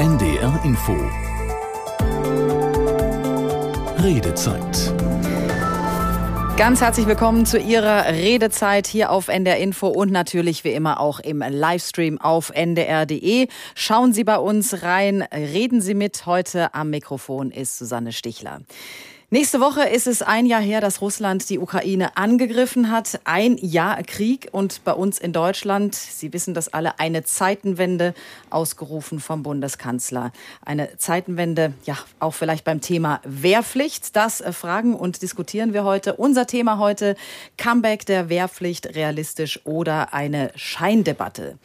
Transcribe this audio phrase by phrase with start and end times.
[0.00, 0.96] NDR Info
[4.02, 4.94] Redezeit
[6.56, 11.20] Ganz herzlich willkommen zu Ihrer Redezeit hier auf NDR Info und natürlich wie immer auch
[11.20, 13.48] im Livestream auf ndr.de.
[13.74, 16.24] Schauen Sie bei uns rein, reden Sie mit.
[16.24, 18.62] Heute am Mikrofon ist Susanne Stichler.
[19.32, 23.20] Nächste Woche ist es ein Jahr her, dass Russland die Ukraine angegriffen hat.
[23.22, 28.12] Ein Jahr Krieg und bei uns in Deutschland, Sie wissen das alle, eine Zeitenwende
[28.50, 30.32] ausgerufen vom Bundeskanzler.
[30.64, 34.16] Eine Zeitenwende, ja, auch vielleicht beim Thema Wehrpflicht.
[34.16, 36.14] Das äh, fragen und diskutieren wir heute.
[36.14, 37.14] Unser Thema heute,
[37.56, 41.56] Comeback der Wehrpflicht realistisch oder eine Scheindebatte.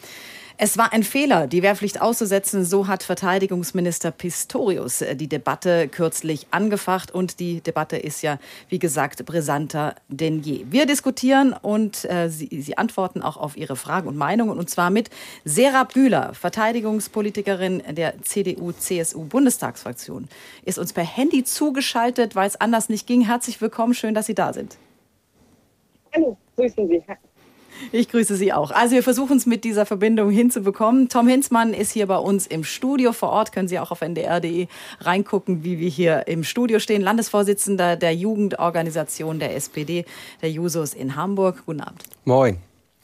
[0.57, 2.63] Es war ein Fehler, die Wehrpflicht auszusetzen.
[2.63, 7.11] So hat Verteidigungsminister Pistorius äh, die Debatte kürzlich angefacht.
[7.11, 10.65] Und die Debatte ist ja, wie gesagt, brisanter denn je.
[10.69, 14.57] Wir diskutieren und äh, Sie, Sie antworten auch auf Ihre Fragen und Meinungen.
[14.57, 15.09] Und zwar mit
[15.43, 20.29] Serap Bühler, Verteidigungspolitikerin der CDU-CSU-Bundestagsfraktion,
[20.63, 23.19] ist uns per Handy zugeschaltet, weil es anders nicht ging.
[23.21, 24.77] Herzlich willkommen, schön, dass Sie da sind.
[26.13, 27.03] Hallo, grüßen Sie.
[27.91, 28.71] Ich grüße Sie auch.
[28.71, 31.09] Also wir versuchen es mit dieser Verbindung hinzubekommen.
[31.09, 33.51] Tom Hinzmann ist hier bei uns im Studio vor Ort.
[33.51, 34.67] Können Sie auch auf ndr.de
[35.01, 37.01] reingucken, wie wir hier im Studio stehen.
[37.01, 40.05] Landesvorsitzender der Jugendorganisation der SPD,
[40.41, 41.63] der Jusos in Hamburg.
[41.65, 42.03] Guten Abend.
[42.25, 42.57] Moin.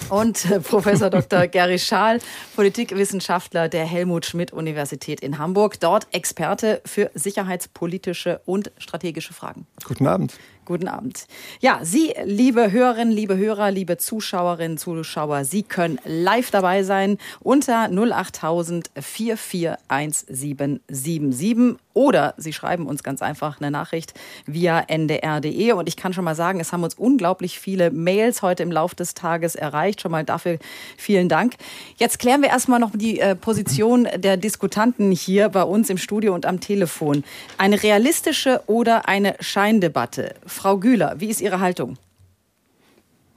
[0.09, 1.47] Und äh, Professor Dr.
[1.47, 2.19] Gary Schaal,
[2.55, 9.67] Politikwissenschaftler der Helmut Schmidt Universität in Hamburg, dort Experte für sicherheitspolitische und strategische Fragen.
[9.85, 10.33] Guten Abend.
[10.71, 11.27] Guten Abend.
[11.59, 17.89] Ja, Sie, liebe Hörerinnen, liebe Hörer, liebe Zuschauerinnen, Zuschauer, Sie können live dabei sein unter
[17.91, 24.13] 08000 441777 oder Sie schreiben uns ganz einfach eine Nachricht
[24.45, 25.73] via ndr.de.
[25.73, 28.95] Und ich kann schon mal sagen, es haben uns unglaublich viele Mails heute im Laufe
[28.95, 30.01] des Tages erreicht.
[30.01, 30.57] Schon mal dafür
[30.97, 31.55] vielen Dank.
[31.97, 36.33] Jetzt klären wir erstmal noch die äh, Position der Diskutanten hier bei uns im Studio
[36.33, 37.25] und am Telefon.
[37.57, 40.35] Eine realistische oder eine Scheindebatte?
[40.61, 41.97] Frau Güler, wie ist Ihre Haltung?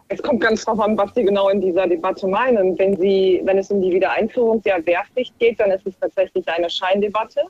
[0.09, 2.79] Es kommt ganz darauf an, was Sie genau in dieser Debatte meinen.
[2.79, 6.69] Wenn, Sie, wenn es um die Wiedereinführung der Wehrpflicht geht, dann ist es tatsächlich eine
[6.69, 7.41] Scheindebatte.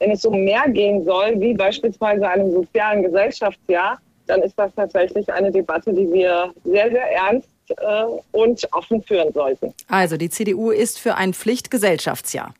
[0.00, 5.32] Wenn es um mehr gehen soll, wie beispielsweise einem sozialen Gesellschaftsjahr, dann ist das tatsächlich
[5.32, 9.72] eine Debatte, die wir sehr, sehr ernst äh, und offen führen sollten.
[9.86, 12.52] Also die CDU ist für ein Pflichtgesellschaftsjahr.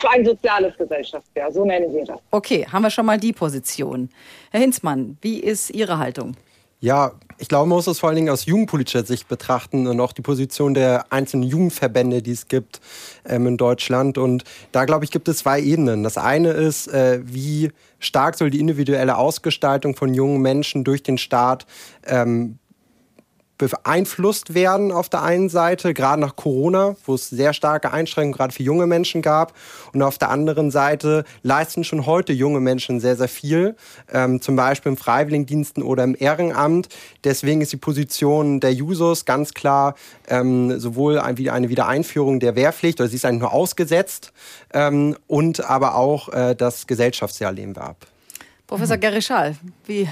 [0.00, 2.18] Für ein soziales Gesellschaftsjahr, so nennen wir das.
[2.30, 4.08] Okay, haben wir schon mal die Position.
[4.50, 6.36] Herr Hinzmann, wie ist Ihre Haltung?
[6.80, 10.12] Ja, ich glaube, man muss das vor allen Dingen aus jugendpolitischer Sicht betrachten und auch
[10.12, 12.80] die Position der einzelnen Jugendverbände, die es gibt
[13.26, 14.16] ähm, in Deutschland.
[14.16, 16.02] Und da, glaube ich, gibt es zwei Ebenen.
[16.02, 21.18] Das eine ist, äh, wie stark soll die individuelle Ausgestaltung von jungen Menschen durch den
[21.18, 21.66] Staat
[22.06, 22.58] ähm,
[23.68, 28.54] beeinflusst werden auf der einen Seite, gerade nach Corona, wo es sehr starke Einschränkungen gerade
[28.54, 29.52] für junge Menschen gab.
[29.92, 33.76] Und auf der anderen Seite leisten schon heute junge Menschen sehr, sehr viel,
[34.12, 36.88] ähm, zum Beispiel im Freiwilligendiensten oder im Ehrenamt.
[37.24, 39.94] Deswegen ist die Position der Jusos ganz klar
[40.28, 44.32] ähm, sowohl eine Wiedereinführung der Wehrpflicht, oder sie ist eigentlich nur ausgesetzt,
[44.72, 48.06] ähm, und aber auch äh, das Gesellschaftsjahr lehnen wir ab.
[48.66, 49.56] Professor Gerischal,
[49.86, 50.08] wie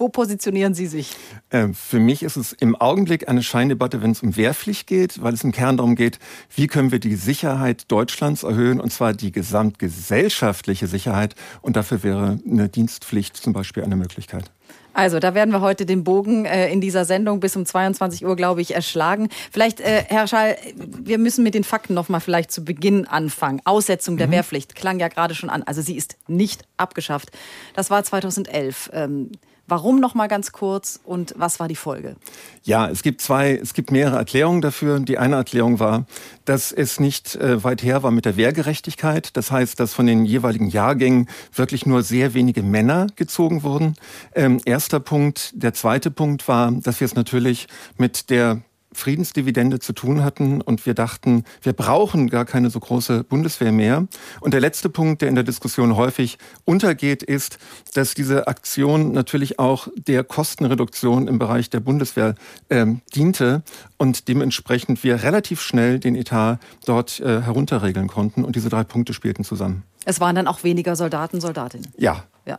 [0.00, 1.14] wo positionieren Sie sich?
[1.50, 5.34] Ähm, für mich ist es im Augenblick eine Scheindebatte, wenn es um Wehrpflicht geht, weil
[5.34, 6.18] es im Kern darum geht,
[6.56, 11.34] wie können wir die Sicherheit Deutschlands erhöhen, und zwar die gesamtgesellschaftliche Sicherheit.
[11.60, 14.50] Und dafür wäre eine Dienstpflicht zum Beispiel eine Möglichkeit.
[14.92, 18.34] Also, da werden wir heute den Bogen äh, in dieser Sendung bis um 22 Uhr,
[18.34, 19.28] glaube ich, erschlagen.
[19.52, 23.60] Vielleicht, äh, Herr Schall, wir müssen mit den Fakten noch mal vielleicht zu Beginn anfangen.
[23.64, 24.32] Aussetzung der mhm.
[24.32, 25.62] Wehrpflicht klang ja gerade schon an.
[25.62, 27.30] Also, sie ist nicht abgeschafft.
[27.74, 28.90] Das war 2011.
[28.92, 29.30] Ähm,
[29.70, 32.16] Warum noch mal ganz kurz und was war die Folge?
[32.64, 34.98] Ja, es gibt zwei, es gibt mehrere Erklärungen dafür.
[34.98, 36.06] Die eine Erklärung war,
[36.44, 39.36] dass es nicht äh, weit her war mit der Wehrgerechtigkeit.
[39.36, 43.94] Das heißt, dass von den jeweiligen Jahrgängen wirklich nur sehr wenige Männer gezogen wurden.
[44.34, 45.52] Ähm, erster Punkt.
[45.54, 48.62] Der zweite Punkt war, dass wir es natürlich mit der
[48.92, 54.06] Friedensdividende zu tun hatten und wir dachten, wir brauchen gar keine so große Bundeswehr mehr.
[54.40, 57.58] Und der letzte Punkt, der in der Diskussion häufig untergeht, ist,
[57.94, 62.34] dass diese Aktion natürlich auch der Kostenreduktion im Bereich der Bundeswehr
[62.68, 63.62] äh, diente
[63.96, 69.12] und dementsprechend wir relativ schnell den Etat dort äh, herunterregeln konnten und diese drei Punkte
[69.12, 69.84] spielten zusammen.
[70.04, 71.86] Es waren dann auch weniger Soldaten, Soldatinnen.
[71.96, 72.24] Ja.
[72.46, 72.58] Ja.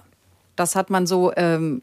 [0.56, 1.81] Das hat man so, ähm,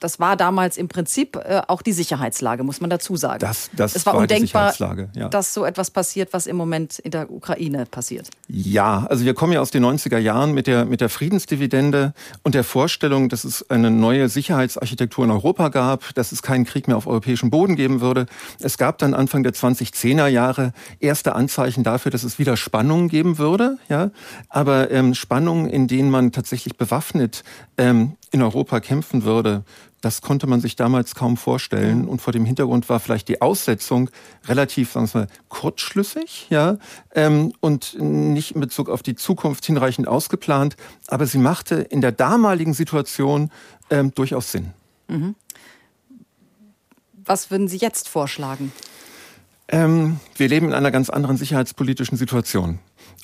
[0.00, 3.40] das war damals im Prinzip äh, auch die Sicherheitslage, muss man dazu sagen.
[3.40, 4.72] Das, das es war, war undenkbar,
[5.14, 5.28] ja.
[5.28, 8.28] dass so etwas passiert, was im Moment in der Ukraine passiert.
[8.48, 12.12] Ja, also wir kommen ja aus den 90er Jahren mit der, mit der Friedensdividende
[12.42, 16.86] und der Vorstellung, dass es eine neue Sicherheitsarchitektur in Europa gab, dass es keinen Krieg
[16.86, 18.26] mehr auf europäischem Boden geben würde.
[18.60, 23.38] Es gab dann Anfang der 2010er Jahre erste Anzeichen dafür, dass es wieder Spannungen geben
[23.38, 24.10] würde, ja,
[24.48, 27.42] aber ähm, Spannungen, in denen man tatsächlich bewaffnet
[27.76, 29.63] ähm, in Europa kämpfen würde,
[30.00, 32.06] das konnte man sich damals kaum vorstellen.
[32.06, 34.10] Und vor dem Hintergrund war vielleicht die Aussetzung
[34.46, 36.78] relativ, sagen wir mal, kurzschlüssig, ja,
[37.14, 40.76] ähm, und nicht in Bezug auf die Zukunft hinreichend ausgeplant.
[41.06, 43.50] Aber sie machte in der damaligen Situation
[43.90, 44.72] ähm, durchaus Sinn.
[45.08, 45.34] Mhm.
[47.24, 48.72] Was würden Sie jetzt vorschlagen?
[49.74, 52.78] Ähm, wir leben in einer ganz anderen sicherheitspolitischen Situation.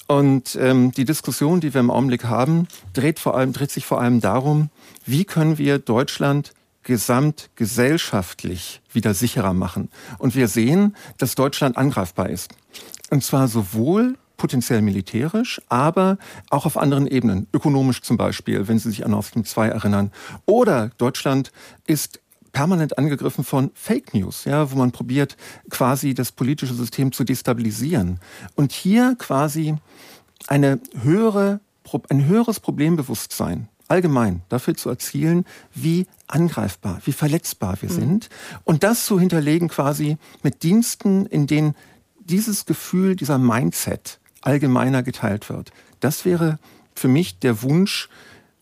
[0.08, 4.00] Und ähm, die Diskussion, die wir im Augenblick haben, dreht, vor allem, dreht sich vor
[4.00, 4.68] allem darum,
[5.06, 6.52] wie können wir Deutschland
[6.82, 9.90] gesamtgesellschaftlich wieder sicherer machen.
[10.18, 12.52] Und wir sehen, dass Deutschland angreifbar ist.
[13.10, 16.18] Und zwar sowohl potenziell militärisch, aber
[16.48, 20.10] auch auf anderen Ebenen, ökonomisch zum Beispiel, wenn Sie sich an Nord Stream 2 erinnern.
[20.46, 21.52] Oder Deutschland
[21.86, 22.18] ist
[22.52, 25.36] permanent angegriffen von Fake News, ja, wo man probiert,
[25.70, 28.20] quasi das politische System zu destabilisieren.
[28.54, 29.76] Und hier quasi
[30.46, 31.60] eine höhere,
[32.08, 35.44] ein höheres Problembewusstsein allgemein dafür zu erzielen,
[35.74, 37.94] wie angreifbar, wie verletzbar wir mhm.
[37.94, 38.28] sind.
[38.64, 41.74] Und das zu hinterlegen quasi mit Diensten, in denen
[42.20, 45.72] dieses Gefühl, dieser Mindset allgemeiner geteilt wird.
[45.98, 46.58] Das wäre
[46.94, 48.08] für mich der Wunsch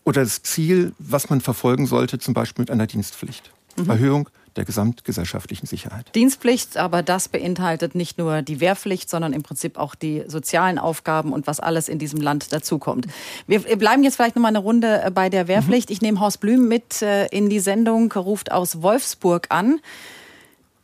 [0.03, 3.51] oder das Ziel, was man verfolgen sollte, zum Beispiel mit einer Dienstpflicht.
[3.87, 3.91] Mhm.
[3.91, 6.13] Erhöhung der gesamtgesellschaftlichen Sicherheit.
[6.15, 11.33] Dienstpflicht, aber das beinhaltet nicht nur die Wehrpflicht, sondern im Prinzip auch die sozialen Aufgaben
[11.33, 13.07] und was alles in diesem Land dazukommt.
[13.47, 15.89] Wir bleiben jetzt vielleicht noch mal eine Runde äh, bei der Wehrpflicht.
[15.89, 15.93] Mhm.
[15.93, 19.79] Ich nehme Horst Blüm mit äh, in die Sendung, ruft aus Wolfsburg an.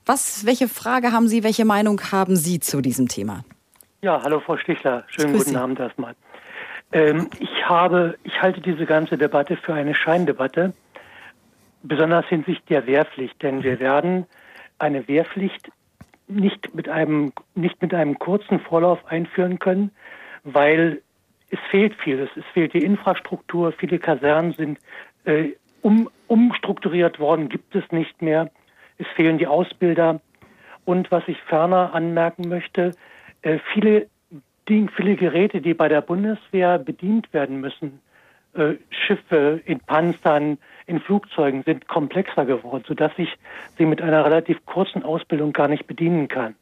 [0.06, 3.44] Was, welche Frage haben Sie, welche Meinung haben Sie zu diesem Thema?
[4.02, 5.56] Ja, hallo Frau Stichler, schönen guten Sie.
[5.56, 6.16] Abend erstmal.
[6.92, 10.74] Ähm, ich habe, ich halte diese ganze Debatte für eine Scheindebatte
[11.88, 14.26] besonders hinsichtlich der Wehrpflicht, denn wir werden
[14.80, 15.72] eine Wehrpflicht
[16.28, 19.92] nicht mit einem nicht mit einem kurzen Vorlauf einführen können,
[20.44, 21.02] weil
[21.52, 22.30] es fehlt vieles.
[22.36, 24.80] Es fehlt die Infrastruktur, viele Kasernen sind
[25.26, 25.50] äh,
[25.82, 28.50] um, umstrukturiert worden, gibt es nicht mehr.
[28.98, 30.20] Es fehlen die Ausbilder.
[30.86, 32.92] Und was ich ferner anmerken möchte,
[33.42, 34.08] äh, viele,
[34.68, 38.00] die, viele Geräte, die bei der Bundeswehr bedient werden müssen,
[38.56, 40.58] äh, Schiffe in Panzern,
[40.88, 43.30] in Flugzeugen sind komplexer geworden, sodass ich
[43.78, 46.56] sie mit einer relativ kurzen Ausbildung gar nicht bedienen kann.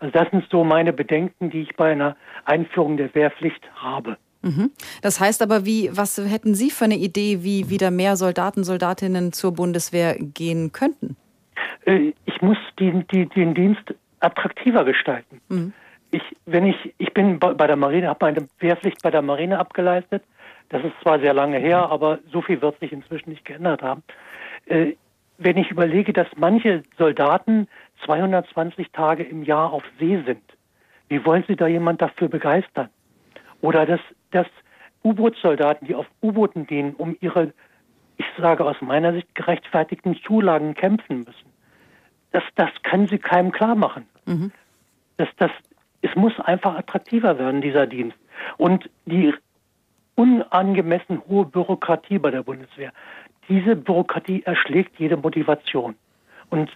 [0.00, 4.16] Also das sind so meine Bedenken, die ich bei einer Einführung der Wehrpflicht habe.
[4.42, 4.70] Mhm.
[5.02, 9.32] Das heißt aber, wie, was hätten Sie für eine Idee, wie wieder mehr Soldaten, Soldatinnen
[9.32, 11.16] zur Bundeswehr gehen könnten?
[11.84, 15.40] Äh, ich muss die, die, den Dienst attraktiver gestalten.
[15.48, 15.72] Mhm.
[16.10, 20.22] Ich, wenn ich, ich bin bei der Marine, habe meine Wehrpflicht bei der Marine abgeleistet
[20.68, 24.02] das ist zwar sehr lange her, aber so viel wird sich inzwischen nicht geändert haben.
[24.66, 24.94] Äh,
[25.38, 27.68] wenn ich überlege, dass manche Soldaten
[28.04, 30.42] 220 Tage im Jahr auf See sind,
[31.08, 32.88] wie wollen Sie da jemand dafür begeistern?
[33.60, 34.46] Oder dass, dass
[35.04, 37.52] U-Boot-Soldaten, die auf U-Booten dienen, um ihre,
[38.16, 41.52] ich sage aus meiner Sicht, gerechtfertigten Zulagen kämpfen müssen.
[42.32, 44.06] Das, das können Sie keinem klar machen.
[44.26, 44.52] Mhm.
[45.16, 45.50] Das, das,
[46.02, 48.18] es muss einfach attraktiver werden, dieser Dienst.
[48.56, 49.32] Und die
[50.16, 52.92] unangemessen hohe Bürokratie bei der Bundeswehr.
[53.48, 55.94] Diese Bürokratie erschlägt jede Motivation.
[56.50, 56.70] Und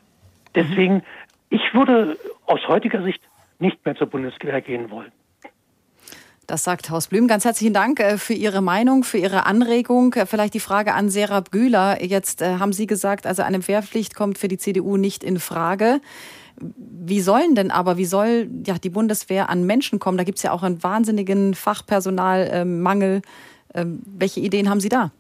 [0.55, 1.03] deswegen, mhm.
[1.49, 2.17] ich würde
[2.47, 3.21] aus heutiger Sicht
[3.59, 5.11] nicht mehr zur Bundeswehr gehen wollen.
[6.47, 7.29] Das sagt Haus Blüm.
[7.29, 10.15] Ganz herzlichen Dank äh, für Ihre Meinung, für Ihre Anregung.
[10.15, 12.03] Äh, vielleicht die Frage an Serap Güler.
[12.03, 16.01] Jetzt äh, haben Sie gesagt, also eine Wehrpflicht kommt für die CDU nicht in Frage.
[16.61, 20.19] Wie sollen denn aber, wie soll ja, die Bundeswehr an Menschen kommen?
[20.19, 23.23] Da gibt es ja auch einen wahnsinnigen Fachpersonalmangel.
[23.75, 25.11] Ähm, welche Ideen haben Sie da?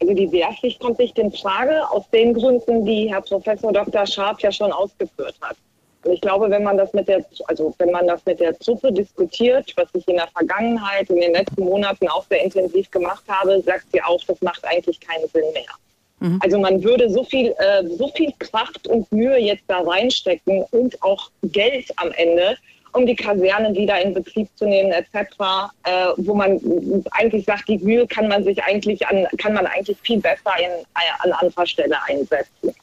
[0.00, 4.06] Also die Wehrpflicht kommt nicht in Frage, aus den Gründen, die Herr Professor Dr.
[4.06, 5.56] Scharf ja schon ausgeführt hat.
[6.04, 8.92] Und ich glaube, wenn man das mit der, also wenn man das mit der Truppe
[8.92, 13.60] diskutiert, was ich in der Vergangenheit, in den letzten Monaten auch sehr intensiv gemacht habe,
[13.62, 15.66] sagt sie auch, das macht eigentlich keinen Sinn mehr.
[16.20, 16.40] Mhm.
[16.42, 21.02] Also man würde so viel, äh, so viel Kraft und Mühe jetzt da reinstecken und
[21.02, 22.56] auch Geld am Ende,
[22.92, 25.14] um die Kasernen wieder in Betrieb zu nehmen etc.,
[25.84, 26.58] äh, wo man
[27.10, 30.70] eigentlich sagt, die Mühe kann man sich eigentlich an, kann man eigentlich viel besser in,
[31.22, 32.74] an anderer Stelle einsetzen.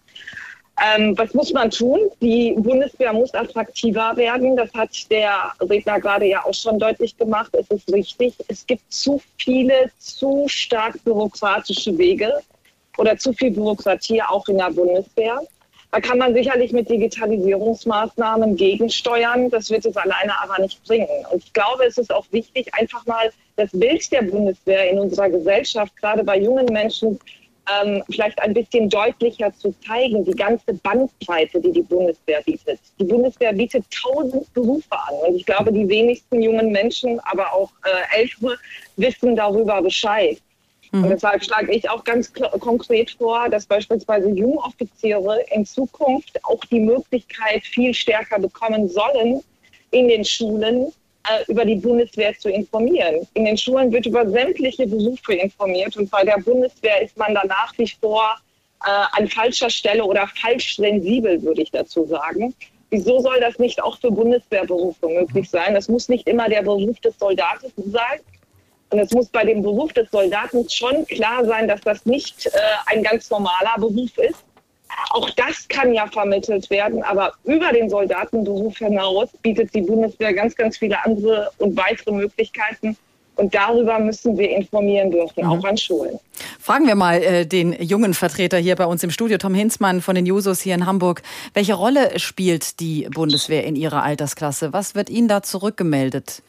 [0.82, 2.00] Ähm, was muss man tun?
[2.20, 4.58] Die Bundeswehr muss attraktiver werden.
[4.58, 7.52] Das hat der Redner gerade ja auch schon deutlich gemacht.
[7.54, 8.34] Es ist richtig.
[8.48, 12.42] Es gibt zu viele, zu stark bürokratische Wege
[12.98, 15.42] oder zu viel Bürokratie auch in der Bundeswehr.
[15.92, 19.52] Da kann man sicherlich mit Digitalisierungsmaßnahmen gegensteuern.
[19.52, 21.08] Das wird es alleine aber nicht bringen.
[21.32, 25.30] Und ich glaube, es ist auch wichtig, einfach mal das Bild der Bundeswehr in unserer
[25.30, 27.20] Gesellschaft, gerade bei jungen Menschen,
[27.72, 32.80] ähm, vielleicht ein bisschen deutlicher zu zeigen, die ganze Bandbreite, die die Bundeswehr bietet.
[33.00, 37.72] Die Bundeswehr bietet tausend Berufe an und ich glaube, die wenigsten jungen Menschen, aber auch
[37.86, 38.58] äh, Ältere
[38.98, 40.40] wissen darüber Bescheid.
[40.94, 41.04] Mhm.
[41.04, 46.80] Und deshalb schlage ich auch ganz konkret vor, dass beispielsweise Jungoffiziere in Zukunft auch die
[46.80, 49.44] Möglichkeit viel stärker bekommen sollen,
[49.92, 50.94] in den Schulen
[51.28, 53.28] äh, über die Bundeswehr zu informieren.
[53.34, 57.44] In den Schulen wird über sämtliche Berufe informiert und bei der Bundeswehr ist man da
[57.46, 58.36] nach wie vor
[58.86, 62.54] äh, an falscher Stelle oder falsch sensibel, würde ich dazu sagen.
[62.92, 65.74] Wieso soll das nicht auch für Bundeswehrberufe möglich sein?
[65.74, 68.20] Das muss nicht immer der Beruf des Soldaten sein.
[68.94, 72.52] Und es muss bei dem Beruf des Soldaten schon klar sein, dass das nicht äh,
[72.86, 74.44] ein ganz normaler Beruf ist,
[75.10, 80.56] auch das kann ja vermittelt werden, aber über den Soldatenberuf hinaus bietet die Bundeswehr ganz,
[80.56, 82.96] ganz viele andere und weitere Möglichkeiten.
[83.36, 85.50] Und darüber müssen wir informieren dürfen, mhm.
[85.50, 86.20] auch an Schulen.
[86.60, 90.14] Fragen wir mal äh, den jungen Vertreter hier bei uns im Studio, Tom Hinzmann von
[90.14, 91.24] den Jusos hier in Hamburg.
[91.56, 94.72] Welche Rolle spielt die Bundeswehr in Ihrer Altersklasse?
[94.72, 96.44] Was wird Ihnen da zurückgemeldet?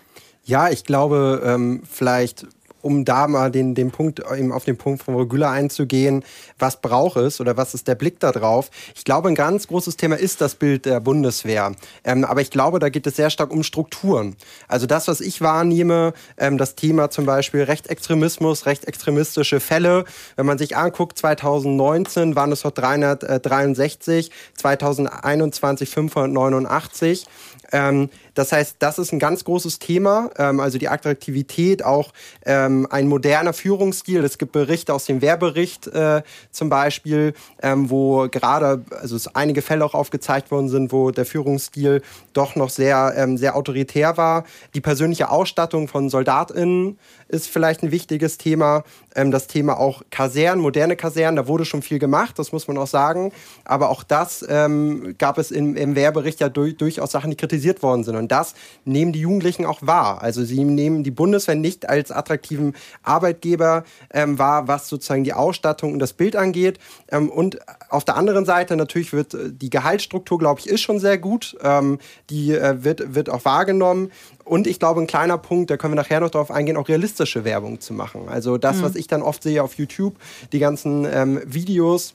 [0.44, 2.46] Ja, ich glaube, ähm, vielleicht
[2.84, 6.22] um da mal den, den Punkt, eben auf den Punkt von Regula einzugehen,
[6.58, 8.70] was braucht es oder was ist der Blick da drauf?
[8.94, 11.72] Ich glaube, ein ganz großes Thema ist das Bild der Bundeswehr.
[12.04, 14.36] Ähm, aber ich glaube, da geht es sehr stark um Strukturen.
[14.68, 20.04] Also das, was ich wahrnehme, ähm, das Thema zum Beispiel Rechtsextremismus, rechtsextremistische Fälle.
[20.36, 27.26] Wenn man sich anguckt, 2019 waren es noch 363, 2021 589.
[27.72, 32.12] Ähm, das heißt, das ist ein ganz großes Thema, ähm, also die Attraktivität, auch
[32.44, 34.24] ähm, ein moderner Führungsstil.
[34.24, 39.62] Es gibt Berichte aus dem Wehrbericht äh, zum Beispiel, ähm, wo gerade, also es einige
[39.62, 44.44] Fälle auch aufgezeigt worden sind, wo der Führungsstil doch noch sehr, ähm, sehr autoritär war.
[44.74, 46.98] Die persönliche Ausstattung von SoldatInnen
[47.28, 48.84] ist vielleicht ein wichtiges Thema.
[49.14, 52.78] Ähm, das Thema auch Kasernen, moderne Kasernen, da wurde schon viel gemacht, das muss man
[52.78, 53.32] auch sagen.
[53.64, 57.82] Aber auch das ähm, gab es im, im Wehrbericht ja durch, durchaus Sachen, die kritisiert
[57.82, 58.16] worden sind.
[58.16, 58.54] Und das
[58.84, 60.22] nehmen die Jugendlichen auch wahr.
[60.22, 65.92] Also sie nehmen die Bundeswehr nicht als attraktiven Arbeitgeber ähm, wahr, was sozusagen die Ausstattung
[65.92, 66.78] und das Bild angeht.
[67.10, 70.98] Ähm, und auf der anderen Seite natürlich wird äh, die Gehaltsstruktur, glaube ich, ist schon
[70.98, 71.56] sehr gut.
[71.62, 71.98] Ähm,
[72.30, 74.10] die äh, wird, wird auch wahrgenommen.
[74.44, 77.44] Und ich glaube, ein kleiner Punkt, da können wir nachher noch darauf eingehen, auch realistische
[77.44, 78.28] Werbung zu machen.
[78.28, 78.82] Also das, mhm.
[78.82, 80.16] was ich dann oft sehe auf YouTube,
[80.52, 82.14] die ganzen ähm, Videos,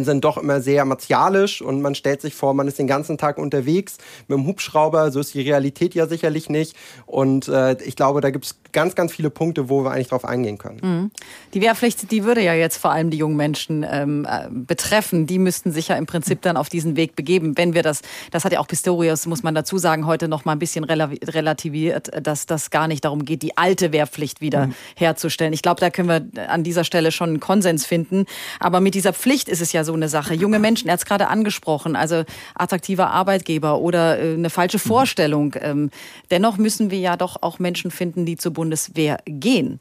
[0.00, 3.38] sind doch immer sehr martialisch und man stellt sich vor, man ist den ganzen Tag
[3.38, 5.10] unterwegs mit dem Hubschrauber.
[5.10, 6.76] So ist die Realität ja sicherlich nicht.
[7.06, 10.24] Und äh, ich glaube, da gibt es ganz, ganz viele Punkte, wo wir eigentlich drauf
[10.24, 10.80] eingehen können.
[10.82, 11.10] Mhm.
[11.54, 15.26] Die Wehrpflicht, die würde ja jetzt vor allem die jungen Menschen ähm, äh, betreffen.
[15.26, 17.56] Die müssten sich ja im Prinzip dann auf diesen Weg begeben.
[17.56, 20.52] Wenn wir das, das hat ja auch Pistorius, muss man dazu sagen, heute noch mal
[20.52, 24.74] ein bisschen relativiert, dass das gar nicht darum geht, die alte Wehrpflicht wieder mhm.
[24.96, 25.52] herzustellen.
[25.52, 28.26] Ich glaube, da können wir an dieser Stelle schon einen Konsens finden.
[28.58, 30.34] Aber mit dieser Pflicht ist es ja so eine Sache.
[30.34, 32.24] Junge Menschen, er hat es gerade angesprochen, also
[32.54, 34.88] attraktiver Arbeitgeber oder äh, eine falsche mhm.
[34.88, 35.54] Vorstellung.
[35.60, 35.90] Ähm,
[36.30, 39.80] dennoch müssen wir ja doch auch Menschen finden, die zur Bundeswehr gehen.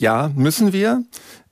[0.00, 1.04] Ja, müssen wir.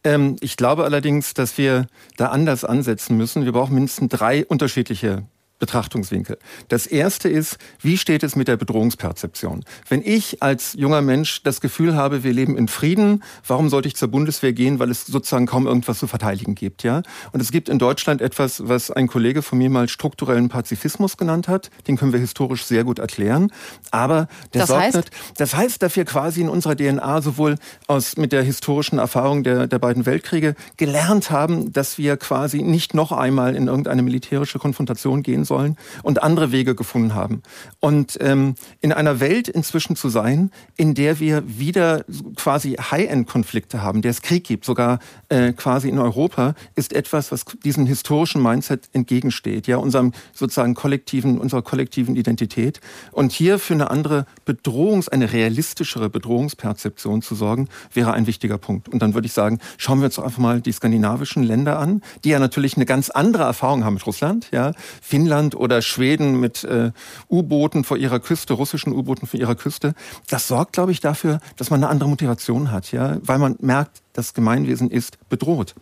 [0.02, 3.45] Ähm, ich glaube allerdings, dass wir da anders ansetzen müssen.
[3.45, 5.23] Wir brauchen mindestens drei unterschiedliche
[5.59, 6.39] Betrachtungswinkel.
[6.69, 9.65] Das erste ist, wie steht es mit der Bedrohungsperzeption?
[9.89, 13.95] Wenn ich als junger Mensch das Gefühl habe, wir leben in Frieden, warum sollte ich
[13.95, 17.03] zur Bundeswehr gehen, weil es sozusagen kaum irgendwas zu verteidigen gibt, ja?
[17.33, 21.47] Und es gibt in Deutschland etwas, was ein Kollege von mir mal strukturellen Pazifismus genannt
[21.47, 21.71] hat.
[21.87, 23.53] Den können wir historisch sehr gut erklären.
[23.93, 25.11] Aber der das sorgt heißt?
[25.37, 27.57] Das heißt, dass wir quasi in unserer DNA sowohl
[27.87, 32.93] aus, mit der historischen Erfahrung der, der beiden Weltkriege gelernt haben, dass wir quasi nicht
[32.93, 37.43] noch einmal in irgendeine militärische Konfrontation gehen sollen sollen und andere Wege gefunden haben.
[37.81, 42.05] Und ähm, in einer Welt inzwischen zu sein, in der wir wieder
[42.37, 44.99] quasi High-End-Konflikte haben, der es Krieg gibt, sogar
[45.29, 51.39] äh, quasi in Europa, ist etwas, was diesem historischen Mindset entgegensteht, ja, unserem sozusagen kollektiven,
[51.39, 52.81] unserer kollektiven Identität.
[53.13, 58.89] Und hier für eine andere Bedrohungs-, eine realistischere Bedrohungsperzeption zu sorgen, wäre ein wichtiger Punkt.
[58.89, 62.31] Und dann würde ich sagen, schauen wir uns einfach mal die skandinavischen Länder an, die
[62.31, 64.73] ja natürlich eine ganz andere Erfahrung haben mit Russland, ja.
[65.01, 66.93] Finnland England oder Schweden mit äh,
[67.29, 69.95] U-Booten vor ihrer Küste, russischen U-Booten vor ihrer Küste.
[70.29, 74.03] Das sorgt, glaube ich, dafür, dass man eine andere Motivation hat, ja, weil man merkt,
[74.12, 75.75] das Gemeinwesen ist bedroht.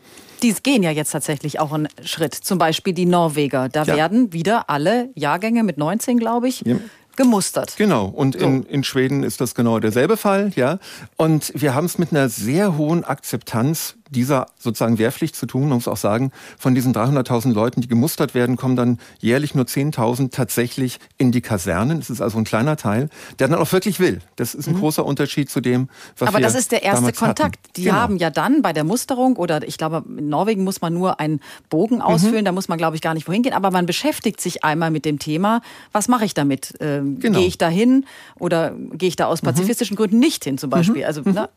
[0.43, 2.35] Die gehen ja jetzt tatsächlich auch einen Schritt.
[2.35, 3.69] Zum Beispiel die Norweger.
[3.69, 3.95] Da ja.
[3.95, 6.77] werden wieder alle Jahrgänge mit 19, glaube ich, ja
[7.15, 7.77] gemustert.
[7.77, 8.07] Genau.
[8.07, 8.47] Und so.
[8.47, 10.79] in, in Schweden ist das genau derselbe Fall, ja.
[11.17, 15.63] Und wir haben es mit einer sehr hohen Akzeptanz dieser sozusagen Wehrpflicht zu tun.
[15.63, 19.65] Man muss auch sagen, von diesen 300.000 Leuten, die gemustert werden, kommen dann jährlich nur
[19.65, 21.99] 10.000 tatsächlich in die Kasernen.
[21.99, 24.21] Das ist also ein kleiner Teil, der dann auch wirklich will.
[24.37, 24.81] Das ist ein mhm.
[24.81, 25.89] großer Unterschied zu dem,
[26.19, 27.43] was Aber wir das ist der erste Kontakt.
[27.43, 27.73] Hatten.
[27.77, 27.97] Die genau.
[27.97, 31.41] haben ja dann bei der Musterung oder ich glaube, in Norwegen muss man nur einen
[31.71, 32.03] Bogen mhm.
[32.03, 32.43] ausfüllen.
[32.43, 32.47] Mhm.
[32.47, 33.55] Da muss man, glaube ich, gar nicht wohin gehen.
[33.55, 35.63] Aber man beschäftigt sich einmal mit dem Thema.
[35.93, 36.75] Was mache ich damit?
[36.81, 37.39] Ähm, genau.
[37.39, 38.05] Gehe ich da hin
[38.39, 39.47] oder gehe ich da aus mhm.
[39.47, 39.99] pazifistischen mhm.
[39.99, 41.03] Gründen nicht hin zum Beispiel?
[41.03, 41.07] Mhm.
[41.07, 41.49] Also, ne?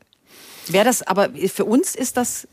[0.68, 2.48] Wäre das, aber für uns ist das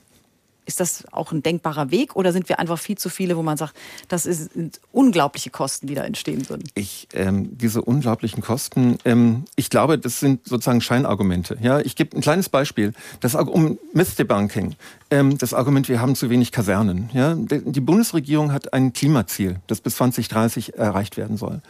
[0.64, 3.57] ist das auch ein denkbarer Weg oder sind wir einfach viel zu viele, wo man
[3.57, 3.75] sagt,
[4.09, 6.64] das sind unglaubliche Kosten, die da entstehen würden?
[6.75, 11.59] Ich, ähm, diese unglaublichen Kosten, ähm, ich glaube, das sind sozusagen Scheinargumente.
[11.61, 12.92] Ja, ich gebe ein kleines Beispiel.
[13.21, 14.76] Das um Myth-Debunking.
[15.11, 17.11] Ähm, das Argument, wir haben zu wenig Kasernen.
[17.12, 21.61] Ja, die Bundesregierung hat ein Klimaziel, das bis 2030 erreicht werden soll.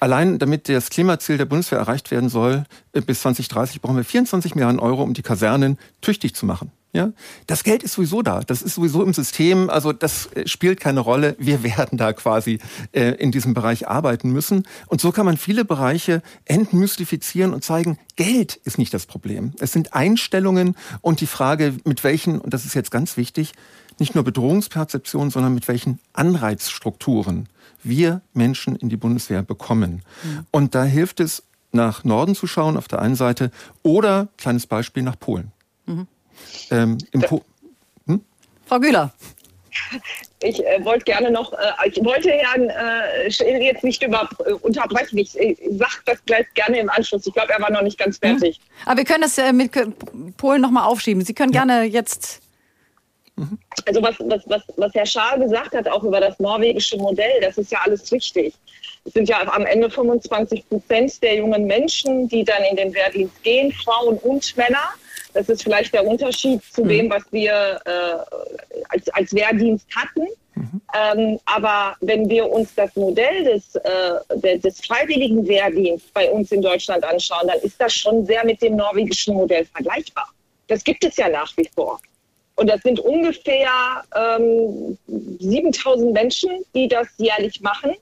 [0.00, 4.54] Allein damit das Klimaziel der Bundeswehr erreicht werden soll, äh, bis 2030 brauchen wir 24
[4.54, 6.72] Milliarden Euro, um die Kasernen tüchtig zu machen.
[6.94, 7.12] Ja,
[7.46, 8.40] das Geld ist sowieso da.
[8.40, 9.68] Das ist sowieso im System.
[9.68, 11.36] Also das äh, spielt keine Rolle.
[11.38, 12.60] Wir werden da quasi
[12.92, 14.66] äh, in diesem Bereich arbeiten müssen.
[14.86, 19.52] Und so kann man viele Bereiche entmystifizieren und zeigen, Geld ist nicht das Problem.
[19.60, 23.52] Es sind Einstellungen und die Frage, mit welchen, und das ist jetzt ganz wichtig,
[23.98, 27.48] nicht nur Bedrohungsperzeption, sondern mit welchen Anreizstrukturen
[27.82, 30.02] wir Menschen in die Bundeswehr bekommen.
[30.22, 30.46] Mhm.
[30.50, 33.50] Und da hilft es, nach Norden zu schauen auf der einen Seite
[33.82, 35.52] oder, kleines Beispiel, nach Polen.
[35.86, 36.06] Mhm.
[36.70, 36.98] Ähm,
[38.06, 38.20] hm?
[38.66, 39.12] Frau Güler.
[40.40, 45.18] Ich äh, wollte gerne noch, äh, ich wollte Herrn äh, jetzt nicht über, äh, unterbrechen.
[45.18, 47.26] Ich, ich sage das gleich gerne im Anschluss.
[47.26, 48.38] Ich glaube, er war noch nicht ganz mhm.
[48.38, 48.58] fertig.
[48.60, 48.88] Mhm.
[48.88, 49.72] Aber wir können das äh, mit
[50.36, 51.24] Polen noch mal aufschieben.
[51.24, 51.64] Sie können ja.
[51.64, 52.40] gerne jetzt.
[53.36, 53.58] Mhm.
[53.86, 57.58] Also was, was, was, was Herr Schaar gesagt hat, auch über das norwegische Modell, das
[57.58, 58.54] ist ja alles richtig.
[59.04, 63.42] Es sind ja am Ende 25 Prozent der jungen Menschen, die dann in den Wehrdienst
[63.42, 64.90] gehen, Frauen und Männer.
[65.38, 66.88] Das ist vielleicht der Unterschied zu mhm.
[66.88, 67.90] dem, was wir äh,
[68.88, 70.26] als, als Wehrdienst hatten.
[70.56, 70.80] Mhm.
[70.92, 76.60] Ähm, aber wenn wir uns das Modell des, äh, des freiwilligen Wehrdienstes bei uns in
[76.60, 80.28] Deutschland anschauen, dann ist das schon sehr mit dem norwegischen Modell vergleichbar.
[80.66, 82.00] Das gibt es ja nach wie vor.
[82.56, 87.94] Und das sind ungefähr ähm, 7000 Menschen, die das jährlich machen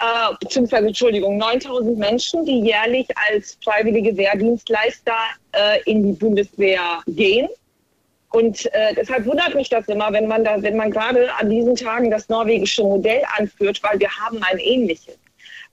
[0.00, 5.16] äh, beziehungsweise Entschuldigung, 9000 Menschen, die jährlich als freiwillige Wehrdienstleister
[5.52, 7.48] äh, in die Bundeswehr gehen.
[8.30, 11.76] Und äh, deshalb wundert mich das immer, wenn man da, wenn man gerade an diesen
[11.76, 15.18] Tagen das norwegische Modell anführt, weil wir haben ein ähnliches.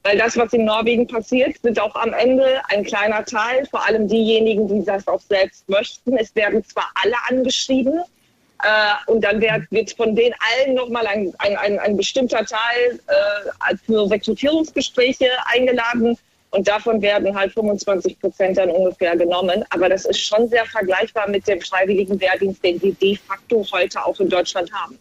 [0.04, 4.08] Weil das, was in Norwegen passiert, sind auch am Ende ein kleiner Teil, vor allem
[4.08, 6.18] diejenigen, die das auch selbst möchten.
[6.18, 8.02] Es werden zwar alle angeschrieben,
[8.64, 13.00] äh, und dann wird, wird von den allen nochmal ein, ein, ein, ein bestimmter Teil
[13.08, 16.18] äh, für Rekrutierungsgespräche eingeladen.
[16.52, 19.64] Und davon werden halt 25 Prozent dann ungefähr genommen.
[19.70, 24.06] Aber das ist schon sehr vergleichbar mit dem freiwilligen Wehrdienst, den wir de facto heute
[24.06, 25.00] auch in Deutschland haben.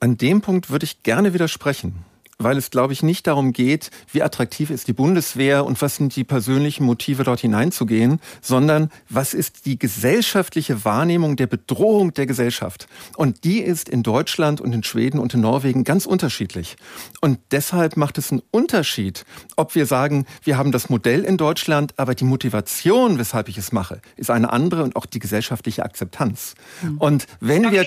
[0.00, 2.04] An dem Punkt würde ich gerne widersprechen
[2.44, 6.14] weil es, glaube ich, nicht darum geht, wie attraktiv ist die Bundeswehr und was sind
[6.14, 12.86] die persönlichen Motive, dort hineinzugehen, sondern was ist die gesellschaftliche Wahrnehmung der Bedrohung der Gesellschaft.
[13.16, 16.76] Und die ist in Deutschland und in Schweden und in Norwegen ganz unterschiedlich.
[17.20, 19.24] Und deshalb macht es einen Unterschied,
[19.56, 23.72] ob wir sagen, wir haben das Modell in Deutschland, aber die Motivation, weshalb ich es
[23.72, 26.54] mache, ist eine andere und auch die gesellschaftliche Akzeptanz.
[26.82, 26.98] Mhm.
[26.98, 27.84] Und wenn da wir...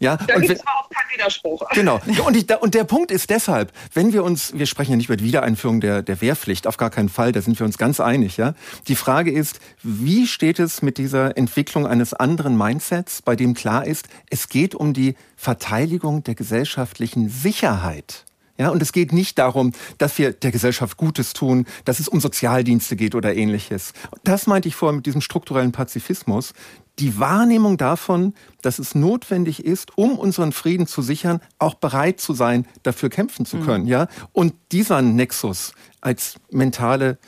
[0.00, 1.62] Ja, da gibt es überhaupt Widerspruch.
[1.74, 2.00] Genau.
[2.24, 5.16] Und, ich, und der Punkt ist deshalb, wenn wir uns, wir sprechen ja nicht über
[5.16, 8.36] die Wiedereinführung der, der Wehrpflicht, auf gar keinen Fall, da sind wir uns ganz einig,
[8.36, 8.54] ja.
[8.88, 13.86] Die Frage ist, wie steht es mit dieser Entwicklung eines anderen Mindsets, bei dem klar
[13.86, 18.24] ist, es geht um die Verteidigung der gesellschaftlichen Sicherheit.
[18.56, 22.20] Ja, und es geht nicht darum, dass wir der Gesellschaft Gutes tun, dass es um
[22.20, 23.94] Sozialdienste geht oder ähnliches.
[24.22, 26.54] Das meinte ich vorhin mit diesem strukturellen Pazifismus.
[27.00, 32.34] Die Wahrnehmung davon, dass es notwendig ist, um unseren Frieden zu sichern, auch bereit zu
[32.34, 33.64] sein, dafür kämpfen zu mhm.
[33.64, 33.90] können, mhm.
[33.90, 34.08] ja.
[34.32, 35.72] Und dieser Nexus
[36.04, 37.18] als mentale,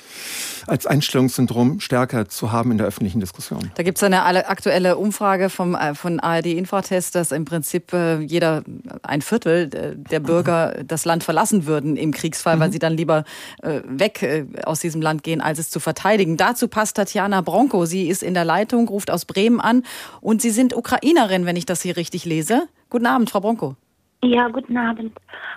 [0.66, 3.70] als Einstellungssyndrom stärker zu haben in der öffentlichen Diskussion.
[3.74, 8.18] Da gibt es eine aktuelle Umfrage vom, äh, von ARD Infratest, dass im Prinzip äh,
[8.18, 8.62] jeder,
[9.02, 12.60] ein Viertel der Bürger das Land verlassen würden im Kriegsfall, mhm.
[12.60, 13.24] weil sie dann lieber
[13.62, 16.36] äh, weg aus diesem Land gehen, als es zu verteidigen.
[16.36, 17.86] Dazu passt Tatjana Bronco.
[17.86, 19.82] Sie ist in der Leitung, ruft aus Bremen an
[20.20, 22.68] und Sie sind Ukrainerin, wenn ich das hier richtig lese.
[22.90, 23.76] Guten Abend, Frau Bronco.
[24.22, 25.12] Ja, guten Abend.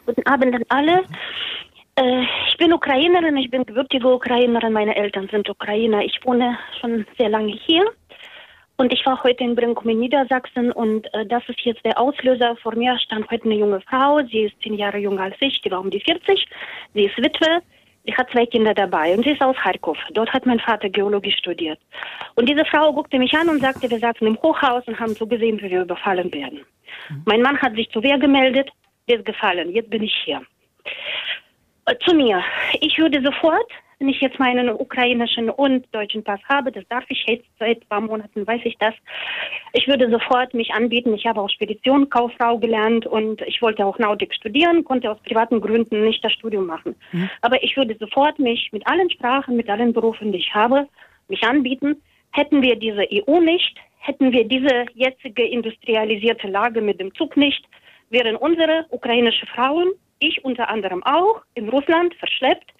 [0.05, 1.03] Guten Abend an alle.
[1.99, 6.01] Äh, ich bin Ukrainerin, ich bin gebürtige Ukrainerin, meine Eltern sind Ukrainer.
[6.03, 7.85] Ich wohne schon sehr lange hier
[8.77, 12.55] und ich war heute in Brinkum in Niedersachsen und äh, das ist jetzt der Auslöser.
[12.63, 15.71] Vor mir stand heute eine junge Frau, sie ist zehn Jahre jünger als ich, die
[15.71, 16.47] war um die 40,
[16.93, 17.61] sie ist Witwe,
[18.05, 19.97] sie hat zwei Kinder dabei und sie ist aus Kharkov.
[20.13, 21.79] Dort hat mein Vater Geologie studiert.
[22.35, 25.27] Und diese Frau guckte mich an und sagte, wir saßen im Hochhaus und haben so
[25.27, 26.59] gesehen, wie wir überfallen werden.
[27.09, 27.23] Mhm.
[27.25, 28.69] Mein Mann hat sich zur Wehr gemeldet,
[29.09, 30.41] der ist gefallen, jetzt bin ich hier.
[31.89, 32.43] Äh, zu mir.
[32.81, 37.25] Ich würde sofort, wenn ich jetzt meinen ukrainischen und deutschen Pass habe, das darf ich
[37.27, 38.93] jetzt seit ein paar Monaten, weiß ich das,
[39.73, 41.13] ich würde sofort mich anbieten.
[41.13, 45.61] Ich habe auch Spedition, Kauffrau gelernt und ich wollte auch Nautik studieren, konnte aus privaten
[45.61, 46.95] Gründen nicht das Studium machen.
[47.11, 47.29] Mhm.
[47.41, 50.87] Aber ich würde sofort mich mit allen Sprachen, mit allen Berufen, die ich habe,
[51.27, 52.01] mich anbieten.
[52.31, 57.65] Hätten wir diese EU nicht, hätten wir diese jetzige industrialisierte Lage mit dem Zug nicht,
[58.11, 62.71] wären unsere ukrainische Frauen ich unter anderem auch, in Russland verschleppt.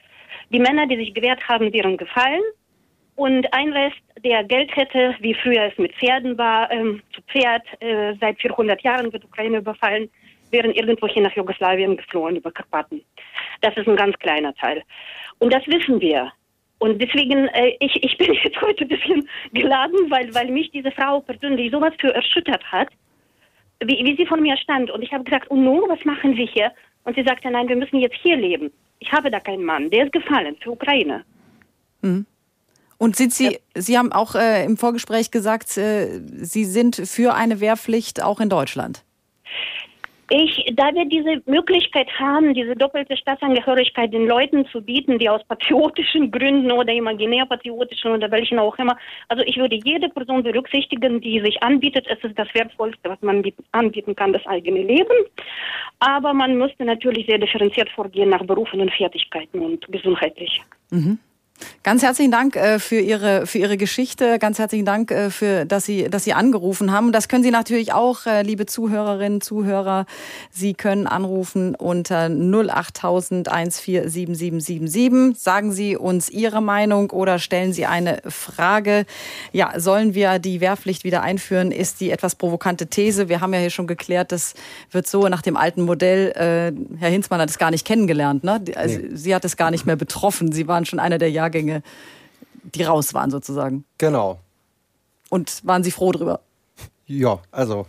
[0.52, 2.42] Die Männer, die sich gewehrt haben, wären gefallen.
[3.16, 7.64] Und ein Rest, der Geld hätte, wie früher es mit Pferden war, ähm, zu Pferd,
[7.82, 10.10] äh, seit 400 Jahren wird Ukraine überfallen,
[10.52, 13.04] wären irgendwohin nach Jugoslawien geflohen über Karpaten.
[13.62, 14.84] Das ist ein ganz kleiner Teil.
[15.40, 16.32] Und das wissen wir.
[16.80, 20.92] Und deswegen, äh, ich, ich bin jetzt heute ein bisschen geladen, weil, weil mich diese
[20.92, 22.88] Frau persönlich sowas für erschüttert hat,
[23.82, 24.92] wie, wie sie von mir stand.
[24.92, 26.72] Und ich habe gesagt, und nun, was machen Sie hier?
[27.04, 28.72] Und sie sagte, nein, wir müssen jetzt hier leben.
[29.00, 31.24] Ich habe da keinen Mann, der ist gefallen für Ukraine.
[32.02, 32.26] Mhm.
[32.98, 33.58] Und sind Sie, ja.
[33.76, 38.50] Sie haben auch äh, im Vorgespräch gesagt, äh, Sie sind für eine Wehrpflicht auch in
[38.50, 39.06] Deutschland.
[40.32, 45.44] Ich, da wir diese Möglichkeit haben, diese doppelte Staatsangehörigkeit den Leuten zu bieten, die aus
[45.46, 48.96] patriotischen Gründen oder imaginär patriotischen oder welchen auch immer,
[49.28, 52.06] also ich würde jede Person berücksichtigen, die sich anbietet.
[52.08, 55.26] Es ist das Wertvollste, was man anbieten kann, das eigene Leben.
[56.00, 60.62] Aber man müsste natürlich sehr differenziert vorgehen nach Berufen und Fertigkeiten und gesundheitlich.
[60.92, 61.18] Mhm.
[61.84, 64.38] Ganz herzlichen Dank äh, für Ihre, für Ihre Geschichte.
[64.38, 67.12] Ganz herzlichen Dank, äh, für, dass, Sie, dass Sie angerufen haben.
[67.12, 70.06] Das können Sie natürlich auch, äh, liebe Zuhörerinnen, Zuhörer.
[70.52, 75.38] Sie können anrufen unter 08000 147777.
[75.42, 79.06] Sagen Sie uns Ihre Meinung oder stellen Sie eine Frage.
[79.52, 81.72] Ja, sollen wir die Wehrpflicht wieder einführen?
[81.72, 83.30] Ist die etwas provokante These.
[83.30, 84.54] Wir haben ja hier schon geklärt, das
[84.92, 86.34] wird so nach dem alten Modell.
[87.00, 88.44] Herr Hinzmann hat es gar nicht kennengelernt.
[88.44, 88.62] Ne?
[88.76, 89.10] Also, nee.
[89.14, 90.52] Sie hat es gar nicht mehr betroffen.
[90.52, 91.84] Sie waren schon einer der Jahre Jahrgänge,
[92.64, 93.86] die raus waren sozusagen.
[93.98, 94.40] Genau.
[95.30, 96.42] Und waren Sie froh drüber?
[97.06, 97.88] Ja, also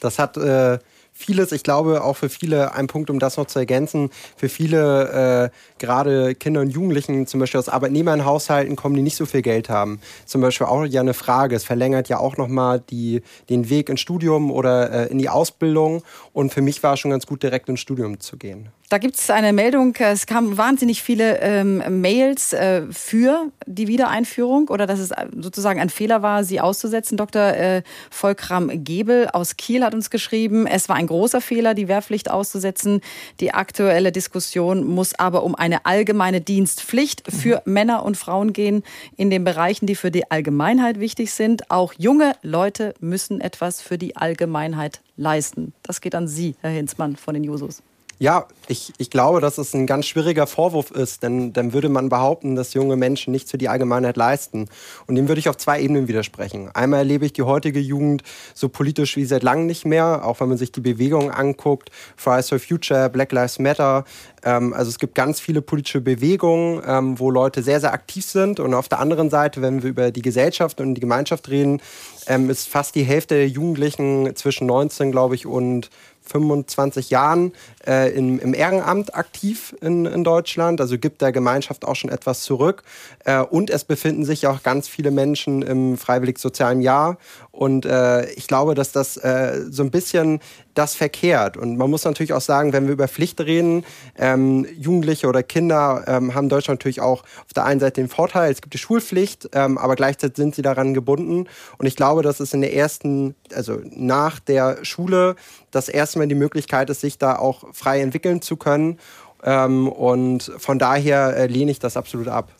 [0.00, 0.78] das hat äh,
[1.12, 5.50] vieles, ich glaube auch für viele, ein Punkt, um das noch zu ergänzen, für viele,
[5.52, 9.68] äh, gerade Kinder und Jugendlichen, zum Beispiel aus Arbeitnehmerhaushalten kommen, die nicht so viel Geld
[9.68, 10.00] haben.
[10.26, 11.56] Zum Beispiel auch ja eine Frage.
[11.56, 16.02] Es verlängert ja auch nochmal den Weg ins Studium oder äh, in die Ausbildung.
[16.32, 18.68] Und für mich war es schon ganz gut, direkt ins Studium zu gehen.
[18.88, 24.68] Da gibt es eine Meldung, es kamen wahnsinnig viele ähm, Mails äh, für die Wiedereinführung
[24.68, 27.16] oder dass es sozusagen ein Fehler war, sie auszusetzen.
[27.16, 27.42] Dr.
[27.42, 32.30] Äh, Volkram Gebel aus Kiel hat uns geschrieben, es war ein großer Fehler, die Wehrpflicht
[32.30, 33.00] auszusetzen.
[33.40, 37.72] Die aktuelle Diskussion muss aber um eine allgemeine Dienstpflicht für mhm.
[37.72, 38.84] Männer und Frauen gehen
[39.16, 41.72] in den Bereichen, die für die Allgemeinheit wichtig sind.
[41.72, 45.72] Auch junge Leute müssen etwas für die Allgemeinheit leisten.
[45.82, 47.82] Das geht an Sie, Herr Hinzmann von den Jusos.
[48.18, 52.08] Ja, ich, ich glaube, dass es ein ganz schwieriger Vorwurf ist, denn dann würde man
[52.08, 54.70] behaupten, dass junge Menschen nichts für die Allgemeinheit leisten.
[55.06, 56.70] Und dem würde ich auf zwei Ebenen widersprechen.
[56.74, 58.22] Einmal erlebe ich die heutige Jugend
[58.54, 62.48] so politisch wie seit langem nicht mehr, auch wenn man sich die Bewegungen anguckt, Fridays
[62.48, 64.04] for Future, Black Lives Matter.
[64.42, 68.60] Ähm, also es gibt ganz viele politische Bewegungen, ähm, wo Leute sehr, sehr aktiv sind.
[68.60, 71.82] Und auf der anderen Seite, wenn wir über die Gesellschaft und die Gemeinschaft reden,
[72.26, 75.90] ähm, ist fast die Hälfte der Jugendlichen zwischen 19, glaube ich, und
[76.26, 77.52] 25 Jahren
[77.86, 82.42] äh, im, im, Ehrenamt aktiv in, in, Deutschland, also gibt der Gemeinschaft auch schon etwas
[82.42, 82.82] zurück.
[83.24, 87.18] Äh, und es befinden sich auch ganz viele Menschen im freiwillig-sozialen Jahr.
[87.52, 90.40] Und äh, ich glaube, dass das äh, so ein bisschen
[90.76, 91.56] das verkehrt.
[91.56, 93.84] Und man muss natürlich auch sagen, wenn wir über Pflicht reden,
[94.18, 98.52] ähm, Jugendliche oder Kinder ähm, haben Deutschland natürlich auch auf der einen Seite den Vorteil,
[98.52, 101.46] es gibt die Schulpflicht, ähm, aber gleichzeitig sind sie daran gebunden.
[101.78, 105.36] Und ich glaube, dass es in der ersten, also nach der Schule,
[105.70, 108.98] das erste Mal die Möglichkeit ist, sich da auch frei entwickeln zu können.
[109.44, 112.52] Ähm, und von daher äh, lehne ich das absolut ab.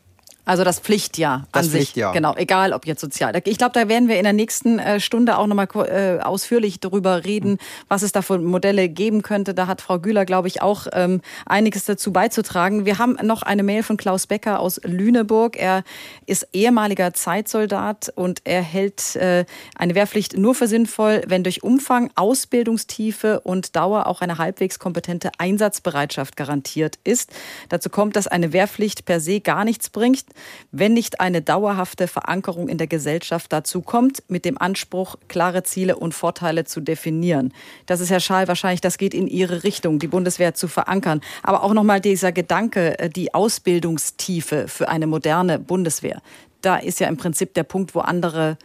[0.46, 1.80] Also das Pflichtjahr Das an sich.
[1.80, 2.12] Pflichtjahr.
[2.12, 3.32] Genau, egal ob jetzt sozial.
[3.44, 7.24] Ich glaube, da werden wir in der nächsten äh, Stunde auch nochmal äh, ausführlich darüber
[7.24, 9.54] reden, was es da für Modelle geben könnte.
[9.54, 12.87] Da hat Frau Güler, glaube ich, auch ähm, einiges dazu beizutragen.
[12.87, 15.56] Wir haben noch eine Mail von Klaus Becker aus Lüneburg.
[15.56, 15.82] Er
[16.26, 22.12] ist ehemaliger Zeitsoldat und er hält äh, eine Wehrpflicht nur für sinnvoll, wenn durch Umfang,
[22.14, 27.32] Ausbildungstiefe und Dauer auch eine halbwegs kompetente Einsatzbereitschaft garantiert ist.
[27.68, 30.24] Dazu kommt, dass eine Wehrpflicht per se gar nichts bringt
[30.70, 35.96] wenn nicht eine dauerhafte Verankerung in der Gesellschaft dazu kommt, mit dem Anspruch, klare Ziele
[35.96, 37.53] und Vorteile zu definieren.
[37.87, 41.20] Das ist, Herr Schall, wahrscheinlich, das geht in Ihre Richtung, die Bundeswehr zu verankern.
[41.42, 46.20] Aber auch nochmal dieser Gedanke, äh, die Ausbildungstiefe für eine moderne Bundeswehr.
[46.62, 48.57] Da ist ja im Prinzip der Punkt, wo andere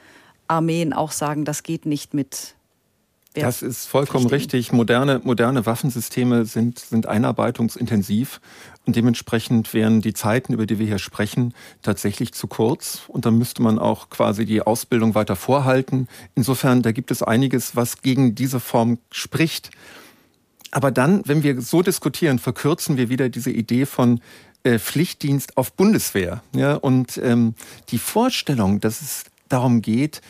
[0.47, 2.55] Armeen auch sagen, das geht nicht mit
[3.35, 4.73] ja, das ist vollkommen richtig.
[4.73, 8.41] Moderne, moderne Waffensysteme sind, sind einarbeitungsintensiv
[8.85, 13.03] und dementsprechend wären die Zeiten, über die wir hier sprechen, tatsächlich zu kurz.
[13.07, 16.09] Und dann müsste man auch quasi die Ausbildung weiter vorhalten.
[16.35, 19.71] Insofern, da gibt es einiges, was gegen diese Form spricht.
[20.71, 24.19] Aber dann, wenn wir so diskutieren, verkürzen wir wieder diese Idee von
[24.63, 26.43] äh, Pflichtdienst auf Bundeswehr.
[26.53, 27.55] Ja, und ähm,
[27.89, 30.21] die Vorstellung, dass es darum geht,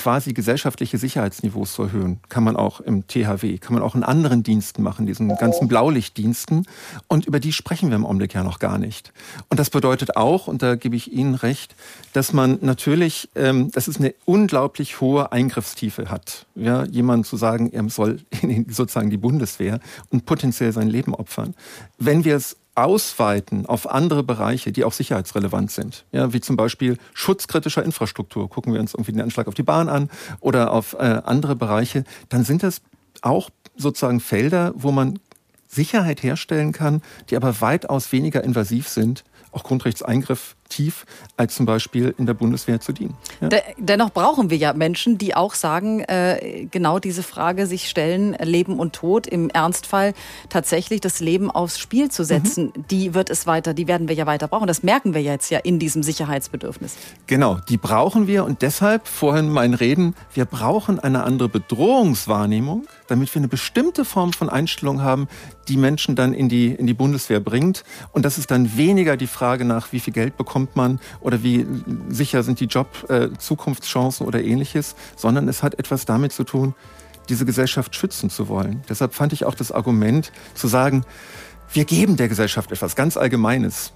[0.00, 2.20] quasi gesellschaftliche Sicherheitsniveaus zu erhöhen.
[2.30, 6.66] Kann man auch im THW, kann man auch in anderen Diensten machen, diesen ganzen Blaulichtdiensten.
[7.06, 9.12] Und über die sprechen wir im Augenblick ja noch gar nicht.
[9.50, 11.76] Und das bedeutet auch, und da gebe ich Ihnen recht,
[12.14, 16.46] dass man natürlich, ähm, dass es eine unglaublich hohe Eingriffstiefe hat.
[16.54, 21.54] Ja, jemand zu sagen, er soll in sozusagen die Bundeswehr und potenziell sein Leben opfern.
[21.98, 26.04] Wenn wir es ausweiten auf andere Bereiche, die auch sicherheitsrelevant sind.
[26.12, 28.48] Ja, wie zum Beispiel schutzkritischer Infrastruktur.
[28.48, 32.04] Gucken wir uns irgendwie den Anschlag auf die Bahn an oder auf äh, andere Bereiche.
[32.28, 32.80] Dann sind das
[33.22, 35.18] auch sozusagen Felder, wo man
[35.66, 41.04] Sicherheit herstellen kann, die aber weitaus weniger invasiv sind auch Grundrechtseingriff tief,
[41.36, 43.16] als zum Beispiel in der Bundeswehr zu dienen.
[43.40, 43.48] Ja?
[43.76, 48.78] Dennoch brauchen wir ja Menschen, die auch sagen, äh, genau diese Frage sich stellen, Leben
[48.78, 50.14] und Tod, im Ernstfall
[50.48, 52.72] tatsächlich das Leben aufs Spiel zu setzen.
[52.74, 52.84] Mhm.
[52.90, 54.66] Die wird es weiter, die werden wir ja weiter brauchen.
[54.66, 56.96] Das merken wir jetzt ja in diesem Sicherheitsbedürfnis.
[57.26, 63.34] Genau, die brauchen wir und deshalb vorhin mein Reden, wir brauchen eine andere Bedrohungswahrnehmung, damit
[63.34, 65.28] wir eine bestimmte Form von Einstellung haben,
[65.68, 67.84] die Menschen dann in die, in die Bundeswehr bringt.
[68.12, 71.66] Und das ist dann weniger die Frage nach, wie viel Geld bekommt man oder wie
[72.08, 76.74] sicher sind die Job-Zukunftschancen äh, oder ähnliches, sondern es hat etwas damit zu tun,
[77.28, 78.82] diese Gesellschaft schützen zu wollen.
[78.88, 81.04] Deshalb fand ich auch das Argument zu sagen,
[81.72, 83.92] wir geben der Gesellschaft etwas ganz Allgemeines.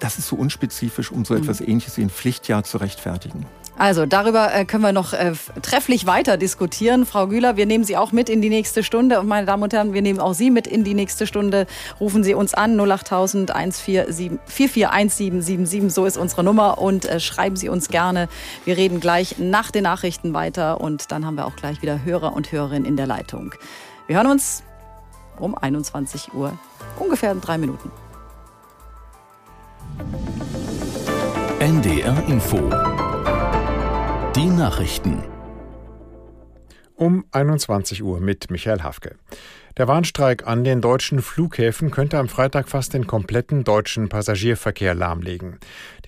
[0.00, 1.42] Das ist so unspezifisch, um so mhm.
[1.42, 3.46] etwas Ähnliches wie ein Pflichtjahr zu rechtfertigen.
[3.80, 7.06] Also darüber äh, können wir noch äh, trefflich weiter diskutieren.
[7.06, 9.18] Frau Güler, wir nehmen Sie auch mit in die nächste Stunde.
[9.18, 11.66] Und meine Damen und Herren, wir nehmen auch Sie mit in die nächste Stunde.
[11.98, 15.90] Rufen Sie uns an 08000 441777.
[15.90, 16.76] So ist unsere Nummer.
[16.76, 18.28] Und äh, schreiben Sie uns gerne.
[18.66, 20.82] Wir reden gleich nach den Nachrichten weiter.
[20.82, 23.54] Und dann haben wir auch gleich wieder Hörer und Hörerinnen in der Leitung.
[24.06, 24.62] Wir hören uns
[25.38, 26.52] um 21 Uhr.
[26.98, 27.90] Ungefähr in drei Minuten.
[31.60, 32.58] NDR Info
[34.36, 35.24] die Nachrichten.
[36.94, 39.16] Um 21 Uhr mit Michael Hafke.
[39.76, 45.58] Der Warnstreik an den deutschen Flughäfen könnte am Freitag fast den kompletten deutschen Passagierverkehr lahmlegen.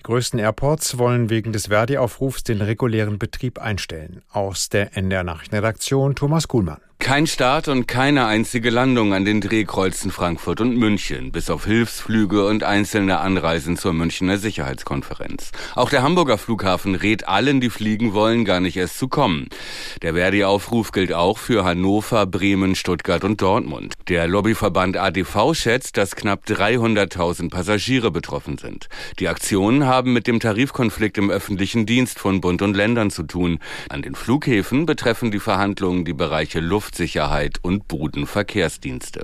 [0.03, 4.21] Die größten Airports wollen wegen des Verdi-Aufrufs den regulären Betrieb einstellen.
[4.33, 6.81] Aus der NDR Nachrichtenredaktion Thomas Kuhlmann.
[7.03, 12.45] Kein Start und keine einzige Landung an den Drehkreuzen Frankfurt und München, bis auf Hilfsflüge
[12.45, 15.51] und einzelne Anreisen zur Münchner Sicherheitskonferenz.
[15.75, 19.49] Auch der Hamburger Flughafen rät allen, die fliegen wollen, gar nicht erst zu kommen.
[20.01, 23.95] Der Verdi-Aufruf gilt auch für Hannover, Bremen, Stuttgart und Dortmund.
[24.07, 28.87] Der Lobbyverband ADV schätzt, dass knapp 300.000 Passagiere betroffen sind.
[29.19, 33.59] Die Aktionen haben mit dem Tarifkonflikt im öffentlichen Dienst von Bund und Ländern zu tun.
[33.89, 39.23] An den Flughäfen betreffen die Verhandlungen die Bereiche Luft Luftsicherheit und Bodenverkehrsdienste.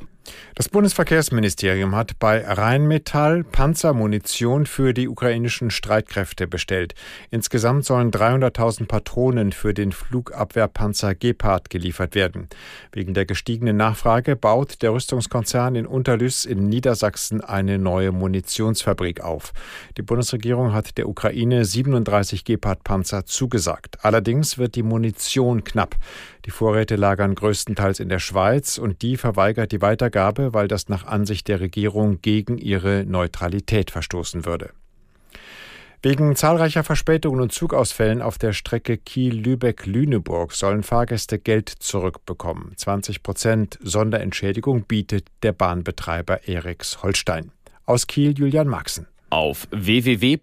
[0.60, 6.95] Das Bundesverkehrsministerium hat bei Rheinmetall Panzermunition für die ukrainischen Streitkräfte bestellt.
[7.32, 12.50] Insgesamt sollen 300.000 Patronen für den Flugabwehrpanzer Gepard geliefert werden.
[12.91, 19.54] Wegen der gestiegenen Nachfrage baut der Rüstungskonzern in Unterlüss in Niedersachsen eine neue Munitionsfabrik auf.
[19.95, 24.00] Die Bundesregierung hat der Ukraine 37 Gepard-Panzer zugesagt.
[24.02, 25.95] Allerdings wird die Munition knapp.
[26.45, 31.06] Die Vorräte lagern größtenteils in der Schweiz und die verweigert die Weitergabe Weil das nach
[31.06, 34.72] Ansicht der Regierung gegen ihre Neutralität verstoßen würde.
[36.02, 42.72] Wegen zahlreicher Verspätungen und Zugausfällen auf der Strecke Kiel-Lübeck-Lüneburg sollen Fahrgäste Geld zurückbekommen.
[42.78, 47.52] 20 Prozent Sonderentschädigung bietet der Bahnbetreiber Eriks Holstein.
[47.86, 49.09] Aus Kiel Julian Maxen.
[49.32, 50.38] Auf www.erix.de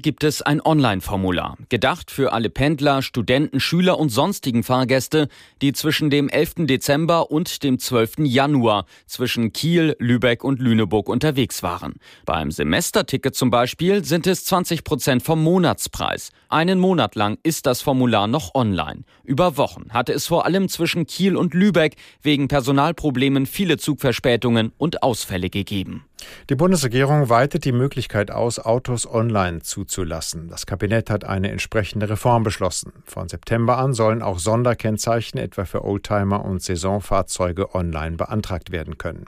[0.00, 5.28] gibt es ein Online-Formular, gedacht für alle Pendler, Studenten, Schüler und sonstigen Fahrgäste,
[5.62, 6.66] die zwischen dem 11.
[6.66, 8.26] Dezember und dem 12.
[8.26, 11.94] Januar zwischen Kiel, Lübeck und Lüneburg unterwegs waren.
[12.26, 16.32] Beim Semesterticket zum Beispiel sind es 20 Prozent vom Monatspreis.
[16.50, 19.04] Einen Monat lang ist das Formular noch online.
[19.24, 25.02] Über Wochen hatte es vor allem zwischen Kiel und Lübeck wegen Personalproblemen viele Zugverspätungen und
[25.02, 26.04] Ausfälle gegeben.
[26.48, 30.48] Die Bundesregierung weitet die Möglichkeit aus, Autos online zuzulassen.
[30.48, 32.92] Das Kabinett hat eine entsprechende Reform beschlossen.
[33.04, 39.26] Von September an sollen auch Sonderkennzeichen etwa für Oldtimer und Saisonfahrzeuge online beantragt werden können.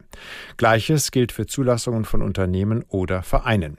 [0.57, 3.78] Gleiches gilt für Zulassungen von Unternehmen oder Vereinen.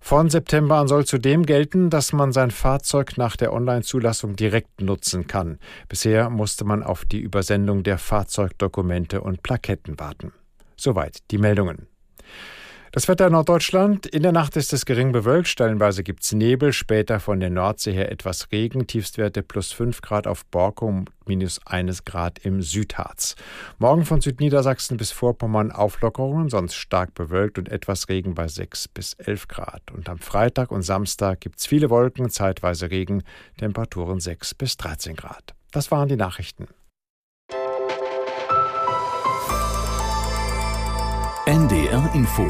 [0.00, 5.26] Von September an soll zudem gelten, dass man sein Fahrzeug nach der Online-Zulassung direkt nutzen
[5.26, 5.58] kann.
[5.88, 10.32] Bisher musste man auf die Übersendung der Fahrzeugdokumente und Plaketten warten.
[10.76, 11.88] Soweit die Meldungen.
[12.92, 14.06] Das Wetter in Norddeutschland.
[14.06, 15.48] In der Nacht ist es gering bewölkt.
[15.48, 16.72] Stellenweise gibt es Nebel.
[16.72, 18.86] Später von der Nordsee her etwas Regen.
[18.86, 23.36] Tiefstwerte plus 5 Grad auf Borkum, minus 1 Grad im Südharz.
[23.78, 29.14] Morgen von Südniedersachsen bis Vorpommern Auflockerungen, sonst stark bewölkt und etwas Regen bei 6 bis
[29.14, 29.90] 11 Grad.
[29.92, 33.24] Und am Freitag und Samstag gibt es viele Wolken, zeitweise Regen,
[33.58, 35.54] Temperaturen 6 bis 13 Grad.
[35.70, 36.68] Das waren die Nachrichten.
[41.48, 42.44] NDR Info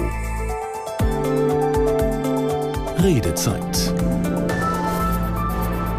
[2.96, 4.05] Redezeit.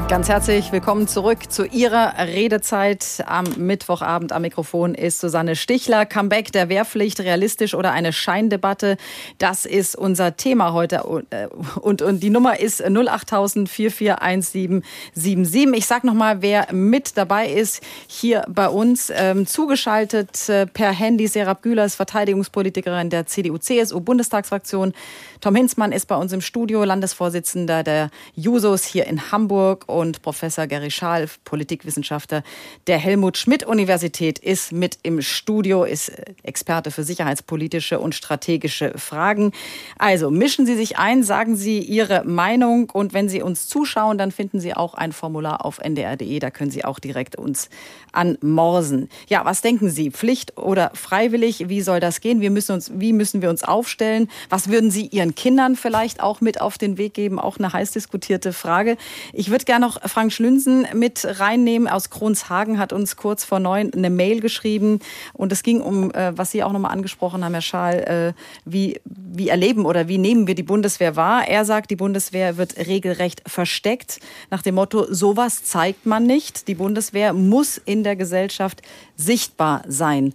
[0.10, 3.22] Ganz herzlich willkommen zurück zu Ihrer Redezeit.
[3.26, 6.06] Am Mittwochabend am Mikrofon ist Susanne Stichler.
[6.06, 8.96] Comeback der Wehrpflicht, realistisch oder eine Scheindebatte?
[9.38, 11.04] Das ist unser Thema heute.
[11.04, 11.50] Und, äh,
[11.82, 15.78] und, die Nummer ist 08000 441777.
[15.78, 21.28] Ich sage nochmal, wer mit dabei ist, hier bei uns ähm, zugeschaltet äh, per Handy.
[21.28, 24.94] Serap Gülers, Verteidigungspolitikerin der CDU-CSU-Bundestagsfraktion.
[25.40, 30.66] Tom Hinzmann ist bei uns im Studio, Landesvorsitzender der Jusos hier in Hamburg und Professor
[30.66, 32.42] Gary Schaal, Politikwissenschaftler
[32.88, 39.52] der Helmut Schmidt Universität, ist mit im Studio, ist Experte für sicherheitspolitische und strategische Fragen.
[40.00, 44.32] Also mischen Sie sich ein, sagen Sie Ihre Meinung und wenn Sie uns zuschauen, dann
[44.32, 47.70] finden Sie auch ein Formular auf ndr.de, da können Sie auch direkt uns
[48.12, 49.08] anmorsen.
[49.28, 50.10] Ja, was denken Sie?
[50.10, 51.70] Pflicht oder freiwillig?
[51.70, 52.42] Wie soll das gehen?
[52.42, 54.30] Wir müssen uns, wie müssen wir uns aufstellen?
[54.50, 57.40] Was würden Sie Ihren Kindern vielleicht auch mit auf den Weg geben?
[57.40, 58.98] Auch eine heiß diskutierte Frage.
[59.34, 61.88] Ich würde gerne noch Frank Schlünsen mit reinnehmen.
[61.88, 65.00] Aus Kronshagen hat uns kurz vor neun eine Mail geschrieben.
[65.34, 69.00] Und es ging um, äh, was Sie auch nochmal angesprochen haben, Herr Schaal, äh, wie,
[69.06, 71.48] wie erleben oder wie nehmen wir die Bundeswehr wahr?
[71.48, 74.20] Er sagt, die Bundeswehr wird regelrecht versteckt.
[74.50, 76.68] Nach dem Motto, sowas zeigt man nicht.
[76.68, 78.82] Die Bundeswehr muss in der Gesellschaft
[79.16, 80.34] sichtbar sein.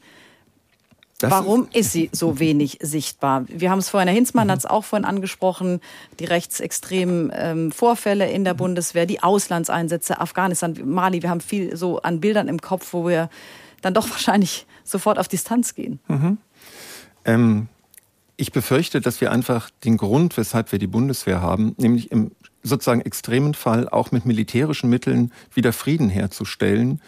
[1.23, 3.45] Das Warum ist, ist, sie so wenig sichtbar?
[3.47, 4.53] Wir haben es vorhin, Herr Hinzmann mhm.
[4.53, 5.81] hat es auch vorhin angesprochen,
[6.19, 8.59] die rechtsextremen ähm, Vorfälle in der mhm.
[8.59, 11.23] Bundeswehr, die Auslandseinsätze, Afghanistan, Mali.
[11.23, 13.31] Wir haben viel so an Bildern im Kopf, wo wir
[13.83, 16.01] dann doch wahrscheinlich sofort auf Distanz gehen.
[16.09, 16.39] Mhm.
[17.25, 17.69] Ähm,
[18.37, 22.33] ich befürchte, dass wir einfach den Grund, weshalb wir die Bundeswehr haben, nämlich im
[22.65, 27.01] sozusagen extremen Fall auch mit militärischen Mitteln wieder Frieden herzustellen,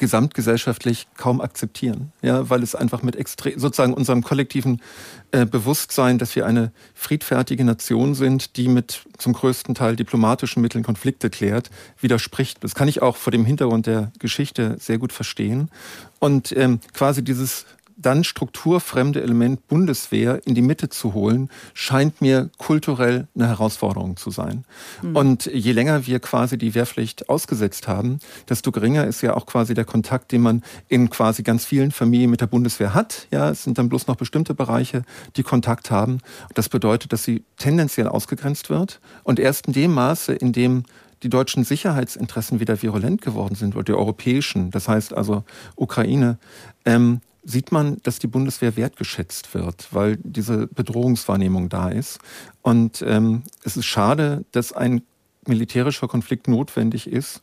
[0.00, 4.80] gesamtgesellschaftlich kaum akzeptieren, ja, weil es einfach mit extrem, sozusagen unserem kollektiven
[5.30, 10.82] äh, Bewusstsein, dass wir eine friedfertige Nation sind, die mit zum größten Teil diplomatischen Mitteln
[10.82, 12.64] Konflikte klärt, widerspricht.
[12.64, 15.70] Das kann ich auch vor dem Hintergrund der Geschichte sehr gut verstehen.
[16.18, 17.66] Und ähm, quasi dieses
[18.00, 24.30] dann strukturfremde Element Bundeswehr in die Mitte zu holen, scheint mir kulturell eine Herausforderung zu
[24.30, 24.64] sein.
[25.02, 25.16] Mhm.
[25.16, 29.74] Und je länger wir quasi die Wehrpflicht ausgesetzt haben, desto geringer ist ja auch quasi
[29.74, 33.26] der Kontakt, den man in quasi ganz vielen Familien mit der Bundeswehr hat.
[33.30, 35.02] Ja, es sind dann bloß noch bestimmte Bereiche,
[35.36, 36.18] die Kontakt haben.
[36.54, 39.00] Das bedeutet, dass sie tendenziell ausgegrenzt wird.
[39.24, 40.84] Und erst in dem Maße, in dem
[41.22, 45.44] die deutschen Sicherheitsinteressen wieder virulent geworden sind oder die europäischen, das heißt also
[45.76, 46.38] Ukraine,
[46.86, 52.18] ähm, sieht man, dass die Bundeswehr wertgeschätzt wird, weil diese Bedrohungswahrnehmung da ist.
[52.62, 55.02] Und ähm, es ist schade, dass ein
[55.46, 57.42] militärischer Konflikt notwendig ist,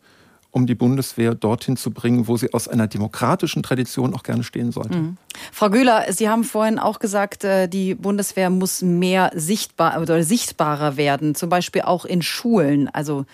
[0.51, 4.71] um die Bundeswehr dorthin zu bringen, wo sie aus einer demokratischen Tradition auch gerne stehen
[4.71, 4.97] sollte.
[4.97, 5.17] Mhm.
[5.51, 10.97] Frau Güler, Sie haben vorhin auch gesagt, äh, die Bundeswehr muss mehr sichtbar oder sichtbarer
[10.97, 12.87] werden, zum Beispiel auch in Schulen.
[12.89, 13.25] Also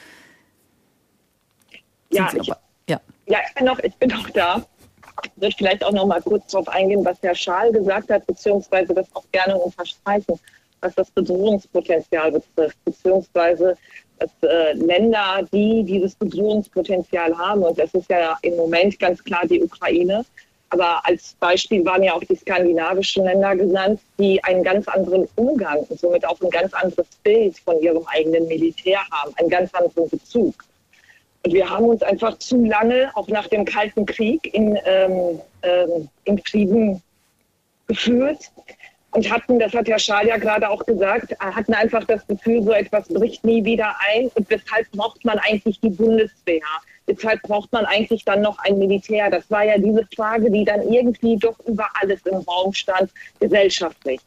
[2.10, 3.00] ja, ich, ja.
[3.26, 4.66] ja, ich bin noch, ich bin noch da
[5.36, 9.08] würde vielleicht auch noch mal kurz darauf eingehen, was Herr Schaal gesagt hat, beziehungsweise das
[9.14, 10.40] auch gerne unterstreichen,
[10.82, 13.78] was das Bedrohungspotenzial betrifft, beziehungsweise
[14.20, 19.46] dass äh, Länder, die dieses Bedrohungspotenzial haben, und das ist ja im Moment ganz klar
[19.48, 20.24] die Ukraine,
[20.74, 25.80] Aber als Beispiel waren ja auch die skandinavischen Länder genannt, die einen ganz anderen Umgang
[25.88, 30.10] und somit auch ein ganz anderes Bild von ihrem eigenen Militär haben, einen ganz anderen
[30.10, 30.56] Bezug.
[31.46, 36.10] Und wir haben uns einfach zu lange, auch nach dem Kalten Krieg, in, ähm, ähm,
[36.24, 37.02] in Frieden
[37.88, 38.52] gefühlt
[39.14, 42.72] und hatten, das hat Herr Schal ja gerade auch gesagt, hatten einfach das Gefühl, so
[42.72, 44.30] etwas bricht nie wieder ein.
[44.34, 46.62] Und weshalb braucht man eigentlich die Bundeswehr?
[47.06, 49.30] Weshalb braucht man eigentlich dann noch ein Militär?
[49.30, 54.20] Das war ja diese Frage, die dann irgendwie doch über alles im Raum stand, gesellschaftlich.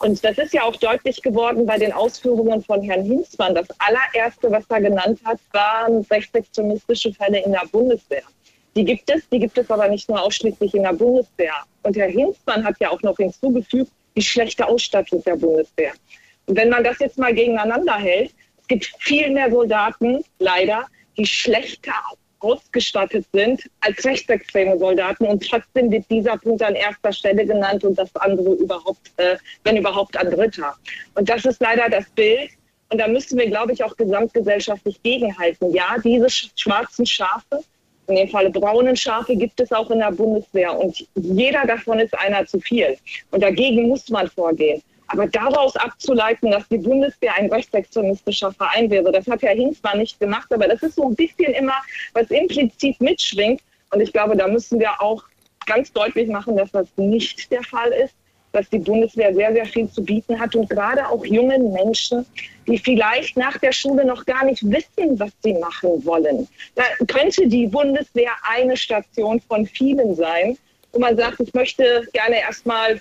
[0.00, 3.54] Und das ist ja auch deutlich geworden bei den Ausführungen von Herrn Hinzmann.
[3.54, 8.22] Das allererste, was er genannt hat, waren rechtsextremistische Fälle in der Bundeswehr.
[8.76, 11.54] Die gibt es, die gibt es aber nicht nur ausschließlich in der Bundeswehr.
[11.82, 15.92] Und Herr Hinzmann hat ja auch noch hinzugefügt, die schlechte Ausstattung der Bundeswehr.
[16.46, 20.86] Und wenn man das jetzt mal gegeneinander hält, es gibt viel mehr Soldaten, leider,
[21.16, 21.94] die schlechter
[22.40, 25.26] ausgestattet sind als rechtsextreme Soldaten.
[25.26, 29.76] Und trotzdem wird dieser Punkt an erster Stelle genannt und das andere überhaupt, äh, wenn
[29.76, 30.74] überhaupt an dritter.
[31.14, 32.50] Und das ist leider das Bild.
[32.90, 35.74] Und da müssen wir, glaube ich, auch gesamtgesellschaftlich gegenhalten.
[35.74, 37.62] Ja, diese schwarzen Schafe,
[38.06, 40.78] in dem Falle braunen Schafe, gibt es auch in der Bundeswehr.
[40.78, 42.96] Und jeder davon ist einer zu viel.
[43.30, 44.82] Und dagegen muss man vorgehen.
[45.08, 49.96] Aber daraus abzuleiten, dass die Bundeswehr ein rechtsextremistischer Verein wäre, das hat Herr Hinz zwar
[49.96, 51.80] nicht gemacht, aber das ist so ein bisschen immer,
[52.12, 53.62] was implizit mitschwingt.
[53.90, 55.24] Und ich glaube, da müssen wir auch
[55.66, 58.14] ganz deutlich machen, dass das nicht der Fall ist,
[58.52, 62.24] dass die Bundeswehr sehr, sehr viel zu bieten hat und gerade auch jungen Menschen,
[62.66, 66.48] die vielleicht nach der Schule noch gar nicht wissen, was sie machen wollen.
[66.74, 70.56] Da könnte die Bundeswehr eine Station von vielen sein,
[70.92, 73.00] wo man sagt, ich möchte gerne erstmal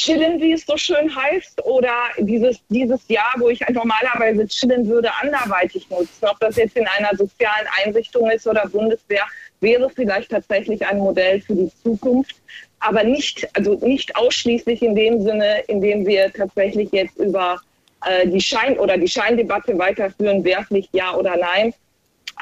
[0.00, 5.10] chillen, wie es so schön heißt, oder dieses, dieses Jahr, wo ich normalerweise chillen würde,
[5.20, 6.26] anderweitig nutzen.
[6.26, 9.24] Ob das jetzt in einer sozialen Einrichtung ist oder Bundeswehr,
[9.60, 12.36] wäre vielleicht tatsächlich ein Modell für die Zukunft.
[12.80, 17.60] Aber nicht, also nicht ausschließlich in dem Sinne, in dem wir tatsächlich jetzt über
[18.04, 21.72] äh, die Schein- oder die Scheindebatte weiterführen, Wehrpflicht ja oder nein,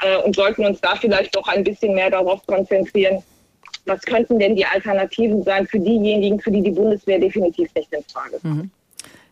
[0.01, 3.23] äh, und sollten uns da vielleicht doch ein bisschen mehr darauf konzentrieren,
[3.85, 8.03] was könnten denn die Alternativen sein für diejenigen, für die die Bundeswehr definitiv nicht in
[8.11, 8.43] Frage kommt.
[8.43, 8.69] Mhm.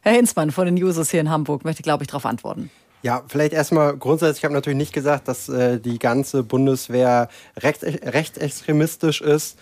[0.02, 2.70] Herr Hinzmann von den Users hier in Hamburg möchte, glaube ich, darauf antworten.
[3.04, 7.28] Ja, vielleicht erstmal grundsätzlich, ich habe natürlich nicht gesagt, dass äh, die ganze Bundeswehr
[7.58, 9.60] rechts, rechtsextremistisch ist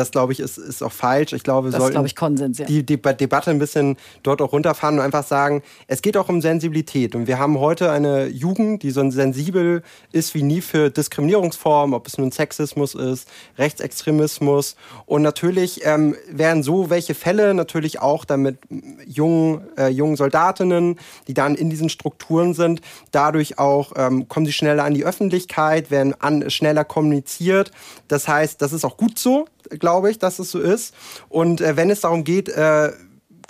[0.00, 1.32] das glaube ich ist, ist auch falsch.
[1.34, 2.64] Ich glaube, wir das sollten ich Konsens, ja.
[2.64, 6.40] die, die Debatte ein bisschen dort auch runterfahren und einfach sagen, es geht auch um
[6.40, 7.14] Sensibilität.
[7.14, 12.06] Und wir haben heute eine Jugend, die so sensibel ist wie nie für Diskriminierungsformen, ob
[12.06, 13.28] es nun Sexismus ist,
[13.58, 14.76] Rechtsextremismus.
[15.04, 18.58] Und natürlich ähm, werden so welche Fälle natürlich auch damit
[19.06, 20.98] jungen, äh, jungen Soldatinnen,
[21.28, 22.80] die dann in diesen Strukturen sind,
[23.10, 27.70] dadurch auch ähm, kommen sie schneller an die Öffentlichkeit, werden an, schneller kommuniziert.
[28.08, 29.46] Das heißt, das ist auch gut so
[29.78, 30.94] glaube ich, dass es so ist.
[31.28, 32.92] Und äh, wenn es darum geht, äh,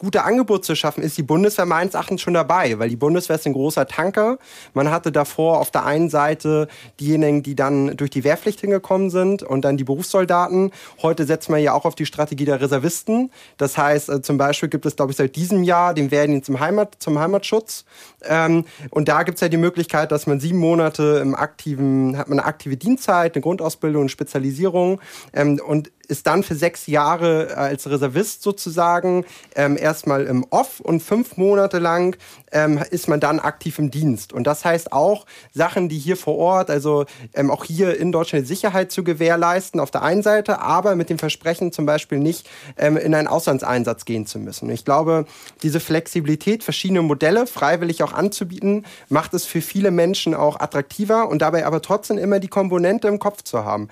[0.01, 3.47] gute Angebote zu schaffen, ist die Bundeswehr meines Erachtens schon dabei, weil die Bundeswehr ist
[3.47, 4.39] ein großer Tanker.
[4.73, 6.69] Man hatte davor auf der einen Seite
[6.99, 10.73] diejenigen, die dann durch die Wehrpflicht hingekommen sind und dann die Berufssoldaten.
[11.03, 13.31] Heute setzt man ja auch auf die Strategie der Reservisten.
[13.59, 16.61] Das heißt, äh, zum Beispiel gibt es, glaube ich, seit diesem Jahr den Wehrdienst zum,
[16.61, 17.85] Heimat, zum Heimatschutz.
[18.23, 22.29] Ähm, und da gibt es ja die Möglichkeit, dass man sieben Monate im aktiven, hat
[22.29, 24.99] man eine aktive Dienstzeit, eine Grundausbildung, eine Spezialisierung
[25.35, 31.03] ähm, und ist dann für sechs Jahre als Reservist sozusagen ähm, erstmal im Off und
[31.03, 32.17] fünf Monate lang
[32.53, 34.33] ähm, ist man dann aktiv im Dienst.
[34.33, 38.47] Und das heißt auch Sachen, die hier vor Ort, also ähm, auch hier in Deutschland
[38.47, 42.97] Sicherheit zu gewährleisten auf der einen Seite, aber mit dem Versprechen zum Beispiel nicht ähm,
[42.97, 44.69] in einen Auslandseinsatz gehen zu müssen.
[44.71, 45.27] Ich glaube,
[45.63, 51.43] diese Flexibilität, verschiedene Modelle freiwillig auch anzubieten, macht es für viele Menschen auch attraktiver und
[51.43, 53.89] dabei aber trotzdem immer die Komponente im Kopf zu haben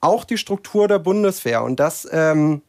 [0.00, 1.62] auch die Struktur der Bundeswehr.
[1.62, 2.62] Und das ähm,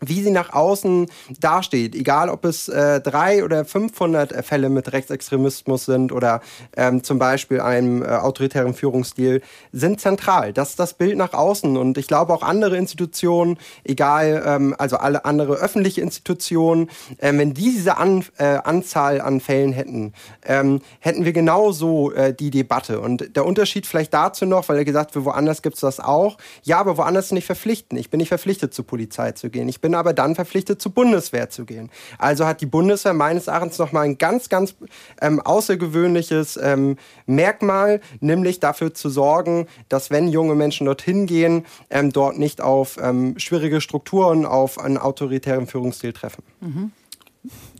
[0.00, 1.06] wie sie nach außen
[1.40, 6.40] dasteht, egal ob es äh, drei oder 500 Fälle mit Rechtsextremismus sind oder
[6.76, 9.42] ähm, zum Beispiel einem äh, autoritären Führungsstil,
[9.72, 10.52] sind zentral.
[10.52, 14.96] Das ist das Bild nach außen und ich glaube auch andere Institutionen, egal, ähm, also
[14.96, 16.90] alle andere öffentliche Institutionen,
[17.20, 20.12] ähm, wenn die diese an, äh, Anzahl an Fällen hätten,
[20.44, 23.00] ähm, hätten wir genauso äh, die Debatte.
[23.00, 26.36] Und der Unterschied vielleicht dazu noch, weil er gesagt wird, woanders gibt es das auch.
[26.62, 27.96] Ja, aber woanders nicht verpflichten.
[27.96, 29.68] Ich bin nicht verpflichtet, zur Polizei zu gehen.
[29.68, 31.90] Ich bin bin aber dann verpflichtet, zur Bundeswehr zu gehen.
[32.16, 34.76] Also hat die Bundeswehr meines Erachtens nochmal ein ganz, ganz
[35.20, 42.12] ähm, außergewöhnliches ähm, Merkmal, nämlich dafür zu sorgen, dass wenn junge Menschen dorthin gehen, ähm,
[42.12, 46.44] dort nicht auf ähm, schwierige Strukturen, auf einen autoritären Führungsstil treffen.
[46.60, 46.92] Mhm.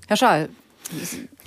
[0.09, 0.49] Herr Schall,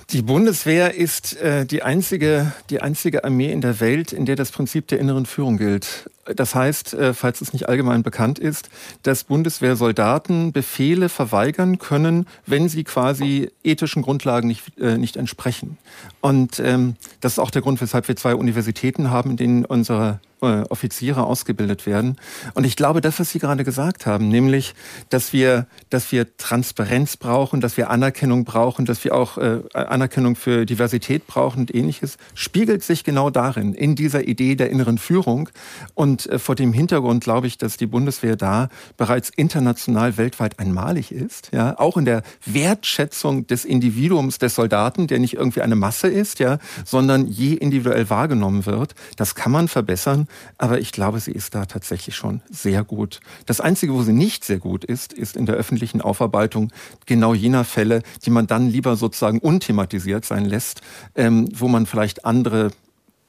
[0.10, 4.52] die Bundeswehr ist äh, die, einzige, die einzige Armee in der Welt, in der das
[4.52, 6.10] Prinzip der inneren Führung gilt.
[6.26, 8.70] Das heißt, äh, falls es nicht allgemein bekannt ist,
[9.04, 15.78] dass Bundeswehrsoldaten Befehle verweigern können, wenn sie quasi ethischen Grundlagen nicht, äh, nicht entsprechen.
[16.22, 20.20] Und ähm, das ist auch der Grund, weshalb wir zwei Universitäten haben, in denen unsere
[20.44, 22.18] äh, Offiziere ausgebildet werden.
[22.54, 24.76] Und ich glaube, das, was Sie gerade gesagt haben, nämlich,
[25.10, 29.60] dass wir, dass wir Transparenz brauchen, dass wir Anerkennung brauchen, dass wir auch äh,
[29.94, 34.98] Anerkennung für Diversität brauchen und ähnliches, spiegelt sich genau darin, in dieser Idee der inneren
[34.98, 35.50] Führung.
[35.94, 41.12] Und äh, vor dem Hintergrund glaube ich, dass die Bundeswehr da bereits international weltweit einmalig
[41.12, 46.08] ist, ja, auch in der Wertschätzung des Individuums des Soldaten, der nicht irgendwie eine Masse
[46.08, 48.96] ist, ja, sondern je individuell wahrgenommen wird.
[49.16, 50.28] Das kann man verbessern.
[50.58, 53.20] Aber ich glaube, sie ist da tatsächlich schon sehr gut.
[53.46, 56.72] Das Einzige, wo sie nicht sehr gut ist, ist in der öffentlichen Aufarbeitung
[57.06, 59.40] genau jener Fälle, die man dann lieber sozusagen
[59.84, 60.82] unthematisiert sein lässt,
[61.16, 62.72] ähm, wo man vielleicht andere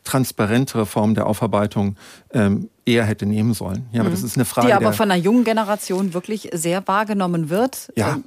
[0.04, 1.96] transparentere Formen der Aufarbeitung
[2.32, 3.86] ähm, eher hätte nehmen sollen.
[3.92, 4.26] Ja, aber das mhm.
[4.26, 4.66] ist eine Frage.
[4.68, 7.90] Die aber von einer jungen Generation wirklich sehr wahrgenommen wird.
[7.96, 8.24] Ja, ähm,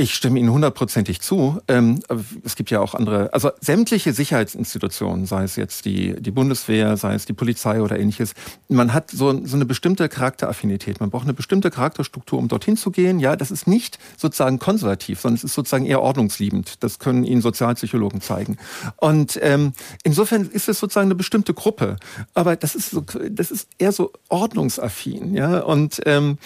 [0.00, 1.60] ich stimme Ihnen hundertprozentig zu.
[1.66, 1.98] Ähm,
[2.44, 7.14] es gibt ja auch andere, also sämtliche Sicherheitsinstitutionen, sei es jetzt die, die Bundeswehr, sei
[7.14, 8.34] es die Polizei oder ähnliches,
[8.68, 11.00] man hat so, so eine bestimmte Charakteraffinität.
[11.00, 13.18] Man braucht eine bestimmte Charakterstruktur, um dorthin zu gehen.
[13.18, 16.84] Ja, das ist nicht sozusagen konservativ, sondern es ist sozusagen eher ordnungsliebend.
[16.84, 18.56] Das können Ihnen Sozialpsychologen zeigen.
[18.98, 19.72] Und ähm,
[20.04, 21.96] insofern ist es sozusagen eine bestimmte Gruppe.
[22.34, 25.34] Aber das ist so, das ist eher so ordnungsaffin.
[25.34, 26.38] Ja, und ähm,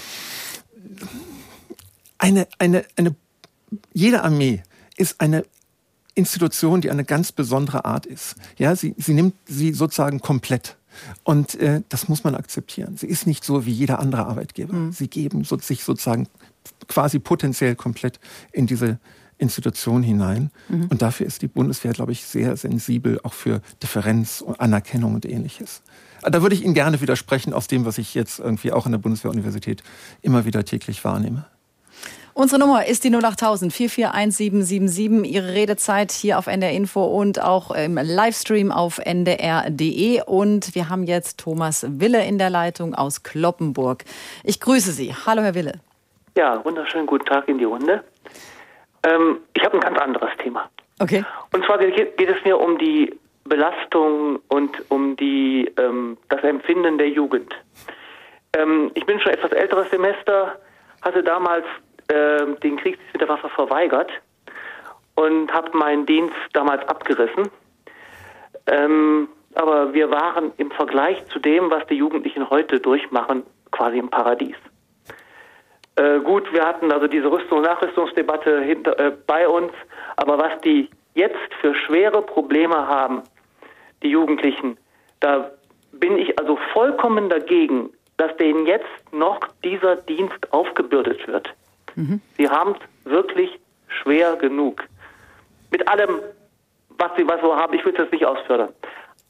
[2.17, 3.15] eine, eine, eine
[3.93, 4.63] jede Armee
[4.97, 5.45] ist eine
[6.15, 8.37] Institution, die eine ganz besondere Art ist.
[8.59, 10.77] Ja, sie, sie nimmt sie sozusagen komplett.
[11.25, 12.97] Und äh, das muss man akzeptieren.
[12.97, 14.75] Sie ist nicht so wie jeder andere Arbeitgeber.
[14.75, 14.93] Mhm.
[14.93, 16.29] Sie geben so, sich sozusagen
[16.87, 18.21] quasi potenziell komplett
[18.53, 18.99] in diese
[19.39, 20.51] Institution hinein.
[20.69, 20.87] Mhm.
[20.89, 25.83] Und dafür ist die Bundeswehr, glaube ich, sehr sensibel, auch für Differenz, Anerkennung und ähnliches.
[26.23, 28.99] Da würde ich Ihnen gerne widersprechen aus dem, was ich jetzt irgendwie auch an der
[28.99, 29.83] Bundeswehruniversität
[30.21, 31.47] immer wieder täglich wahrnehme.
[32.35, 35.31] Unsere Nummer ist die 08000 441777.
[35.35, 40.23] Ihre Redezeit hier auf NDR Info und auch im Livestream auf ndr.de.
[40.25, 44.05] Und wir haben jetzt Thomas Wille in der Leitung aus Kloppenburg.
[44.45, 45.15] Ich grüße Sie.
[45.27, 45.81] Hallo, Herr Wille.
[46.35, 48.03] Ja, wunderschönen guten Tag in die Runde.
[49.05, 50.71] Ähm, ich habe ein ganz anderes Thema.
[51.01, 51.25] Okay.
[51.53, 53.15] Und zwar geht, geht es mir um die
[53.45, 57.53] Belastung und um die, ähm, das Empfinden der Jugend.
[58.57, 60.59] Ähm, ich bin schon etwas älteres Semester,
[61.03, 61.67] hatte damals
[62.09, 64.11] äh, den Kriegsdienst mit der Waffe verweigert
[65.15, 67.49] und habe meinen Dienst damals abgerissen.
[68.67, 74.09] Ähm, aber wir waren im Vergleich zu dem, was die Jugendlichen heute durchmachen, quasi im
[74.09, 74.57] Paradies.
[75.97, 79.73] Äh, gut, wir hatten also diese Rüstung- und Nachrüstungsdebatte hinter, äh, bei uns,
[80.17, 83.23] aber was die jetzt für schwere Probleme haben,
[84.03, 84.79] die Jugendlichen,
[85.21, 85.51] da
[85.93, 91.53] bin ich also vollkommen dagegen, dass denen jetzt noch dieser Dienst aufgebürdet wird.
[91.97, 92.21] Mhm.
[92.37, 94.85] Sie haben es wirklich schwer genug.
[95.71, 96.21] Mit allem,
[96.91, 98.69] was sie was so haben, ich will es jetzt nicht ausführen.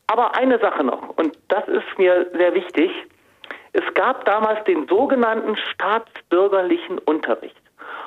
[0.07, 2.91] Aber eine Sache noch, und das ist mir sehr wichtig.
[3.73, 7.57] Es gab damals den sogenannten staatsbürgerlichen Unterricht.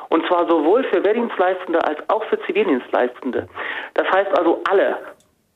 [0.10, 3.47] Und zwar sowohl für Wehrdienstleistende als auch für Zivildienstleistende.
[3.95, 4.97] Das heißt also, alle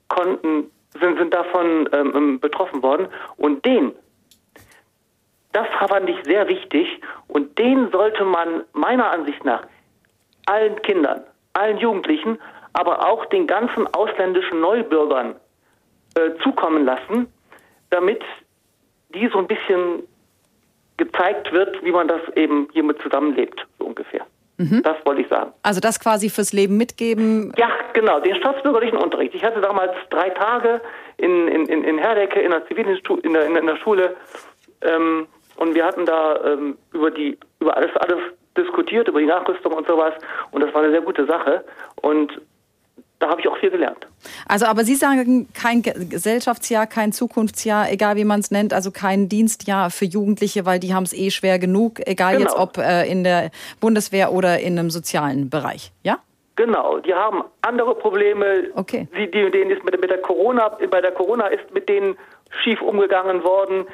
[0.08, 3.08] konnten, sind, sind davon ähm, betroffen worden.
[3.38, 3.94] Und den
[5.52, 9.64] das fand ich sehr wichtig und den sollte man meiner Ansicht nach
[10.46, 11.24] allen Kindern,
[11.54, 12.40] allen Jugendlichen,
[12.74, 15.36] aber auch den ganzen ausländischen Neubürgern
[16.16, 17.32] äh, zukommen lassen,
[17.90, 18.22] damit
[19.14, 20.04] die so ein bisschen
[20.98, 24.26] gezeigt wird, wie man das eben hiermit zusammenlebt, so ungefähr.
[24.58, 24.84] Mhm.
[24.84, 25.54] Das wollte ich sagen.
[25.64, 27.54] Also das quasi fürs Leben mitgeben?
[27.58, 29.34] Ja, genau, den staatsbürgerlichen Unterricht.
[29.34, 30.82] Ich hatte damals drei Tage
[31.18, 34.18] in, in, in Herdecke in der Zivilinstitut, in der, in der Schule
[34.82, 35.28] ähm,
[35.60, 38.20] und wir hatten da ähm, über die über alles alles
[38.58, 40.14] diskutiert, über die Nachrüstung und sowas.
[40.52, 41.64] Und das war eine sehr gute Sache.
[42.02, 42.42] Und
[43.20, 44.08] da habe ich auch viel gelernt.
[44.48, 49.28] Also, aber Sie sagen kein Gesellschaftsjahr, kein Zukunftsjahr, egal wie man es nennt, also kein
[49.28, 52.46] Dienstjahr für Jugendliche, weil die haben es eh schwer genug, egal genau.
[52.46, 53.52] jetzt ob äh, in der
[53.82, 56.20] Bundeswehr oder in einem sozialen Bereich, ja?
[56.56, 58.70] Genau, die haben andere Probleme.
[58.76, 59.08] Okay.
[59.16, 62.18] Die, die, denen ist mit, mit der Corona, bei der Corona ist mit denen
[62.64, 63.86] schief umgegangen worden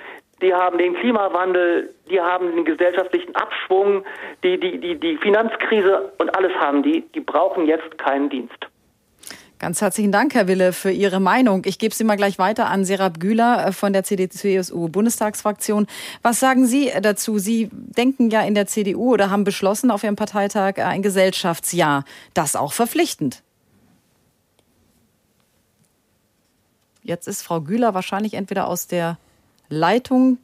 [0.42, 4.04] die haben den Klimawandel, die haben den gesellschaftlichen Abschwung,
[4.44, 7.06] die, die, die, die Finanzkrise und alles haben die.
[7.14, 8.68] Die brauchen jetzt keinen Dienst.
[9.58, 11.64] Ganz herzlichen Dank, Herr Wille, für Ihre Meinung.
[11.66, 15.88] Ich gebe sie mal gleich weiter an Serap Güler äh, von der CDU-CSU-Bundestagsfraktion.
[16.22, 17.40] Was sagen Sie dazu?
[17.40, 22.04] Sie denken ja in der CDU oder haben beschlossen auf Ihrem Parteitag ein Gesellschaftsjahr.
[22.34, 23.44] Das auch verpflichtend.
[27.02, 29.18] Jetzt ist Frau Güler wahrscheinlich entweder aus der
[29.70, 30.38] Leitung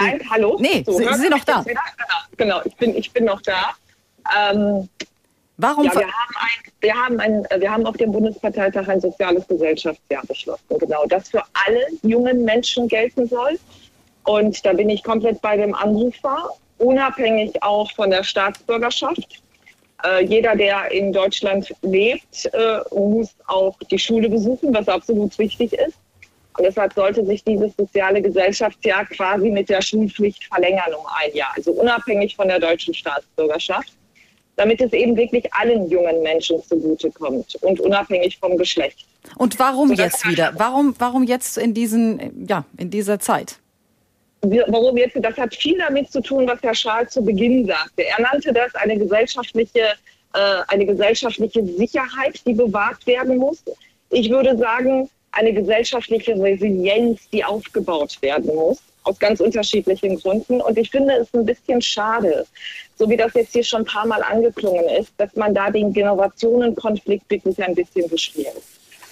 [0.00, 0.56] Nein, hallo?
[0.60, 1.64] Nee, so, sind Sie noch da?
[2.36, 3.70] Genau, ich bin, ich bin noch da.
[4.36, 4.88] Ähm,
[5.58, 5.84] Warum?
[5.84, 10.24] Ja, wir, haben ein, wir, haben ein, wir haben auf dem Bundesparteitag ein soziales Gesellschaftsjahr
[10.26, 10.78] beschlossen.
[10.78, 13.58] Genau, das für alle jungen Menschen gelten soll.
[14.24, 19.42] Und da bin ich komplett bei dem Anrufer, unabhängig auch von der Staatsbürgerschaft.
[20.04, 25.72] Äh, jeder, der in Deutschland lebt, äh, muss auch die Schule besuchen, was absolut wichtig
[25.72, 25.96] ist.
[26.56, 31.52] Und deshalb sollte sich dieses soziale Gesellschaftsjahr quasi mit der Schulpflicht verlängern um ein Jahr,
[31.56, 33.92] also unabhängig von der deutschen Staatsbürgerschaft
[34.56, 39.06] damit es eben wirklich allen jungen Menschen zugutekommt und unabhängig vom Geschlecht.
[39.36, 40.52] Und warum so, jetzt wieder?
[40.56, 43.58] Warum, warum jetzt in, diesen, ja, in dieser Zeit?
[44.40, 45.16] Warum jetzt?
[45.20, 48.04] Das hat viel damit zu tun, was Herr Schaal zu Beginn sagte.
[48.04, 49.80] Er nannte das eine gesellschaftliche,
[50.34, 50.38] äh,
[50.68, 53.62] eine gesellschaftliche Sicherheit, die bewahrt werden muss.
[54.10, 60.60] Ich würde sagen, eine gesellschaftliche Resilienz, die aufgebaut werden muss aus ganz unterschiedlichen Gründen.
[60.60, 62.46] Und ich finde es ein bisschen schade,
[62.96, 65.92] so wie das jetzt hier schon ein paar Mal angeklungen ist, dass man da den
[65.92, 68.62] Generationenkonflikt wirklich ein bisschen bespielt.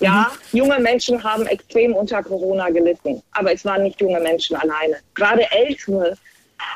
[0.00, 0.58] Ja, mhm.
[0.58, 4.96] junge Menschen haben extrem unter Corona gelitten, aber es waren nicht junge Menschen alleine.
[5.14, 6.16] Gerade Ältere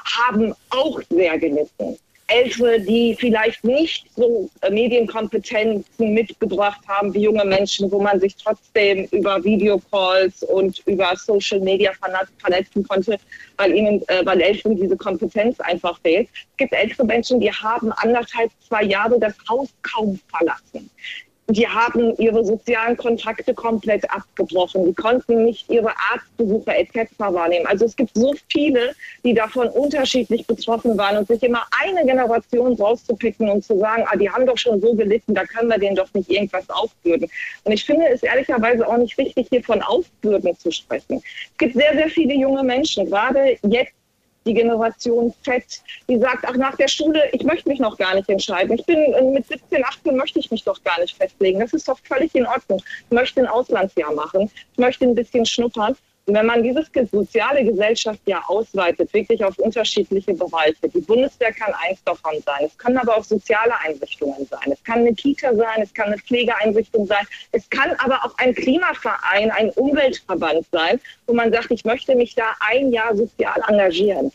[0.05, 1.99] haben auch sehr gelitten.
[2.29, 8.37] Ältere, die vielleicht nicht so äh, Medienkompetenzen mitgebracht haben wie junge Menschen, wo man sich
[8.37, 11.93] trotzdem über Videocalls und über Social Media
[12.39, 13.19] vernetzen konnte,
[13.57, 16.29] weil ihnen, äh, weil Älteren diese Kompetenz einfach fehlt.
[16.33, 20.91] Es gibt ältere Menschen, die haben anderthalb, zwei Jahre das Haus kaum verlassen
[21.51, 24.85] die haben ihre sozialen Kontakte komplett abgebrochen.
[24.85, 27.11] Die konnten nicht ihre Arztbesuche etc.
[27.19, 27.67] wahrnehmen.
[27.67, 28.95] Also es gibt so viele,
[29.25, 34.17] die davon unterschiedlich betroffen waren und sich immer eine Generation rauszupicken und zu sagen, ah,
[34.17, 37.31] die haben doch schon so gelitten, da können wir denen doch nicht irgendwas aufbürden.
[37.65, 41.23] Und ich finde es ehrlicherweise auch nicht richtig, hier von Aufbürden zu sprechen.
[41.53, 43.98] Es gibt sehr, sehr viele junge Menschen, gerade jetzt
[44.49, 48.29] die Generation Z, die sagt, ach nach der Schule, ich möchte mich noch gar nicht
[48.29, 48.77] entscheiden.
[48.79, 51.61] Ich bin äh, mit 17, 18 möchte ich mich doch gar nicht festlegen.
[51.61, 52.83] Das ist doch völlig in Ordnung.
[53.05, 54.51] Ich möchte ein Auslandsjahr machen.
[54.73, 55.97] Ich möchte ein bisschen schnuppern.
[56.29, 61.73] Und wenn man dieses soziale Gesellschaft ja ausweitet, wirklich auf unterschiedliche Bereiche, die Bundeswehr kann
[61.89, 65.81] eins davon sein, es können aber auch soziale Einrichtungen sein, es kann eine Kita sein,
[65.81, 71.33] es kann eine Pflegeeinrichtung sein, es kann aber auch ein Klimaverein, ein Umweltverband sein, wo
[71.33, 74.31] man sagt, ich möchte mich da ein Jahr sozial engagieren.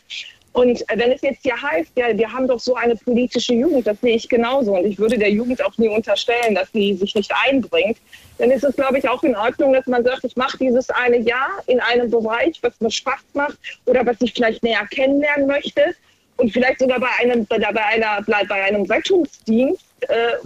[0.54, 4.00] Und wenn es jetzt hier heißt, ja, wir haben doch so eine politische Jugend, das
[4.00, 4.76] sehe ich genauso.
[4.76, 7.98] Und ich würde der Jugend auch nie unterstellen, dass sie sich nicht einbringt.
[8.38, 11.18] Dann ist es, glaube ich, auch in Ordnung, dass man sagt, ich mache dieses eine
[11.18, 15.96] Jahr in einem Bereich, was mir Spaß macht oder was ich vielleicht näher kennenlernen möchte.
[16.36, 20.36] Und vielleicht sogar bei einem, bei, einer, bei einem Rettungsdienst, äh,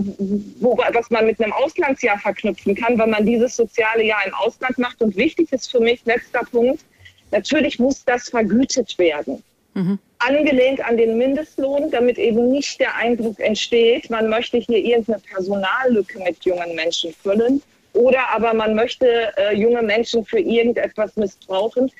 [0.58, 4.78] wo, was man mit einem Auslandsjahr verknüpfen kann, weil man dieses soziale Jahr im Ausland
[4.78, 5.02] macht.
[5.02, 6.82] Und wichtig ist für mich, letzter Punkt,
[7.30, 9.42] natürlich muss das vergütet werden.
[9.74, 9.98] Mhm.
[10.18, 16.18] Angelehnt an den Mindestlohn, damit eben nicht der Eindruck entsteht, man möchte hier irgendeine Personallücke
[16.20, 17.62] mit jungen Menschen füllen
[17.92, 21.90] oder aber man möchte äh, junge Menschen für irgendetwas missbrauchen.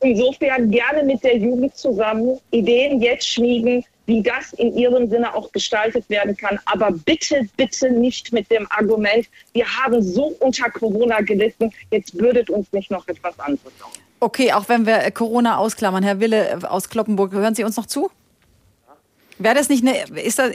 [0.00, 5.50] Insofern gerne mit der Jugend zusammen Ideen jetzt schmieden, wie das in ihrem Sinne auch
[5.52, 6.58] gestaltet werden kann.
[6.66, 12.48] Aber bitte, bitte nicht mit dem Argument, wir haben so unter Corona gelitten, jetzt bürdet
[12.48, 13.92] uns nicht noch etwas anderes auf.
[14.20, 18.10] Okay, auch wenn wir Corona ausklammern, Herr Wille aus Kloppenburg, hören Sie uns noch zu?
[19.40, 20.46] Wäre das nicht eine, ist da,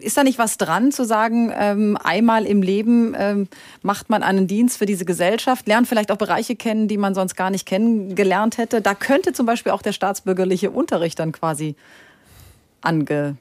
[0.00, 3.46] ist da nicht was dran zu sagen, ähm, einmal im Leben ähm,
[3.82, 7.36] macht man einen Dienst für diese Gesellschaft, lernt vielleicht auch Bereiche kennen, die man sonst
[7.36, 8.80] gar nicht kennengelernt hätte.
[8.80, 11.76] Da könnte zum Beispiel auch der staatsbürgerliche Unterricht dann quasi
[12.80, 13.36] angeordnet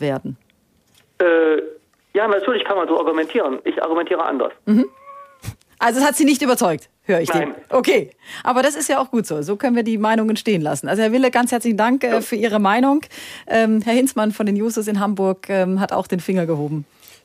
[0.00, 0.36] werden.
[1.20, 1.58] Äh,
[2.14, 3.60] ja, natürlich kann man so argumentieren.
[3.62, 4.52] Ich argumentiere anders.
[4.66, 4.86] Mhm.
[5.78, 6.88] Also es hat Sie nicht überzeugt?
[7.08, 7.54] höre ich Nein.
[7.54, 7.54] Den.
[7.70, 8.10] Okay,
[8.44, 9.42] aber das ist ja auch gut so.
[9.42, 10.88] So können wir die Meinungen stehen lassen.
[10.88, 13.00] Also Herr Wille, ganz herzlichen Dank äh, für Ihre Meinung.
[13.46, 16.84] Ähm, Herr Hinzmann von den Jusos in Hamburg ähm, hat auch den Finger gehoben.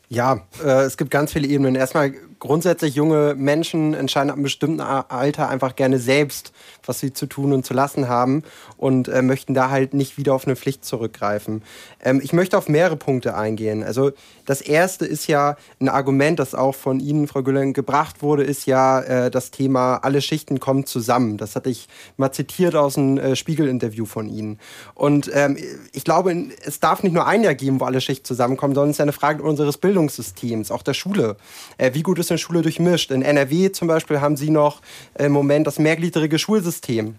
[0.09, 1.75] Ja, äh, es gibt ganz viele Ebenen.
[1.75, 6.51] Erstmal grundsätzlich junge Menschen entscheiden ab einem bestimmten Alter einfach gerne selbst,
[6.85, 8.43] was sie zu tun und zu lassen haben
[8.75, 11.63] und äh, möchten da halt nicht wieder auf eine Pflicht zurückgreifen.
[12.03, 13.81] Ähm, ich möchte auf mehrere Punkte eingehen.
[13.81, 14.11] Also
[14.45, 18.65] das erste ist ja ein Argument, das auch von Ihnen, Frau Güller, gebracht wurde, ist
[18.65, 21.37] ja äh, das Thema, alle Schichten kommen zusammen.
[21.37, 21.87] Das hatte ich
[22.17, 24.59] mal zitiert aus einem äh, Spiegel-Interview von Ihnen.
[24.95, 25.55] Und ähm,
[25.93, 26.35] ich glaube,
[26.65, 29.03] es darf nicht nur ein Jahr geben, wo alle Schichten zusammenkommen, sondern es ist ja
[29.03, 31.37] eine Frage unseres Bildungssystems, auch der Schule.
[31.77, 33.11] Äh, wie gut ist eine Schule durchmischt?
[33.11, 34.81] In NRW zum Beispiel haben Sie noch
[35.17, 37.15] im Moment das mehrgliedrige Schulsystem.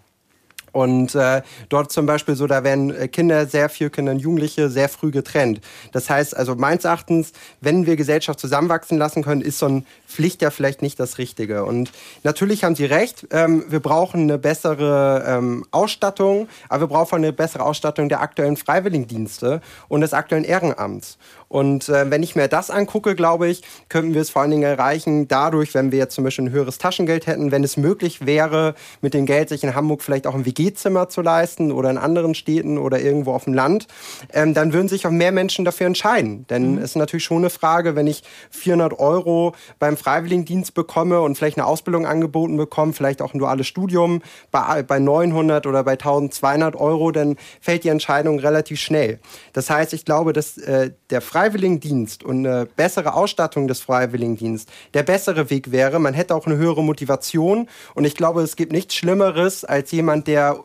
[0.74, 4.68] Und äh, dort zum Beispiel so, da werden äh, Kinder, sehr viel Kinder und Jugendliche
[4.68, 5.60] sehr früh getrennt.
[5.92, 10.42] Das heißt also meines Erachtens, wenn wir Gesellschaft zusammenwachsen lassen können, ist so ein Pflicht
[10.42, 11.64] ja vielleicht nicht das Richtige.
[11.64, 11.92] Und
[12.24, 17.32] natürlich haben Sie recht, ähm, wir brauchen eine bessere ähm, Ausstattung, aber wir brauchen eine
[17.32, 21.18] bessere Ausstattung der aktuellen Freiwilligendienste und des aktuellen Ehrenamts.
[21.54, 24.64] Und äh, wenn ich mir das angucke, glaube ich, könnten wir es vor allen Dingen
[24.64, 28.74] erreichen, dadurch, wenn wir jetzt zum Beispiel ein höheres Taschengeld hätten, wenn es möglich wäre,
[29.02, 32.34] mit dem Geld sich in Hamburg vielleicht auch ein WG-Zimmer zu leisten oder in anderen
[32.34, 33.86] Städten oder irgendwo auf dem Land,
[34.32, 36.44] ähm, dann würden sich auch mehr Menschen dafür entscheiden.
[36.50, 36.78] Denn mhm.
[36.78, 41.56] es ist natürlich schon eine Frage, wenn ich 400 Euro beim Freiwilligendienst bekomme und vielleicht
[41.56, 46.74] eine Ausbildung angeboten bekomme, vielleicht auch ein duales Studium bei, bei 900 oder bei 1200
[46.74, 49.20] Euro, dann fällt die Entscheidung relativ schnell.
[49.52, 54.72] Das heißt, ich glaube, dass äh, der Freiwilligendienst Freiwilligendienst und eine bessere Ausstattung des Freiwilligendienstes
[54.94, 55.98] der bessere Weg wäre.
[55.98, 57.68] Man hätte auch eine höhere Motivation.
[57.94, 60.60] Und ich glaube, es gibt nichts Schlimmeres als jemand, der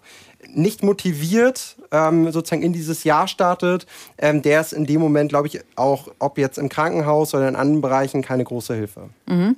[0.47, 3.85] nicht motiviert ähm, sozusagen in dieses Jahr startet,
[4.17, 7.57] ähm, der ist in dem Moment, glaube ich, auch, ob jetzt im Krankenhaus oder in
[7.57, 9.09] anderen Bereichen, keine große Hilfe.
[9.25, 9.57] Mhm.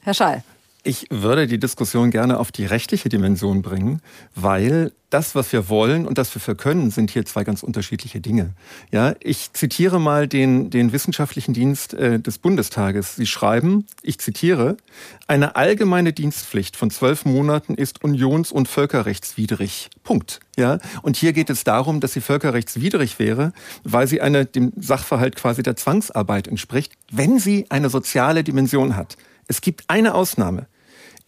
[0.00, 0.42] Herr Schall.
[0.88, 4.00] Ich würde die Diskussion gerne auf die rechtliche Dimension bringen,
[4.34, 8.22] weil das, was wir wollen und das, was wir können, sind hier zwei ganz unterschiedliche
[8.22, 8.54] Dinge.
[8.90, 13.16] Ja, ich zitiere mal den, den wissenschaftlichen Dienst äh, des Bundestages.
[13.16, 14.78] Sie schreiben, ich zitiere,
[15.26, 19.90] eine allgemeine Dienstpflicht von zwölf Monaten ist unions- und völkerrechtswidrig.
[20.04, 20.40] Punkt.
[20.56, 23.52] Ja, und hier geht es darum, dass sie völkerrechtswidrig wäre,
[23.84, 29.18] weil sie eine, dem Sachverhalt quasi der Zwangsarbeit entspricht, wenn sie eine soziale Dimension hat.
[29.48, 30.66] Es gibt eine Ausnahme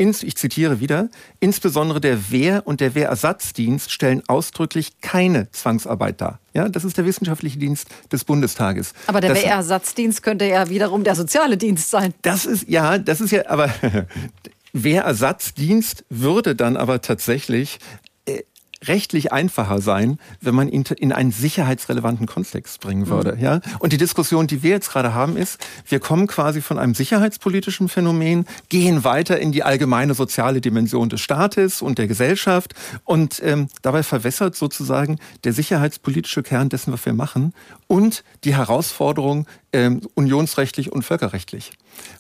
[0.01, 1.09] ich zitiere wieder,
[1.40, 6.40] insbesondere der Wehr- und der Wehrersatzdienst stellen ausdrücklich keine Zwangsarbeit dar.
[6.55, 8.94] Ja, das ist der wissenschaftliche Dienst des Bundestages.
[9.07, 12.14] Aber der das, Wehrersatzdienst könnte ja wiederum der soziale Dienst sein.
[12.22, 13.70] Das ist, ja, das ist ja, aber
[14.72, 17.78] Wehrersatzdienst würde dann aber tatsächlich
[18.85, 23.37] rechtlich einfacher sein, wenn man ihn in einen sicherheitsrelevanten Kontext bringen würde.
[23.37, 23.43] Mhm.
[23.43, 23.61] Ja?
[23.78, 27.89] Und die Diskussion, die wir jetzt gerade haben, ist, wir kommen quasi von einem sicherheitspolitischen
[27.89, 32.74] Phänomen, gehen weiter in die allgemeine soziale Dimension des Staates und der Gesellschaft
[33.05, 37.53] und ähm, dabei verwässert sozusagen der sicherheitspolitische Kern dessen, was wir machen
[37.87, 41.72] und die Herausforderung ähm, unionsrechtlich und völkerrechtlich.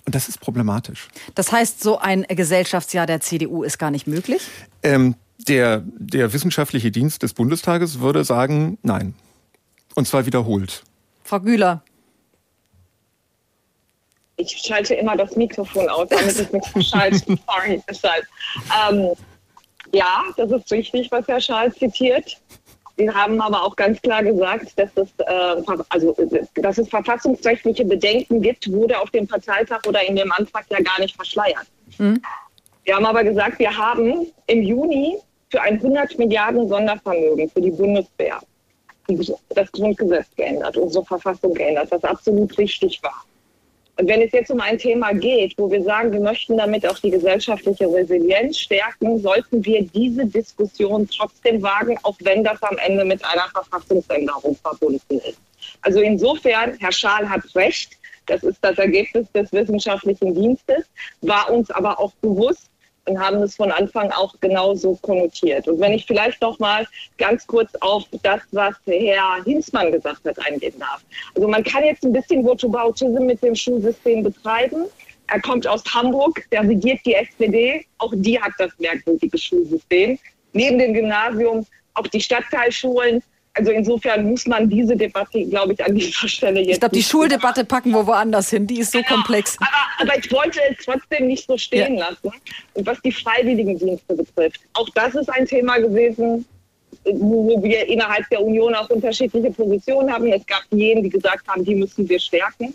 [0.04, 1.08] Und das ist problematisch.
[1.34, 4.42] Das heißt, so ein Gesellschaftsjahr der CDU ist gar nicht möglich?
[4.82, 5.14] Ähm,
[5.48, 9.14] der, der wissenschaftliche Dienst des Bundestages würde sagen, nein.
[9.94, 10.82] Und zwar wiederholt.
[11.24, 11.82] Frau Güler.
[14.36, 17.18] Ich schalte immer das Mikrofon aus, damit ich nichts verschalte.
[17.46, 18.24] Sorry, deshalb.
[18.88, 19.10] Ähm,
[19.92, 22.40] ja, das ist richtig, was Herr Schall zitiert.
[22.96, 26.16] Wir haben aber auch ganz klar gesagt, dass es, äh, also,
[26.54, 31.00] dass es verfassungsrechtliche Bedenken gibt, wurde auf dem Parteitag oder in dem Antrag ja gar
[31.00, 31.66] nicht verschleiert.
[31.98, 32.20] Mhm.
[32.84, 35.16] Wir haben aber gesagt, wir haben im Juni
[35.50, 38.40] für ein 100 Milliarden Sondervermögen für die Bundeswehr
[39.48, 43.24] das Grundgesetz geändert, unsere Verfassung geändert, was absolut richtig war.
[43.96, 46.98] Und wenn es jetzt um ein Thema geht, wo wir sagen, wir möchten damit auch
[47.00, 53.04] die gesellschaftliche Resilienz stärken, sollten wir diese Diskussion trotzdem wagen, auch wenn das am Ende
[53.04, 55.40] mit einer Verfassungsänderung verbunden ist.
[55.82, 60.84] Also insofern, Herr Schaal hat recht, das ist das Ergebnis des wissenschaftlichen Dienstes,
[61.20, 62.70] war uns aber auch bewusst,
[63.06, 65.66] und haben es von Anfang auch genauso konnotiert.
[65.68, 66.86] Und wenn ich vielleicht noch mal
[67.18, 71.04] ganz kurz auf das, was Herr Hinzmann gesagt hat, eingehen darf.
[71.34, 74.84] Also man kann jetzt ein bisschen Whataboutism mit dem Schulsystem betreiben.
[75.28, 77.86] Er kommt aus Hamburg, der regiert die SPD.
[77.98, 80.18] Auch die hat das merkwürdige Schulsystem.
[80.52, 83.22] Neben dem Gymnasium auch die Stadtteilschulen,
[83.60, 86.72] also insofern muss man diese Debatte, glaube ich, an dieser Stelle jetzt.
[86.72, 88.66] Ich glaube, die Schuldebatte packen wir woanders hin.
[88.66, 89.16] Die ist so genau.
[89.16, 89.58] komplex.
[89.60, 92.08] Aber, aber, ich wollte es trotzdem nicht so stehen ja.
[92.08, 92.30] lassen.
[92.72, 96.46] Und was die Freiwilligendienste betrifft, auch das ist ein Thema gewesen,
[97.04, 100.26] wo wir innerhalb der Union auch unterschiedliche Positionen haben.
[100.32, 102.74] Es gab jene, die gesagt haben, die müssen wir stärken.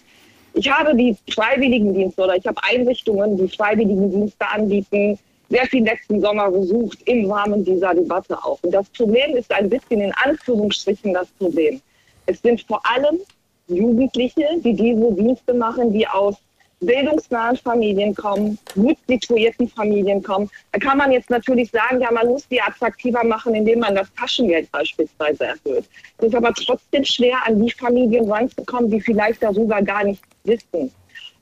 [0.54, 5.18] Ich habe die Freiwilligendienste oder ich habe Einrichtungen, die Freiwilligendienste anbieten,
[5.50, 8.60] sehr viel letzten Sommer gesucht im Rahmen dieser Debatte auch.
[8.64, 11.82] Und das Problem ist ein bisschen in Anführungsstrichen das Problem.
[12.26, 13.20] Es sind vor allem
[13.68, 16.36] Jugendliche, die diese Dienste machen, die aus
[16.82, 20.50] bildungsnahen Familien kommen, gut situierten Familien kommen.
[20.72, 24.14] Da kann man jetzt natürlich sagen, ja, man muss die attraktiver machen, indem man das
[24.14, 25.86] Taschengeld beispielsweise erhöht.
[26.18, 30.92] Es ist aber trotzdem schwer, an die Familien ranzukommen, die vielleicht darüber gar nicht wissen.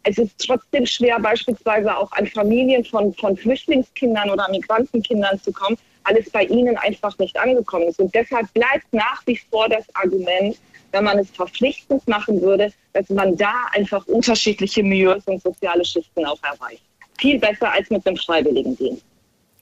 [0.03, 5.77] Es ist trotzdem schwer, beispielsweise auch an Familien von, von Flüchtlingskindern oder Migrantenkindern zu kommen,
[6.03, 7.99] weil es bei ihnen einfach nicht angekommen ist.
[7.99, 10.57] Und deshalb bleibt nach wie vor das Argument,
[10.91, 16.25] wenn man es verpflichtend machen würde, dass man da einfach unterschiedliche Milieus und soziale Schichten
[16.25, 16.83] auch erreicht.
[17.17, 19.03] Viel besser als mit dem Freiwilligendienst.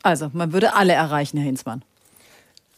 [0.03, 1.83] Also, man würde alle erreichen, Herr Hinsmann.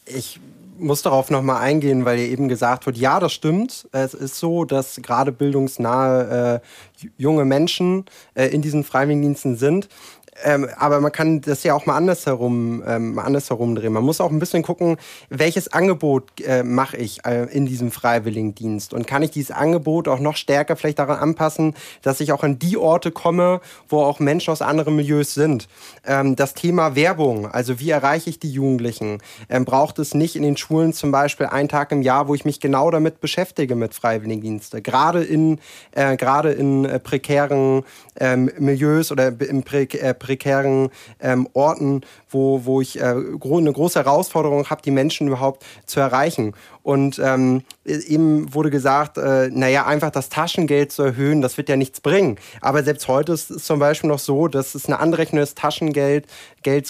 [0.06, 0.38] ich
[0.78, 3.88] muss darauf nochmal eingehen, weil ihr eben gesagt wird, ja, das stimmt.
[3.92, 8.04] Es ist so, dass gerade bildungsnahe äh, junge Menschen
[8.34, 9.88] äh, in diesen Freiwilligendiensten sind.
[10.42, 13.92] Ähm, aber man kann das ja auch mal andersherum, ähm, andersherum drehen.
[13.92, 14.96] Man muss auch ein bisschen gucken,
[15.28, 20.18] welches Angebot äh, mache ich äh, in diesem Freiwilligendienst und kann ich dieses Angebot auch
[20.18, 24.50] noch stärker vielleicht daran anpassen, dass ich auch an die Orte komme, wo auch Menschen
[24.50, 25.68] aus anderen Milieus sind.
[26.04, 29.18] Ähm, das Thema Werbung, also wie erreiche ich die Jugendlichen,
[29.48, 32.44] ähm, braucht es nicht in den Schulen zum Beispiel einen Tag im Jahr, wo ich
[32.44, 34.82] mich genau damit beschäftige mit Freiwilligendienste.
[34.82, 35.60] Gerade in,
[35.92, 37.84] äh, gerade in äh, prekären
[38.18, 42.00] ähm, Milieus oder im prä äh, prekären ähm, Orten,
[42.30, 46.54] wo, wo ich äh, eine große Herausforderung habe, die Menschen überhaupt zu erreichen.
[46.84, 51.76] Und ähm, eben wurde gesagt, äh, naja, einfach das Taschengeld zu erhöhen, das wird ja
[51.76, 52.36] nichts bringen.
[52.60, 56.28] Aber selbst heute ist es zum Beispiel noch so, dass es eine Anrechnung des Taschengelds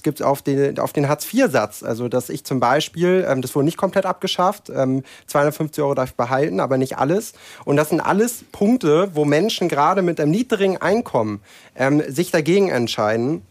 [0.03, 1.85] gibt auf den, auf den Hartz-IV-Satz.
[1.85, 6.11] Also, dass ich zum Beispiel, ähm, das wurde nicht komplett abgeschafft, ähm, 250 Euro darf
[6.11, 7.33] ich behalten, aber nicht alles.
[7.65, 11.41] Und das sind alles Punkte, wo Menschen gerade mit einem niedrigen Einkommen
[11.77, 13.43] ähm, sich dagegen entscheiden.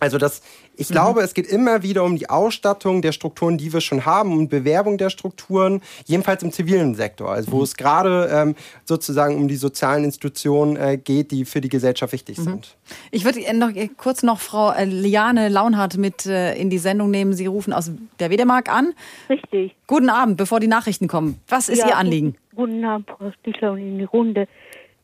[0.00, 0.40] Also das,
[0.76, 0.94] ich mhm.
[0.94, 4.48] glaube, es geht immer wieder um die Ausstattung der Strukturen, die wir schon haben, um
[4.48, 7.62] Bewerbung der Strukturen, jedenfalls im zivilen Sektor, also wo mhm.
[7.62, 12.38] es gerade ähm, sozusagen um die sozialen Institutionen äh, geht, die für die Gesellschaft wichtig
[12.38, 12.42] mhm.
[12.42, 12.76] sind.
[13.10, 17.34] Ich würde noch kurz noch Frau äh, Liane Launhardt mit äh, in die Sendung nehmen.
[17.34, 18.94] Sie rufen aus der Wedemark an.
[19.28, 19.76] Richtig.
[19.86, 21.38] Guten Abend, bevor die Nachrichten kommen.
[21.46, 22.36] Was ist ja, Ihr Anliegen?
[22.54, 24.48] Guten Abend, Frau Stichler und in die Runde.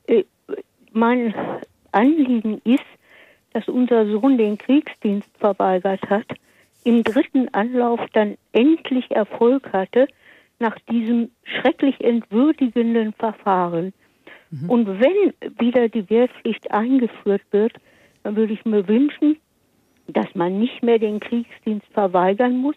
[0.07, 0.25] Äh,
[0.93, 1.35] mein
[1.93, 2.81] Anliegen ist,
[3.57, 6.27] dass unser Sohn den Kriegsdienst verweigert hat,
[6.85, 10.09] im dritten Anlauf dann endlich Erfolg hatte
[10.59, 13.95] nach diesem schrecklich entwürdigenden Verfahren.
[14.51, 14.69] Mhm.
[14.69, 17.73] Und wenn wieder die Wehrpflicht eingeführt wird,
[18.25, 19.39] dann würde ich mir wünschen,
[20.07, 22.77] dass man nicht mehr den Kriegsdienst verweigern muss,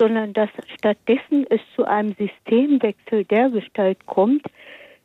[0.00, 4.42] sondern dass stattdessen es zu einem Systemwechsel der Gestalt kommt,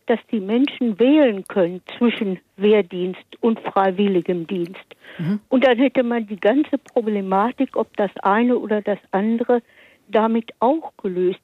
[0.08, 4.86] dass die Menschen wählen können zwischen Wehrdienst und freiwilligem Dienst.
[5.20, 5.40] Mhm.
[5.50, 9.62] Und dann hätte man die ganze Problematik, ob das eine oder das andere,
[10.08, 11.40] damit auch gelöst.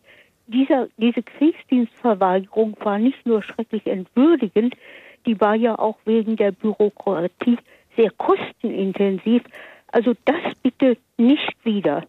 [0.48, 4.76] Dieser, diese Kriegsdienstverweigerung war nicht nur schrecklich entwürdigend,
[5.26, 7.58] die war ja auch wegen der Bürokratie
[7.96, 9.44] sehr kostenintensiv.
[9.92, 12.04] Also das bitte nicht wieder.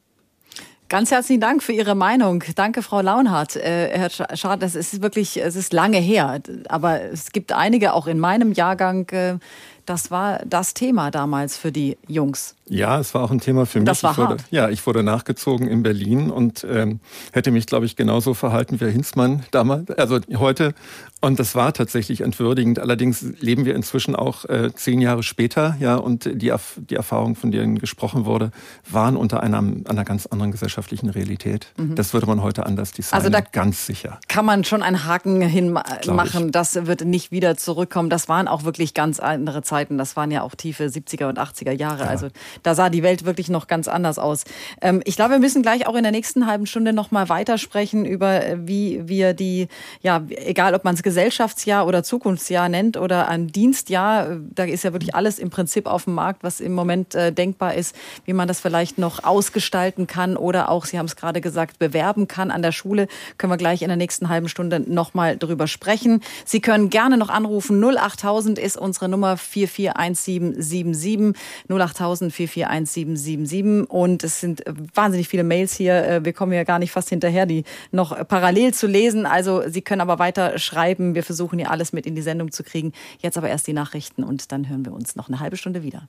[0.90, 2.44] Ganz herzlichen Dank für Ihre Meinung.
[2.56, 3.56] Danke, Frau Launhardt.
[3.56, 6.40] Äh, Herr Schad, das ist wirklich, es ist lange her.
[6.68, 9.38] Aber es gibt einige, auch in meinem Jahrgang, äh,
[9.86, 12.54] das war das Thema damals für die Jungs.
[12.66, 13.86] Ja, es war auch ein Thema für mich.
[13.86, 14.44] Das war ich wurde, hart.
[14.50, 17.00] Ja, ich wurde nachgezogen in Berlin und ähm,
[17.32, 20.74] hätte mich, glaube ich, genauso verhalten wie Herr Hinzmann damals, also heute.
[21.20, 22.78] Und das war tatsächlich entwürdigend.
[22.78, 27.50] Allerdings leben wir inzwischen auch äh, zehn Jahre später, ja, und die, die Erfahrungen, von
[27.50, 28.50] denen gesprochen wurde,
[28.90, 31.68] waren unter einer, einer ganz anderen gesellschaftlichen Realität.
[31.76, 31.94] Mhm.
[31.94, 34.20] Das würde man heute anders designen, also da ganz sicher.
[34.28, 38.10] Kann man schon einen Haken hinmachen, das wird nicht wieder zurückkommen.
[38.10, 39.73] Das waren auch wirklich ganz andere Zeiten.
[39.98, 42.04] Das waren ja auch tiefe 70er und 80er Jahre.
[42.04, 42.08] Ja.
[42.08, 42.28] Also
[42.62, 44.44] da sah die Welt wirklich noch ganz anders aus.
[44.80, 48.04] Ähm, ich glaube, wir müssen gleich auch in der nächsten halben Stunde noch mal weitersprechen
[48.04, 49.68] über, äh, wie wir die,
[50.02, 54.84] ja, egal ob man es Gesellschaftsjahr oder Zukunftsjahr nennt oder ein Dienstjahr, äh, da ist
[54.84, 57.94] ja wirklich alles im Prinzip auf dem Markt, was im Moment äh, denkbar ist,
[58.24, 62.28] wie man das vielleicht noch ausgestalten kann oder auch, Sie haben es gerade gesagt, bewerben
[62.28, 63.08] kann an der Schule.
[63.38, 66.22] Können wir gleich in der nächsten halben Stunde noch mal drüber sprechen.
[66.44, 67.82] Sie können gerne noch anrufen.
[67.82, 71.34] 08000 ist unsere Nummer 441777
[71.68, 74.62] 08000 4417777 und es sind
[74.94, 76.04] wahnsinnig viele Mails hier.
[76.04, 79.26] Äh, wir kommen ja gar nicht fast hinterher, die noch parallel zu lesen.
[79.26, 81.14] Also Sie können aber weiter schreiben.
[81.14, 82.92] Wir versuchen hier alles mit in die Sendung zu kriegen.
[83.20, 86.08] Jetzt aber erst die Nachrichten und dann hören wir uns noch eine halbe Stunde wieder.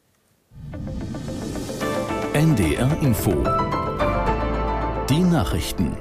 [2.34, 3.32] NDR Info.
[5.10, 5.96] Die Nachrichten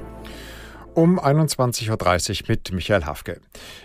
[0.95, 3.39] um 21.30 Uhr mit Michael Hafke.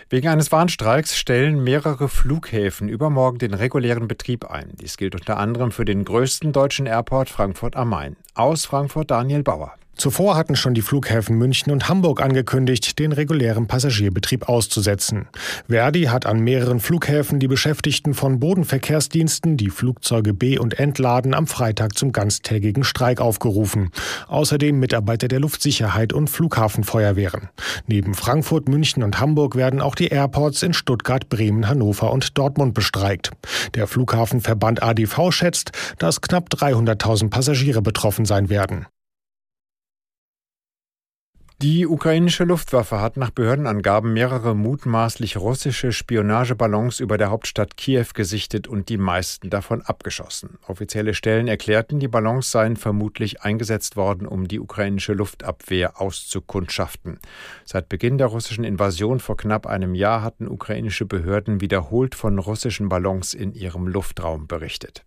[0.08, 4.70] Wegen eines Warnstreiks stellen mehrere Flughäfen übermorgen den regulären Betrieb ein.
[4.80, 8.16] Dies gilt unter anderem für den größten deutschen Airport Frankfurt am Main.
[8.34, 9.74] Aus Frankfurt Daniel Bauer.
[10.00, 15.28] Zuvor hatten schon die Flughäfen München und Hamburg angekündigt, den regulären Passagierbetrieb auszusetzen.
[15.68, 21.46] Verdi hat an mehreren Flughäfen die Beschäftigten von Bodenverkehrsdiensten, die Flugzeuge B- und entladen, am
[21.46, 23.90] Freitag zum ganztägigen Streik aufgerufen.
[24.28, 27.50] Außerdem Mitarbeiter der Luftsicherheit und Flughafenfeuerwehren.
[27.86, 32.72] Neben Frankfurt, München und Hamburg werden auch die Airports in Stuttgart, Bremen, Hannover und Dortmund
[32.72, 33.32] bestreikt.
[33.74, 38.86] Der Flughafenverband ADV schätzt, dass knapp 300.000 Passagiere betroffen sein werden.
[41.62, 48.66] Die ukrainische Luftwaffe hat nach Behördenangaben mehrere mutmaßlich russische Spionageballons über der Hauptstadt Kiew gesichtet
[48.66, 50.56] und die meisten davon abgeschossen.
[50.66, 57.18] Offizielle Stellen erklärten, die Ballons seien vermutlich eingesetzt worden, um die ukrainische Luftabwehr auszukundschaften.
[57.66, 62.88] Seit Beginn der russischen Invasion vor knapp einem Jahr hatten ukrainische Behörden wiederholt von russischen
[62.88, 65.04] Ballons in ihrem Luftraum berichtet.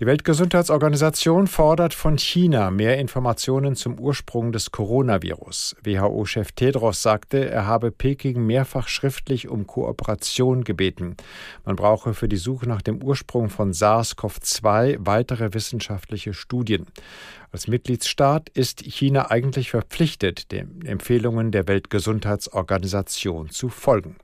[0.00, 5.74] Die Weltgesundheitsorganisation fordert von China mehr Informationen zum Ursprung des Coronavirus.
[5.82, 11.16] WHO-Chef Tedros sagte, er habe Peking mehrfach schriftlich um Kooperation gebeten.
[11.64, 16.86] Man brauche für die Suche nach dem Ursprung von SARS-CoV-2 weitere wissenschaftliche Studien.
[17.50, 24.14] Als Mitgliedsstaat ist China eigentlich verpflichtet, den Empfehlungen der Weltgesundheitsorganisation zu folgen.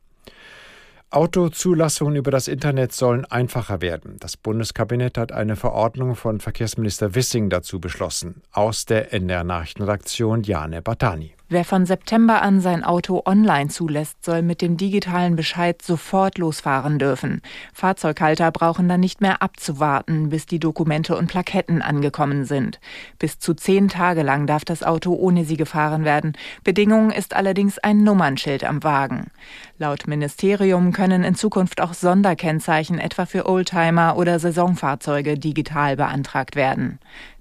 [1.14, 4.16] Autozulassungen über das Internet sollen einfacher werden.
[4.18, 8.42] Das Bundeskabinett hat eine Verordnung von Verkehrsminister Wissing dazu beschlossen.
[8.50, 11.34] Aus der NDR Nachrichtenredaktion Jane Batani.
[11.54, 16.98] Wer von September an sein Auto online zulässt, soll mit dem digitalen Bescheid sofort losfahren
[16.98, 17.42] dürfen.
[17.72, 22.80] Fahrzeughalter brauchen dann nicht mehr abzuwarten, bis die Dokumente und Plaketten angekommen sind.
[23.20, 26.32] Bis zu zehn Tage lang darf das Auto ohne sie gefahren werden.
[26.64, 29.30] Bedingung ist allerdings ein Nummernschild am Wagen.
[29.78, 36.98] Laut Ministerium können in Zukunft auch Sonderkennzeichen etwa für Oldtimer oder Saisonfahrzeuge digital beantragt werden.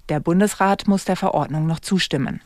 [0.08, 2.40] Der Bundesrat muss der Verordnung noch zustimmen.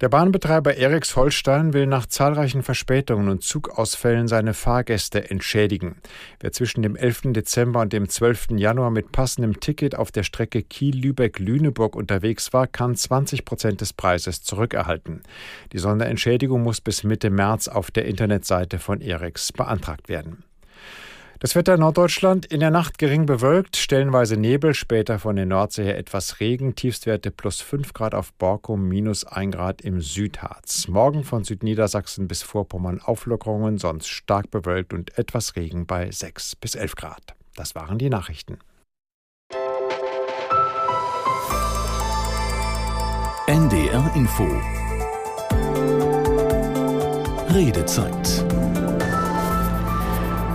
[0.00, 5.96] Der Bahnbetreiber Eriks Holstein will nach zahlreichen Verspätungen und Zugausfällen seine Fahrgäste entschädigen.
[6.40, 7.32] Wer zwischen dem 11.
[7.32, 8.48] Dezember und dem 12.
[8.56, 14.42] Januar mit passendem Ticket auf der Strecke Kiel-Lübeck-Lüneburg unterwegs war, kann 20 Prozent des Preises
[14.42, 15.22] zurückerhalten.
[15.72, 20.44] Die Sonderentschädigung muss bis Mitte März auf der Internetseite von Eriks beantragt werden.
[21.44, 25.84] Das Wetter in Norddeutschland in der Nacht gering bewölkt, stellenweise Nebel, später von der Nordsee
[25.84, 30.88] her etwas Regen, Tiefstwerte plus 5 Grad auf Borkum, minus 1 Grad im Südharz.
[30.88, 36.76] Morgen von Südniedersachsen bis Vorpommern Auflockerungen, sonst stark bewölkt und etwas Regen bei 6 bis
[36.76, 37.34] 11 Grad.
[37.56, 38.56] Das waren die Nachrichten.
[43.46, 44.48] NDR Info
[47.52, 48.46] Redezeit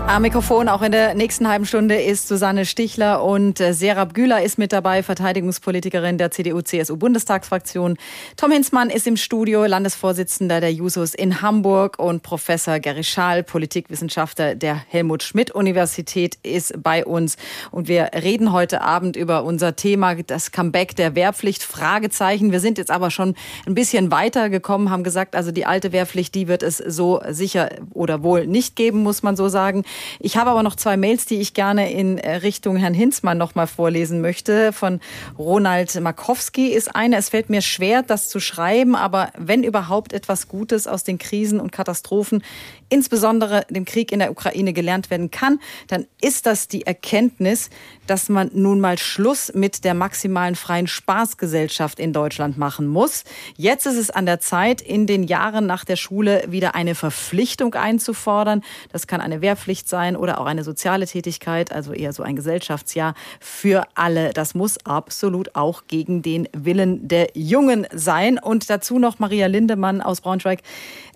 [0.09, 4.41] am Mikrofon auch in der nächsten halben Stunde ist Susanne Stichler und äh, Serap Güler
[4.41, 7.95] ist mit dabei, Verteidigungspolitikerin der CDU-CSU-Bundestagsfraktion.
[8.35, 14.55] Tom Hinzmann ist im Studio, Landesvorsitzender der Jusos in Hamburg und Professor Gary Schaal, Politikwissenschaftler
[14.55, 17.37] der Helmut-Schmidt-Universität ist bei uns.
[17.69, 22.51] Und wir reden heute Abend über unser Thema, das Comeback der Wehrpflicht, Fragezeichen.
[22.51, 23.35] Wir sind jetzt aber schon
[23.67, 27.69] ein bisschen weiter gekommen, haben gesagt, also die alte Wehrpflicht, die wird es so sicher
[27.93, 29.83] oder wohl nicht geben, muss man so sagen.
[30.19, 33.55] Ich habe aber noch zwei Mails, die ich gerne in äh, Richtung Herrn Hinzmann noch
[33.55, 34.73] mal vorlesen möchte.
[34.73, 34.99] Von
[35.37, 37.17] Ronald Markowski ist eine.
[37.17, 41.59] Es fällt mir schwer, das zu schreiben, aber wenn überhaupt etwas Gutes aus den Krisen
[41.59, 42.43] und Katastrophen,
[42.89, 47.69] insbesondere dem Krieg in der Ukraine gelernt werden kann, dann ist das die Erkenntnis,
[48.07, 53.23] dass man nun mal Schluss mit der maximalen freien Spaßgesellschaft in Deutschland machen muss.
[53.55, 57.75] Jetzt ist es an der Zeit, in den Jahren nach der Schule wieder eine Verpflichtung
[57.75, 58.63] einzufordern.
[58.91, 63.13] Das kann eine Wehrpflicht sein oder auch eine soziale Tätigkeit, also eher so ein Gesellschaftsjahr
[63.39, 64.31] für alle.
[64.33, 68.39] Das muss absolut auch gegen den Willen der Jungen sein.
[68.39, 70.61] Und dazu noch Maria Lindemann aus Braunschweig.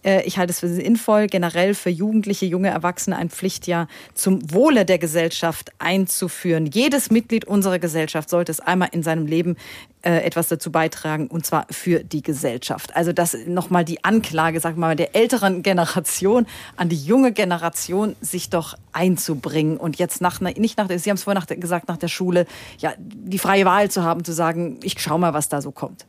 [0.04, 4.86] Äh, ich halte es für sinnvoll, generell für Jugendliche, junge Erwachsene ein Pflichtjahr zum Wohle
[4.86, 6.66] der Gesellschaft einzuführen.
[6.66, 9.56] Jedes Mitglied unserer Gesellschaft sollte es einmal in seinem Leben
[10.04, 12.96] äh, etwas dazu beitragen, und zwar für die Gesellschaft.
[12.96, 16.46] Also das nochmal die Anklage, sag mal, der älteren Generation
[16.76, 21.24] an die junge Generation, sich doch einzubringen und jetzt nach, nicht nach, Sie haben es
[21.24, 22.46] vorhin gesagt, nach der Schule,
[22.80, 26.06] ja, die freie Wahl zu haben, zu sagen, ich schau mal, was da so kommt.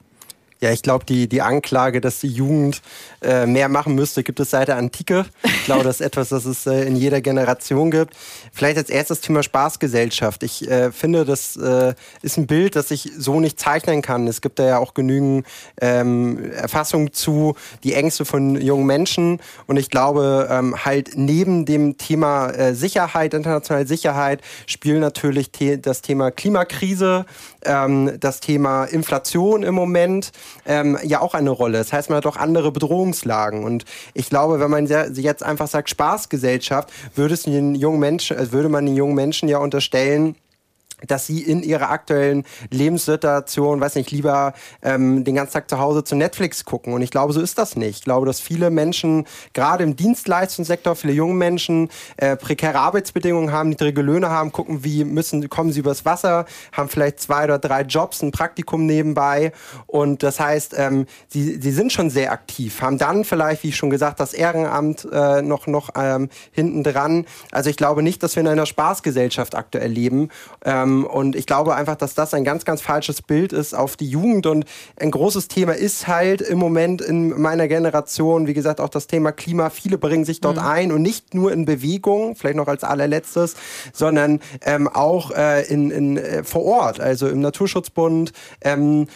[0.61, 2.81] Ja, ich glaube, die, die Anklage, dass die Jugend
[3.23, 5.27] äh, mehr machen müsste, gibt es seit der Antike.
[5.43, 8.15] Ich glaube, das ist etwas, das es äh, in jeder Generation gibt.
[8.55, 10.45] Vielleicht als erstes Thema Spaßgesellschaft.
[10.45, 14.29] Ich äh, finde, das äh, ist ein Bild, das ich so nicht zeichnen kann.
[14.29, 15.45] Es gibt da ja auch genügend
[15.81, 19.41] ähm, Erfassungen zu, die Ängste von jungen Menschen.
[19.67, 25.81] Und ich glaube, ähm, halt neben dem Thema äh, Sicherheit, internationale Sicherheit, spielt natürlich the
[25.81, 27.27] das Thema Klimakrise,
[27.65, 30.31] ähm, das Thema Inflation im Moment
[30.65, 31.79] ähm, ja auch eine Rolle.
[31.79, 33.65] Das heißt, man hat auch andere Bedrohungslagen.
[33.65, 33.85] Und
[34.15, 38.87] ich glaube, wenn man jetzt einfach sagt Spaßgesellschaft, würde es den jungen Menschen, würde man
[38.87, 40.37] den jungen Menschen ja unterstellen,
[41.07, 46.05] dass sie in ihrer aktuellen Lebenssituation, weiß nicht, lieber ähm, den ganzen Tag zu Hause
[46.05, 46.93] zu Netflix gucken.
[46.93, 47.99] Und ich glaube, so ist das nicht.
[47.99, 53.71] Ich glaube, dass viele Menschen, gerade im Dienstleistungssektor, viele junge Menschen äh, prekäre Arbeitsbedingungen haben,
[53.71, 57.83] niedrige Löhne haben, gucken, wie müssen, kommen sie übers Wasser, haben vielleicht zwei oder drei
[57.83, 59.53] Jobs, ein Praktikum nebenbei.
[59.87, 63.77] Und das heißt, ähm, sie, sie sind schon sehr aktiv, haben dann vielleicht, wie ich
[63.77, 67.27] schon gesagt, das Ehrenamt äh, noch, noch ähm, hinten dran.
[67.51, 70.31] Also ich glaube nicht, dass wir in einer Spaßgesellschaft aktuell leben.
[70.65, 73.97] Ähm, ähm, und ich glaube einfach, dass das ein ganz, ganz falsches Bild ist auf
[73.97, 74.47] die Jugend.
[74.47, 74.65] Und
[74.97, 79.33] ein großes Thema ist halt im Moment in meiner Generation, wie gesagt, auch das Thema
[79.33, 79.71] Klima.
[79.71, 80.63] Viele bringen sich dort mhm.
[80.63, 83.55] ein und nicht nur in Bewegung, vielleicht noch als allerletztes,
[83.93, 89.09] sondern ähm, auch äh, in, in, äh, vor Ort, also im Naturschutzbund ähm,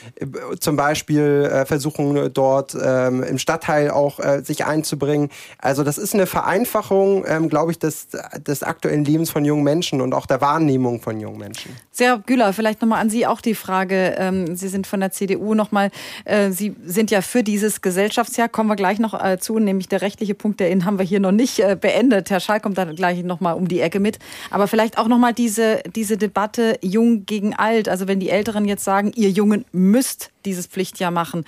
[0.60, 5.30] zum Beispiel äh, versuchen dort ähm, im Stadtteil auch äh, sich einzubringen.
[5.58, 8.08] Also das ist eine Vereinfachung, ähm, glaube ich, des,
[8.46, 11.57] des aktuellen Lebens von jungen Menschen und auch der Wahrnehmung von jungen Menschen.
[11.58, 11.76] Menschen.
[11.90, 14.14] Sehr Güler, vielleicht nochmal an Sie auch die Frage.
[14.18, 15.90] Ähm, Sie sind von der CDU nochmal,
[16.24, 20.02] äh, Sie sind ja für dieses Gesellschaftsjahr, kommen wir gleich noch äh, zu, nämlich der
[20.02, 22.30] rechtliche Punkt, der Ihnen haben wir hier noch nicht äh, beendet.
[22.30, 24.18] Herr Schall kommt da gleich nochmal um die Ecke mit.
[24.50, 27.88] Aber vielleicht auch nochmal diese, diese Debatte jung gegen alt.
[27.88, 31.44] Also wenn die Älteren jetzt sagen, ihr Jungen müsst dieses Pflichtjahr machen.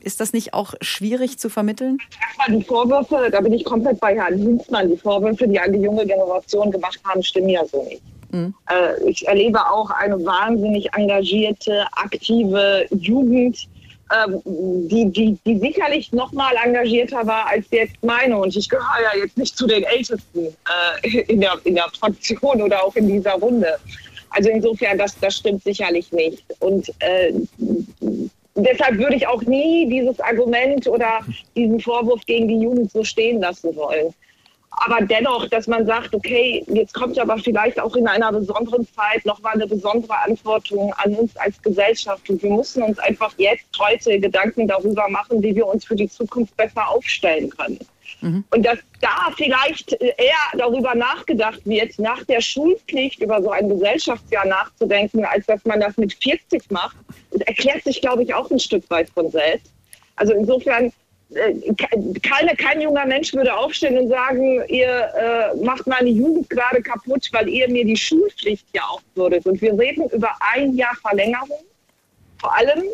[0.00, 1.98] Ist das nicht auch schwierig zu vermitteln?
[2.46, 6.06] Die Vorwürfe, da bin ich komplett bei Herrn Hinzmann, die Vorwürfe, die an die junge
[6.06, 8.02] Generation gemacht haben, stimmen ja so nicht.
[8.30, 8.54] Mhm.
[9.06, 13.68] Ich erlebe auch eine wahnsinnig engagierte, aktive Jugend,
[14.14, 18.36] ähm, die, die, die sicherlich noch mal engagierter war als jetzt meine.
[18.36, 20.46] Und ich gehöre ja jetzt nicht zu den Ältesten
[21.02, 23.76] äh, in, der, in der Fraktion oder auch in dieser Runde.
[24.30, 26.44] Also insofern, das, das stimmt sicherlich nicht.
[26.60, 27.32] Und äh,
[28.54, 31.20] deshalb würde ich auch nie dieses Argument oder
[31.56, 34.14] diesen Vorwurf gegen die Jugend so stehen lassen wollen
[34.76, 39.24] aber dennoch, dass man sagt, okay, jetzt kommt aber vielleicht auch in einer besonderen Zeit
[39.24, 42.28] nochmal eine besondere Antwortung an uns als Gesellschaft.
[42.28, 46.08] Und wir müssen uns einfach jetzt heute Gedanken darüber machen, wie wir uns für die
[46.08, 47.78] Zukunft besser aufstellen können.
[48.20, 48.44] Mhm.
[48.50, 54.46] Und dass da vielleicht eher darüber nachgedacht wird, nach der Schulpflicht über so ein Gesellschaftsjahr
[54.46, 56.96] nachzudenken, als dass man das mit 40 macht,
[57.30, 59.72] das erklärt sich, glaube ich, auch ein Stück weit von selbst.
[60.16, 60.92] Also insofern
[62.22, 67.28] keine, kein junger Mensch würde aufstehen und sagen, ihr äh, macht meine Jugend gerade kaputt,
[67.32, 69.44] weil ihr mir die Schulpflicht ja aufbürdet.
[69.46, 71.64] Und wir reden über ein Jahr Verlängerung,
[72.38, 72.84] vor allem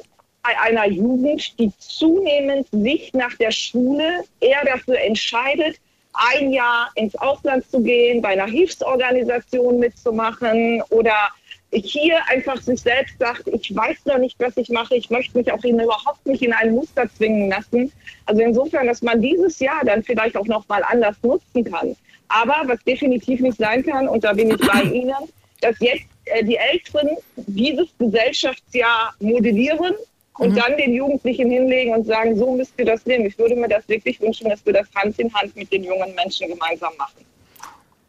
[0.42, 5.78] bei einer Jugend, die zunehmend sich nach der Schule eher dafür entscheidet,
[6.14, 11.30] ein Jahr ins Ausland zu gehen, bei einer Hilfsorganisation mitzumachen oder
[11.72, 15.50] hier einfach sich selbst sagt, ich weiß noch nicht, was ich mache, ich möchte mich
[15.50, 17.90] auch überhaupt nicht in ein Muster zwingen lassen.
[18.26, 21.96] Also insofern, dass man dieses Jahr dann vielleicht auch noch mal anders nutzen kann.
[22.28, 25.14] Aber was definitiv nicht sein kann, und da bin ich bei Ihnen,
[25.60, 29.94] dass jetzt äh, die Älteren dieses Gesellschaftsjahr modellieren
[30.38, 30.56] und mhm.
[30.56, 33.26] dann den Jugendlichen hinlegen und sagen, so müsst ihr das nehmen.
[33.26, 36.14] Ich würde mir das wirklich wünschen, dass wir das Hand in Hand mit den jungen
[36.14, 37.24] Menschen gemeinsam machen.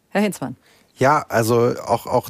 [0.10, 0.56] Herr Hinzmann.
[0.98, 2.30] Ja, also auch, auch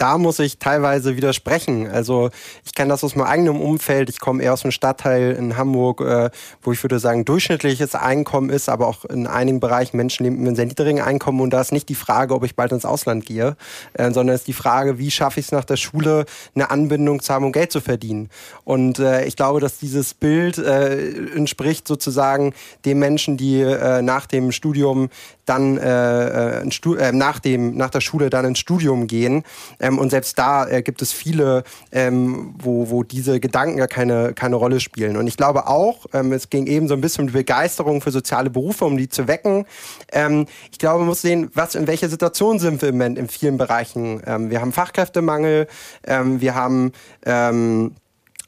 [0.00, 1.86] da muss ich teilweise widersprechen.
[1.86, 2.30] Also
[2.64, 4.08] ich kenne das aus meinem eigenen Umfeld.
[4.08, 6.30] Ich komme eher aus einem Stadtteil in Hamburg, äh,
[6.62, 10.46] wo ich würde sagen, durchschnittliches Einkommen ist, aber auch in einigen Bereichen Menschen leben mit
[10.46, 11.42] einem sehr niedrigen Einkommen.
[11.42, 13.58] Und da ist nicht die Frage, ob ich bald ins Ausland gehe,
[13.92, 16.24] äh, sondern ist die Frage, wie schaffe ich es nach der Schule,
[16.54, 18.30] eine Anbindung zu haben, um Geld zu verdienen.
[18.64, 22.54] Und äh, ich glaube, dass dieses Bild äh, entspricht sozusagen
[22.86, 25.10] den Menschen, die äh, nach dem Studium
[25.50, 29.42] dann äh, äh, nach, dem, nach der Schule dann ins Studium gehen.
[29.90, 34.32] Ähm, und selbst da äh, gibt es viele, ähm, wo, wo diese Gedanken ja keine,
[34.34, 35.16] keine Rolle spielen.
[35.16, 38.10] Und ich glaube auch, ähm, es ging eben so ein bisschen um die Begeisterung für
[38.10, 39.66] soziale Berufe, um die zu wecken.
[40.12, 43.28] Ähm, ich glaube, man muss sehen, was, in welcher Situation sind wir im Moment in
[43.28, 44.22] vielen Bereichen.
[44.26, 45.66] Ähm, wir haben Fachkräftemangel,
[46.06, 46.92] ähm, wir haben
[47.26, 47.92] ähm,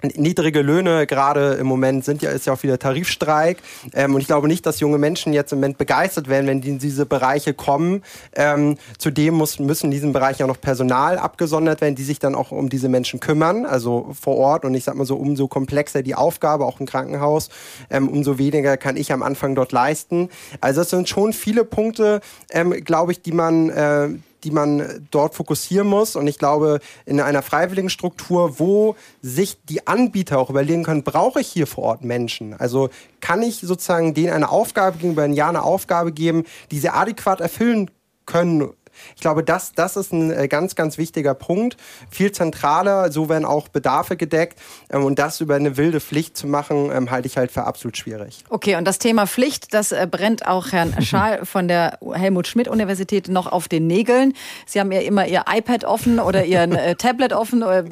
[0.02, 3.58] niedrige Löhne gerade im Moment sind ja ist ja auch wieder Tarifstreik
[3.94, 6.70] ähm, und ich glaube nicht, dass junge Menschen jetzt im Moment begeistert werden, wenn die
[6.70, 8.02] in diese Bereiche kommen.
[8.34, 12.34] Ähm, zudem muss, müssen in diesem Bereich ja noch Personal abgesondert werden, die sich dann
[12.34, 16.02] auch um diese Menschen kümmern, also vor Ort und ich sag mal so umso komplexer
[16.02, 17.48] die Aufgabe auch im Krankenhaus,
[17.90, 20.28] ähm, umso weniger kann ich am Anfang dort leisten.
[20.60, 24.08] Also das sind schon viele Punkte, ähm, glaube ich, die man äh,
[24.44, 26.16] die man dort fokussieren muss.
[26.16, 31.40] Und ich glaube, in einer freiwilligen Struktur, wo sich die Anbieter auch überlegen können, brauche
[31.40, 32.54] ich hier vor Ort Menschen?
[32.54, 32.90] Also
[33.20, 36.88] kann ich sozusagen denen eine Aufgabe geben, über ein Jahr eine Aufgabe geben, die sie
[36.88, 37.90] adäquat erfüllen
[38.26, 38.70] können
[39.14, 41.76] Ich glaube, das, das ist ein äh, ganz, ganz wichtiger Punkt.
[42.10, 44.58] Viel zentraler, so werden auch Bedarfe gedeckt.
[44.90, 47.96] Ähm, und das über eine wilde Pflicht zu machen, ähm, halte ich halt für absolut
[47.96, 48.44] schwierig.
[48.48, 53.50] Okay, und das Thema Pflicht, das äh, brennt auch Herrn Schaal von der Helmut-Schmidt-Universität noch
[53.50, 54.34] auf den Nägeln.
[54.66, 57.84] Sie haben ja immer Ihr iPad offen oder Ihren äh, Tablet offen äh,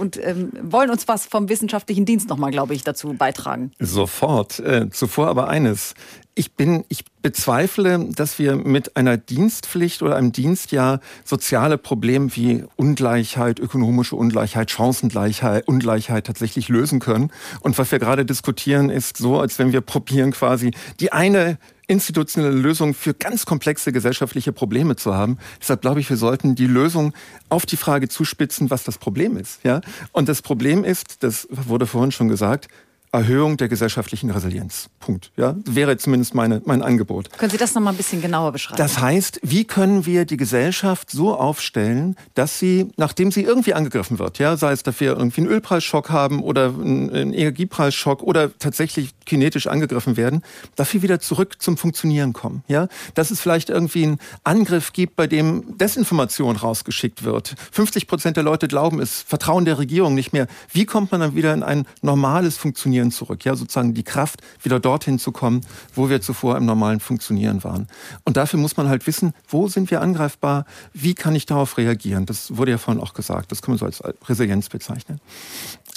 [0.00, 3.72] und ähm, wollen uns was vom wissenschaftlichen Dienst nochmal, glaube ich, dazu beitragen.
[3.78, 4.58] Sofort.
[4.60, 5.94] Äh, zuvor aber eines.
[6.38, 12.62] Ich bin, ich bezweifle, dass wir mit einer Dienstpflicht oder einem Dienstjahr soziale Probleme wie
[12.76, 17.32] Ungleichheit, ökonomische Ungleichheit, Chancengleichheit, Ungleichheit tatsächlich lösen können.
[17.60, 21.56] Und was wir gerade diskutieren, ist so, als wenn wir probieren quasi die eine
[21.86, 25.38] institutionelle Lösung für ganz komplexe gesellschaftliche Probleme zu haben.
[25.60, 27.14] Deshalb glaube ich, wir sollten die Lösung
[27.48, 29.64] auf die Frage zuspitzen, was das Problem ist.
[29.64, 29.80] Ja?
[30.12, 32.68] Und das Problem ist, das wurde vorhin schon gesagt,
[33.12, 34.88] Erhöhung der gesellschaftlichen Resilienz.
[35.00, 35.30] Punkt.
[35.36, 37.30] Ja, wäre zumindest meine, mein Angebot.
[37.38, 38.76] Können Sie das noch mal ein bisschen genauer beschreiben?
[38.76, 44.18] Das heißt, wie können wir die Gesellschaft so aufstellen, dass sie, nachdem sie irgendwie angegriffen
[44.18, 49.10] wird, ja, sei es, dass wir irgendwie einen Ölpreisschock haben oder einen Energiepreisschock oder tatsächlich
[49.26, 50.42] kinetisch angegriffen werden,
[50.74, 52.64] dafür wieder zurück zum Funktionieren kommen.
[52.66, 57.54] Ja, dass es vielleicht irgendwie einen Angriff gibt, bei dem Desinformation rausgeschickt wird.
[57.72, 60.48] 50 Prozent der Leute glauben es, vertrauen der Regierung nicht mehr.
[60.72, 63.44] Wie kommt man dann wieder in ein normales Funktionieren zurück?
[63.44, 65.60] Ja, sozusagen die Kraft wieder dort dorthin zu kommen,
[65.94, 67.86] wo wir zuvor im normalen Funktionieren waren.
[68.24, 72.24] Und dafür muss man halt wissen, wo sind wir angreifbar, wie kann ich darauf reagieren.
[72.24, 75.20] Das wurde ja vorhin auch gesagt, das kann man so als Resilienz bezeichnen.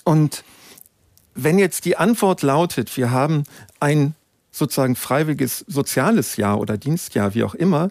[0.03, 0.43] Und
[1.43, 3.43] wenn jetzt die Antwort lautet, wir haben
[3.79, 4.15] ein
[4.51, 7.89] sozusagen freiwilliges soziales Jahr oder Dienstjahr, wie auch immer,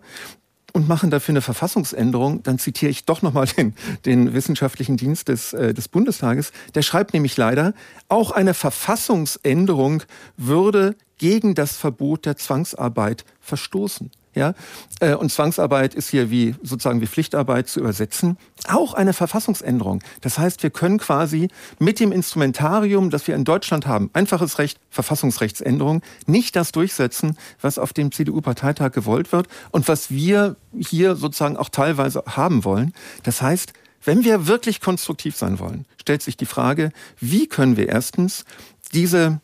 [0.73, 5.53] und machen dafür eine Verfassungsänderung, dann zitiere ich doch nochmal den, den wissenschaftlichen Dienst des,
[5.53, 6.53] äh, des Bundestages.
[6.75, 7.75] Der schreibt nämlich leider,
[8.09, 10.03] auch eine Verfassungsänderung
[10.37, 14.11] würde gegen das Verbot der Zwangsarbeit verstoßen.
[14.39, 14.55] Ja?
[15.01, 18.39] Äh, und Zwangsarbeit ist hier wie sozusagen wie Pflichtarbeit zu übersetzen.
[18.69, 20.03] Auch eine Verfassungsänderung.
[20.23, 21.49] Das heißt, wir können quasi
[21.79, 27.79] mit dem Instrumentarium, das wir in Deutschland haben, einfaches Recht, Verfassungsrechtsänderung, nicht das durchsetzen, was
[27.79, 32.93] auf dem CDU-Parteitag gewollt wird und was wir hier sozusagen auch teilweise haben wollen.
[33.25, 33.73] Das heißt,
[34.05, 38.45] wenn wir wirklich konstruktiv sein wollen, stellt sich die Frage, wie können wir erstens
[38.95, 39.41] diese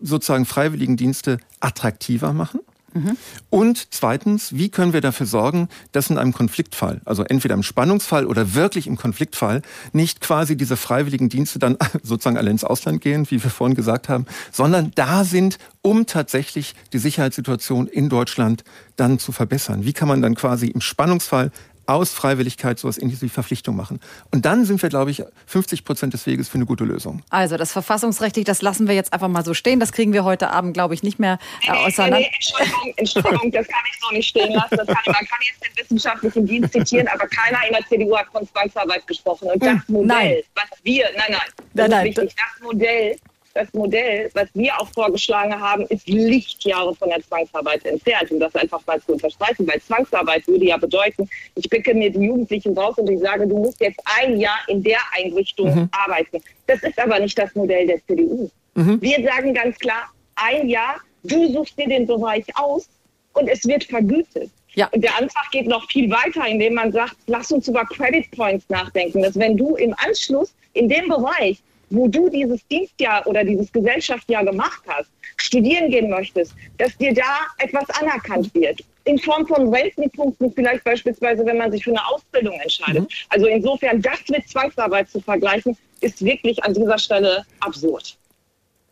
[0.00, 2.60] sozusagen freiwilligen Dienste attraktiver machen?
[2.92, 3.16] Mhm.
[3.50, 8.26] Und zweitens, wie können wir dafür sorgen, dass in einem Konfliktfall, also entweder im Spannungsfall
[8.26, 9.62] oder wirklich im Konfliktfall,
[9.92, 14.08] nicht quasi diese freiwilligen Dienste dann sozusagen alle ins Ausland gehen, wie wir vorhin gesagt
[14.08, 18.64] haben, sondern da sind, um tatsächlich die Sicherheitssituation in Deutschland
[18.96, 19.84] dann zu verbessern.
[19.84, 21.50] Wie kann man dann quasi im Spannungsfall
[21.90, 24.00] aus Freiwilligkeit sowas in diese Verpflichtung machen.
[24.30, 27.22] Und dann sind wir, glaube ich, 50 Prozent des Weges für eine gute Lösung.
[27.30, 29.80] Also das verfassungsrechtlich, das lassen wir jetzt einfach mal so stehen.
[29.80, 32.18] Das kriegen wir heute Abend, glaube ich, nicht mehr äh, auseinander.
[32.18, 34.76] Nee, nee, Entschuldigung, Entschuldigung, das kann ich so nicht stehen lassen.
[34.76, 38.26] Das kann, man kann jetzt den wissenschaftlichen Dienst zitieren, aber keiner in der CDU hat
[38.32, 39.48] von Zwangsarbeit gesprochen.
[39.52, 40.42] Und das hm, Modell, nein.
[40.54, 41.40] was wir, nein, nein,
[41.74, 42.04] das nein, nein.
[42.06, 43.16] Wichtig, das Modell,
[43.54, 48.54] das Modell, was wir auch vorgeschlagen haben, ist Lichtjahre von der Zwangsarbeit entfernt, um das
[48.54, 52.96] einfach mal zu unterstreichen, weil Zwangsarbeit würde ja bedeuten, ich picke mir die Jugendlichen raus
[52.98, 55.88] und ich sage, du musst jetzt ein Jahr in der Einrichtung mhm.
[55.92, 56.42] arbeiten.
[56.66, 58.50] Das ist aber nicht das Modell der CDU.
[58.74, 59.02] Mhm.
[59.02, 62.88] Wir sagen ganz klar, ein Jahr, du suchst dir den Bereich aus
[63.32, 64.50] und es wird vergütet.
[64.74, 64.88] Ja.
[64.92, 68.68] Und der Antrag geht noch viel weiter, indem man sagt, lass uns über Credit Points
[68.68, 71.58] nachdenken, dass wenn du im Anschluss in dem Bereich
[71.90, 77.46] wo du dieses Dienstjahr oder dieses Gesellschaftsjahr gemacht hast, studieren gehen möchtest, dass dir da
[77.58, 78.80] etwas anerkannt wird.
[79.04, 83.02] In Form von Rentenpunkten, vielleicht beispielsweise, wenn man sich für eine Ausbildung entscheidet.
[83.02, 83.08] Mhm.
[83.28, 88.16] Also insofern, das mit Zwangsarbeit zu vergleichen, ist wirklich an dieser Stelle absurd.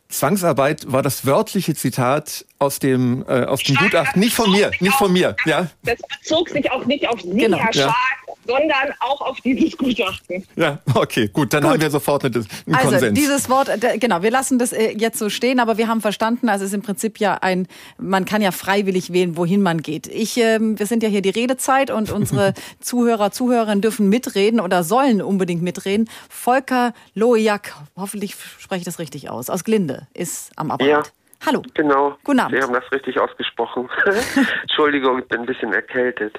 [0.09, 4.21] Zwangsarbeit war das wörtliche Zitat aus dem, äh, aus dem Gutachten.
[4.21, 5.37] Nicht von mir, nicht von mir.
[5.45, 5.69] Ja?
[5.83, 7.59] Das bezog sich auch nicht auf Sie, genau.
[7.59, 7.95] Herr Schark,
[8.27, 8.28] ja.
[8.49, 10.45] Sondern auch auf dieses Gutachten.
[10.57, 11.73] Ja, okay, gut, dann gut.
[11.73, 13.19] haben wir sofort einen also, Konsens.
[13.19, 13.69] dieses Wort,
[14.01, 16.75] genau, wir lassen das äh, jetzt so stehen, aber wir haben verstanden, also es ist
[16.75, 17.69] im Prinzip ja ein,
[17.99, 20.07] man kann ja freiwillig wählen, wohin man geht.
[20.07, 24.83] Ich, ähm, wir sind ja hier die Redezeit und unsere Zuhörer, Zuhörerinnen dürfen mitreden oder
[24.83, 26.09] sollen unbedingt mitreden.
[26.31, 31.07] Volker Lojak, hoffentlich spreche ich das richtig aus, aus Glinde, ist am Apparat.
[31.07, 31.13] Ja.
[31.47, 31.63] Hallo.
[31.75, 32.17] Genau.
[32.25, 32.57] Guten Abend.
[32.57, 33.89] Sie haben das richtig ausgesprochen.
[34.63, 36.39] Entschuldigung, ich bin ein bisschen erkältet.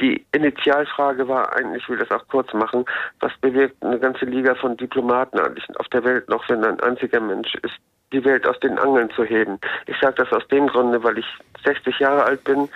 [0.00, 2.84] Die Initialfrage war eigentlich, ich will das auch kurz machen,
[3.20, 7.20] was bewirkt eine ganze Liga von Diplomaten eigentlich auf der Welt noch, wenn ein einziger
[7.20, 7.74] Mensch ist,
[8.12, 9.58] die Welt aus den Angeln zu heben.
[9.86, 11.26] Ich sage das aus dem Grunde, weil ich
[11.64, 12.68] 60 Jahre alt bin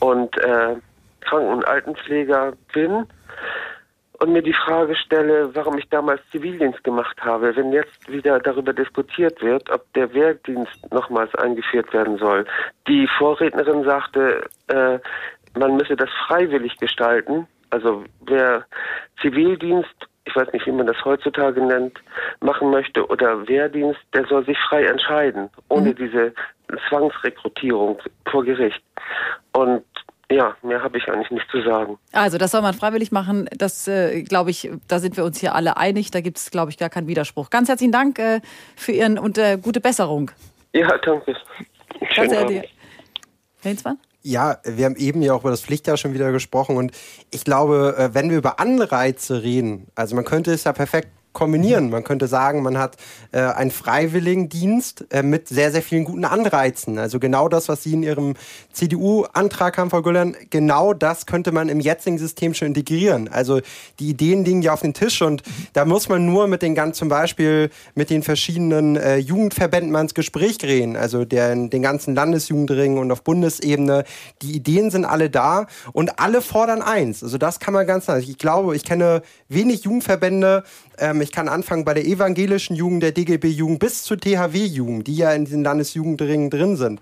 [0.00, 0.76] und äh,
[1.20, 3.06] Kranken- und Altenpfleger bin
[4.20, 8.72] und mir die Frage stelle, warum ich damals Zivildienst gemacht habe, wenn jetzt wieder darüber
[8.72, 12.44] diskutiert wird, ob der Wehrdienst nochmals eingeführt werden soll.
[12.86, 14.98] Die Vorrednerin sagte, äh,
[15.58, 17.46] man müsse das freiwillig gestalten.
[17.70, 18.66] Also wer
[19.22, 19.94] Zivildienst,
[20.26, 21.98] ich weiß nicht, wie man das heutzutage nennt,
[22.40, 25.96] machen möchte oder Wehrdienst, der soll sich frei entscheiden, ohne mhm.
[25.96, 26.34] diese
[26.88, 27.98] Zwangsrekrutierung
[28.30, 28.82] vor Gericht.
[29.52, 29.84] Und
[30.30, 31.98] ja, mehr habe ich eigentlich nicht zu sagen.
[32.12, 33.48] Also, das soll man freiwillig machen.
[33.56, 36.10] Das, äh, glaube ich, da sind wir uns hier alle einig.
[36.10, 37.50] Da gibt es, glaube ich, gar keinen Widerspruch.
[37.50, 38.40] Ganz herzlichen Dank äh,
[38.76, 40.30] für Ihren und äh, gute Besserung.
[40.72, 41.34] Ja, danke.
[42.12, 42.64] Schönen Abend.
[43.62, 43.98] Hensmann?
[44.22, 46.92] Ja, wir haben eben ja auch über das Pflichtjahr schon wieder gesprochen und
[47.30, 51.90] ich glaube, äh, wenn wir über Anreize reden, also man könnte es ja perfekt kombinieren.
[51.90, 52.96] Man könnte sagen, man hat
[53.32, 56.98] äh, einen Freiwilligendienst äh, mit sehr, sehr vielen guten Anreizen.
[56.98, 58.34] Also genau das, was Sie in Ihrem
[58.72, 63.28] CDU-Antrag haben, Frau Güllern, genau das könnte man im jetzigen System schon integrieren.
[63.28, 63.60] Also
[64.00, 65.42] die Ideen liegen ja auf dem Tisch und
[65.72, 70.02] da muss man nur mit den ganz zum Beispiel mit den verschiedenen äh, Jugendverbänden mal
[70.02, 70.96] ins Gespräch gehen.
[70.96, 74.04] Also der, den ganzen Landesjugendringen und auf Bundesebene.
[74.42, 77.22] Die Ideen sind alle da und alle fordern eins.
[77.22, 80.64] Also das kann man ganz, ich glaube, ich kenne wenig Jugendverbände,
[80.98, 85.32] ähm, ich kann anfangen bei der evangelischen Jugend, der DGB-Jugend bis zur THW-Jugend, die ja
[85.32, 87.00] in diesen Landesjugendringen drin sind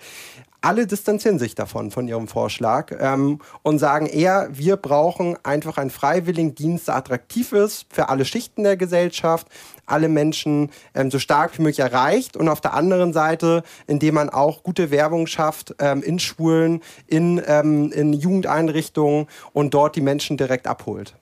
[0.60, 5.90] alle distanzieren sich davon, von ihrem Vorschlag ähm, und sagen eher, wir brauchen einfach einen
[5.90, 9.46] freiwilligen Dienst, der attraktiv ist für alle Schichten der Gesellschaft,
[9.86, 14.30] alle Menschen ähm, so stark wie möglich erreicht und auf der anderen Seite, indem man
[14.30, 20.36] auch gute Werbung schafft ähm, in Schulen, in, ähm, in Jugendeinrichtungen und dort die Menschen
[20.36, 21.14] direkt abholt.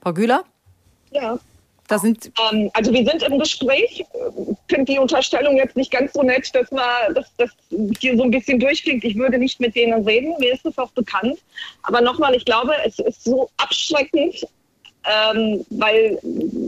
[0.00, 0.44] Frau Güler?
[1.10, 1.38] Ja.
[1.90, 3.98] Da sind ähm, also wir sind im Gespräch.
[3.98, 4.06] Ich
[4.68, 6.84] finde die Unterstellung jetzt nicht ganz so nett, dass man
[7.14, 7.50] dass das
[7.98, 9.02] hier so ein bisschen durchklingt.
[9.02, 10.36] Ich würde nicht mit denen reden.
[10.38, 11.40] Mir ist es auch bekannt.
[11.82, 14.46] Aber nochmal, ich glaube, es ist so abschreckend,
[15.04, 16.16] ähm, weil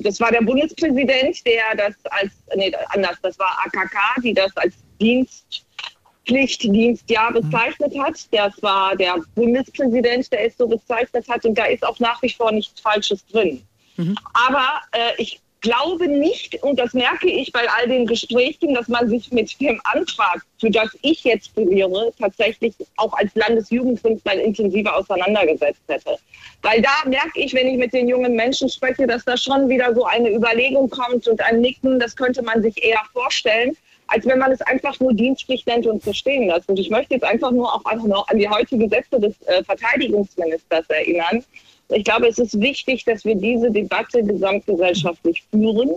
[0.02, 4.74] das war der Bundespräsident, der das als, nee, anders, das war AKK, die das als
[5.01, 8.16] Dienstpflichtdienstjahr bezeichnet hat.
[8.32, 11.44] Das war der Bundespräsident, der es so bezeichnet hat.
[11.44, 13.62] Und da ist auch nach wie vor nichts Falsches drin.
[13.97, 14.16] Mhm.
[14.35, 19.09] Aber äh, ich glaube nicht, und das merke ich bei all den Gesprächen, dass man
[19.09, 24.97] sich mit dem Antrag, für das ich jetzt plädiere, tatsächlich auch als Landesjugendfund mal intensiver
[24.97, 26.19] auseinandergesetzt hätte.
[26.62, 29.94] Weil da merke ich, wenn ich mit den jungen Menschen spreche, dass da schon wieder
[29.94, 33.77] so eine Überlegung kommt und ein Nicken, das könnte man sich eher vorstellen,
[34.09, 36.69] als wenn man es einfach nur Dienstpflicht nennt und so stehen lässt.
[36.69, 39.62] Und ich möchte jetzt einfach nur auch einfach noch an die heutigen Sätze des äh,
[39.64, 41.44] Verteidigungsministers erinnern,
[41.88, 45.90] ich glaube, es ist wichtig, dass wir diese Debatte gesamtgesellschaftlich führen,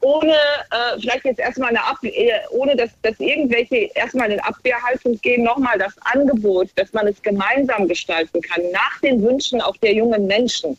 [0.00, 5.18] ohne äh, vielleicht jetzt erstmal eine Abwehr, äh, ohne dass, dass irgendwelche erstmal in Abwehrhaltung
[5.20, 9.94] gehen, nochmal das Angebot, dass man es gemeinsam gestalten kann, nach den Wünschen auch der
[9.94, 10.76] jungen Menschen.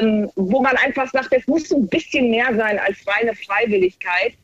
[0.00, 4.34] Ähm, wo man einfach sagt, es muss ein bisschen mehr sein als reine Freiwilligkeit.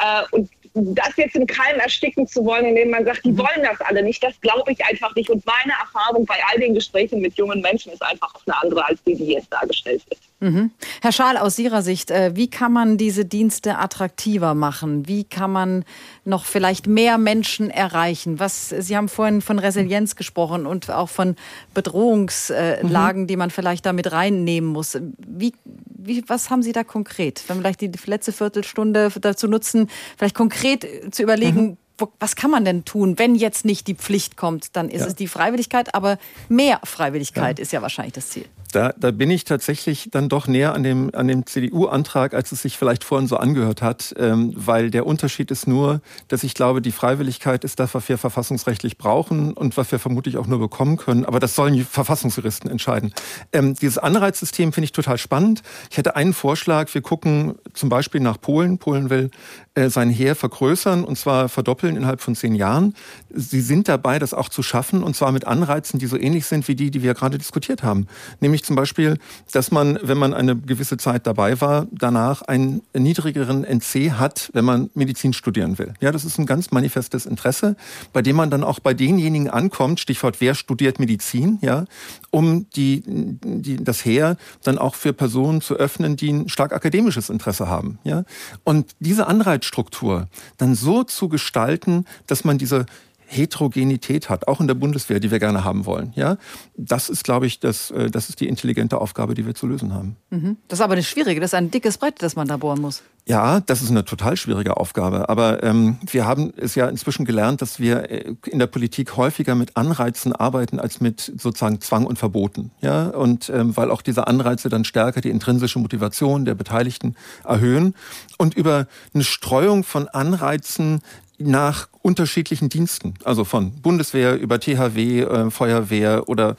[0.00, 3.38] Äh, und das jetzt im Keim ersticken zu wollen, indem man sagt, die mhm.
[3.38, 5.30] wollen das alle nicht, das glaube ich einfach nicht.
[5.30, 8.84] Und meine Erfahrung bei all den Gesprächen mit jungen Menschen ist einfach auch eine andere
[8.86, 10.20] als die, die jetzt dargestellt wird.
[10.44, 10.72] Mhm.
[11.00, 15.08] Herr Schaal, aus Ihrer Sicht, äh, wie kann man diese Dienste attraktiver machen?
[15.08, 15.84] Wie kann man
[16.26, 18.38] noch vielleicht mehr Menschen erreichen?
[18.40, 21.36] Was, Sie haben vorhin von Resilienz gesprochen und auch von
[21.72, 23.26] Bedrohungslagen, mhm.
[23.26, 24.98] die man vielleicht damit reinnehmen muss.
[25.16, 27.42] Wie, wie, was haben Sie da konkret?
[27.46, 29.88] Wenn wir vielleicht die letzte Viertelstunde dazu nutzen,
[30.18, 31.76] vielleicht konkret zu überlegen, mhm
[32.18, 34.76] was kann man denn tun, wenn jetzt nicht die Pflicht kommt?
[34.76, 35.06] Dann ist ja.
[35.06, 36.18] es die Freiwilligkeit, aber
[36.48, 37.62] mehr Freiwilligkeit ja.
[37.62, 38.46] ist ja wahrscheinlich das Ziel.
[38.74, 42.62] Da, da bin ich tatsächlich dann doch näher an dem, an dem CDU-Antrag, als es
[42.62, 46.82] sich vielleicht vorhin so angehört hat, ähm, weil der Unterschied ist nur, dass ich glaube,
[46.82, 50.96] die Freiwilligkeit ist das, was wir verfassungsrechtlich brauchen und was wir vermutlich auch nur bekommen
[50.96, 51.24] können.
[51.24, 53.12] Aber das sollen die Verfassungsjuristen entscheiden.
[53.52, 55.62] Ähm, dieses Anreizsystem finde ich total spannend.
[55.90, 56.92] Ich hätte einen Vorschlag.
[56.94, 58.78] Wir gucken zum Beispiel nach Polen.
[58.78, 59.30] Polen will
[59.76, 62.94] sein Heer vergrößern und zwar verdoppeln innerhalb von zehn Jahren.
[63.30, 66.68] Sie sind dabei, das auch zu schaffen und zwar mit Anreizen, die so ähnlich sind
[66.68, 68.06] wie die, die wir gerade diskutiert haben.
[68.40, 69.18] Nämlich zum Beispiel,
[69.50, 74.64] dass man, wenn man eine gewisse Zeit dabei war, danach einen niedrigeren NC hat, wenn
[74.64, 75.94] man Medizin studieren will.
[76.00, 77.74] Ja, das ist ein ganz manifestes Interesse,
[78.12, 81.86] bei dem man dann auch bei denjenigen ankommt, Stichwort, wer studiert Medizin, ja,
[82.30, 87.28] um die, die, das Heer dann auch für Personen zu öffnen, die ein stark akademisches
[87.28, 88.24] Interesse haben, ja.
[88.62, 89.26] Und diese
[89.64, 90.28] Anreizstruktur
[90.58, 92.86] dann so zu gestalten, dass man diese
[93.26, 96.12] Heterogenität hat, auch in der Bundeswehr, die wir gerne haben wollen.
[96.14, 96.36] Ja,
[96.76, 99.94] das ist, glaube ich, das, äh, das ist die intelligente Aufgabe, die wir zu lösen
[99.94, 100.16] haben.
[100.30, 100.56] Mhm.
[100.68, 103.02] Das ist aber eine schwierige, das ist ein dickes Brett, das man da bohren muss.
[103.26, 105.30] Ja, das ist eine total schwierige Aufgabe.
[105.30, 109.54] Aber ähm, wir haben es ja inzwischen gelernt, dass wir äh, in der Politik häufiger
[109.54, 112.70] mit Anreizen arbeiten als mit sozusagen Zwang und Verboten.
[112.82, 117.94] Ja, und ähm, weil auch diese Anreize dann stärker die intrinsische Motivation der Beteiligten erhöhen
[118.36, 121.00] und über eine Streuung von Anreizen
[121.38, 126.56] nach unterschiedlichen Diensten, also von Bundeswehr über THW, äh, Feuerwehr oder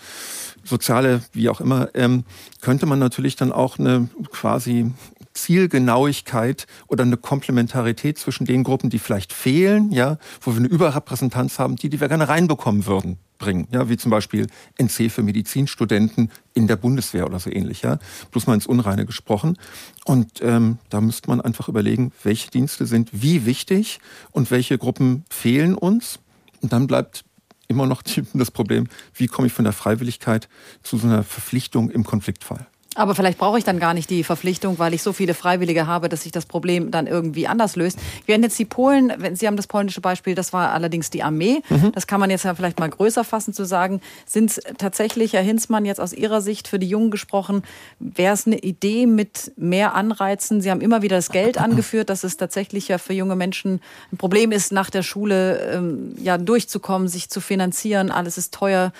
[0.63, 2.23] soziale, wie auch immer, ähm,
[2.61, 4.91] könnte man natürlich dann auch eine quasi
[5.35, 11.59] Zielgenauigkeit oder eine Komplementarität zwischen den Gruppen, die vielleicht fehlen, ja, wo wir eine Überrepräsentanz
[11.59, 13.67] haben, die, die wir gerne reinbekommen würden, bringen.
[13.71, 14.47] Ja, wie zum Beispiel
[14.77, 17.99] NC für Medizinstudenten in der Bundeswehr oder so ähnlich, ja.
[18.31, 19.57] Bloß mal ins Unreine gesprochen.
[20.05, 23.99] Und ähm, da müsste man einfach überlegen, welche Dienste sind wie wichtig
[24.31, 26.19] und welche Gruppen fehlen uns.
[26.61, 27.25] Und dann bleibt
[27.67, 28.01] immer noch
[28.33, 30.47] das Problem, wie komme ich von der Freiwilligkeit
[30.81, 32.67] zu so einer Verpflichtung im Konfliktfall.
[32.95, 36.09] Aber vielleicht brauche ich dann gar nicht die Verpflichtung, weil ich so viele Freiwillige habe,
[36.09, 37.99] dass sich das Problem dann irgendwie anders löst.
[38.25, 41.61] Wir haben jetzt die Polen, Sie haben das polnische Beispiel, das war allerdings die Armee.
[41.69, 41.91] Mhm.
[41.91, 44.01] Das kann man jetzt ja vielleicht mal größer fassen zu sagen.
[44.25, 47.63] Sind es tatsächlich, Herr Hinzmann, jetzt aus Ihrer Sicht für die Jungen gesprochen,
[47.99, 50.61] wäre es eine Idee mit mehr Anreizen?
[50.61, 53.81] Sie haben immer wieder das Geld angeführt, dass es tatsächlich ja für junge Menschen
[54.11, 58.09] ein Problem ist, nach der Schule ähm, ja durchzukommen, sich zu finanzieren.
[58.09, 58.93] Alles ist teuer.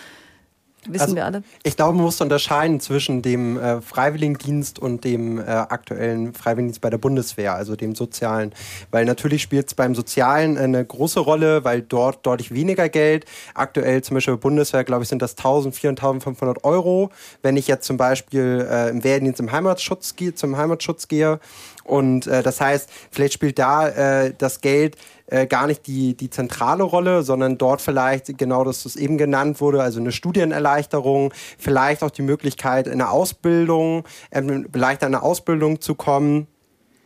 [0.88, 1.44] Wissen also, wir alle?
[1.64, 6.90] Ich glaube, man muss unterscheiden zwischen dem äh, Freiwilligendienst und dem äh, aktuellen Freiwilligendienst bei
[6.90, 8.54] der Bundeswehr, also dem sozialen.
[8.92, 13.26] Weil natürlich spielt es beim Sozialen eine große Rolle, weil dort deutlich weniger Geld.
[13.54, 17.12] Aktuell zum Beispiel bei der Bundeswehr, glaube ich, sind das 1000, 4500 Euro.
[17.42, 21.40] Wenn ich jetzt zum Beispiel äh, im Wehrdienst im Heimatschutz, zum Heimatschutz gehe,
[21.86, 24.98] und äh, das heißt, vielleicht spielt da äh, das Geld
[25.28, 29.62] äh, gar nicht die, die zentrale Rolle, sondern dort vielleicht genau das, was eben genannt
[29.62, 35.24] wurde, also eine Studienerleichterung, vielleicht auch die Möglichkeit, in eine Ausbildung, ähm, vielleicht an eine
[35.24, 36.48] Ausbildung zu kommen.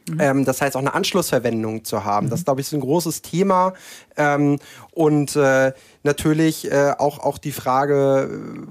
[0.10, 0.20] Mhm.
[0.20, 2.28] Ähm, das heißt auch eine Anschlussverwendung zu haben.
[2.28, 2.32] Mhm.
[2.32, 3.74] Das, glaube ich, ist ein großes Thema.
[4.18, 4.60] Ähm,
[4.92, 5.74] und äh,
[6.04, 8.30] natürlich äh, auch, auch die Frage,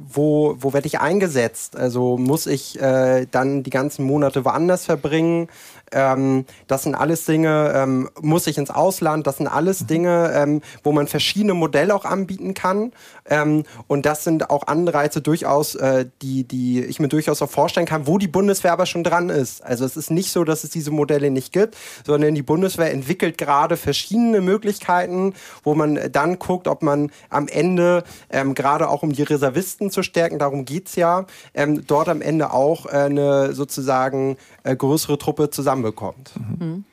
[0.09, 1.77] wo, wo werde ich eingesetzt?
[1.77, 5.49] Also muss ich äh, dann die ganzen Monate woanders verbringen?
[5.93, 9.86] Ähm, das sind alles Dinge, ähm, muss ich ins Ausland, das sind alles mhm.
[9.86, 12.93] Dinge, ähm, wo man verschiedene Modelle auch anbieten kann.
[13.28, 17.86] Ähm, und das sind auch Anreize durchaus, äh, die, die ich mir durchaus auch vorstellen
[17.86, 19.65] kann, wo die Bundeswehr aber schon dran ist.
[19.65, 23.39] Also es ist nicht so, dass es diese Modelle nicht gibt, sondern die Bundeswehr entwickelt
[23.39, 29.12] gerade verschiedene Möglichkeiten, wo man dann guckt, ob man am Ende, ähm, gerade auch um
[29.12, 34.36] die Reservisten zu stärken, darum geht's ja, ähm, dort am Ende auch äh, eine sozusagen
[34.65, 36.33] äh, größere Truppe zusammenbekommt.
[36.59, 36.85] Mhm.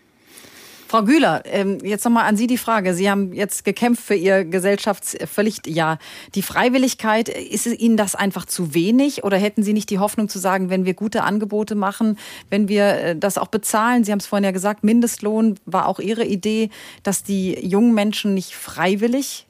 [0.88, 2.94] Frau Güler, ähm, jetzt nochmal an Sie die Frage.
[2.94, 5.98] Sie haben jetzt gekämpft für Ihr Gesellschaftspflichtjahr.
[6.36, 10.38] Die Freiwilligkeit, ist Ihnen das einfach zu wenig oder hätten Sie nicht die Hoffnung zu
[10.38, 12.20] sagen, wenn wir gute Angebote machen,
[12.52, 14.04] wenn wir äh, das auch bezahlen?
[14.04, 16.70] Sie haben es vorhin ja gesagt, Mindestlohn war auch Ihre Idee,
[17.02, 19.48] dass die jungen Menschen nicht freiwillig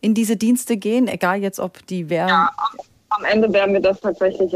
[0.00, 2.28] in diese Dienste gehen, egal jetzt ob die wären.
[2.28, 2.50] Ja,
[3.10, 4.52] am Ende wäre mir das tatsächlich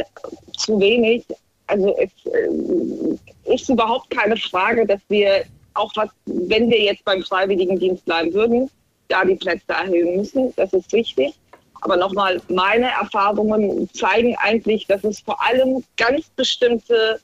[0.57, 1.25] zu wenig.
[1.71, 5.45] Also es äh, ist überhaupt keine Frage, dass wir
[5.75, 8.69] auch was, wenn wir jetzt beim Freiwilligendienst bleiben würden,
[9.09, 10.53] da die Plätze erhöhen müssen.
[10.57, 11.35] Das ist wichtig.
[11.83, 17.21] Aber nochmal, meine Erfahrungen zeigen eigentlich, dass es vor allem ganz bestimmte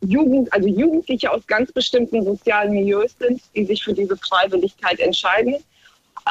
[0.00, 5.56] Jugend, also Jugendliche aus ganz bestimmten sozialen Milieus sind, die sich für diese Freiwilligkeit entscheiden,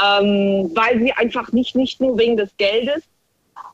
[0.04, 3.04] ähm, weil sie einfach nicht, nicht nur wegen des Geldes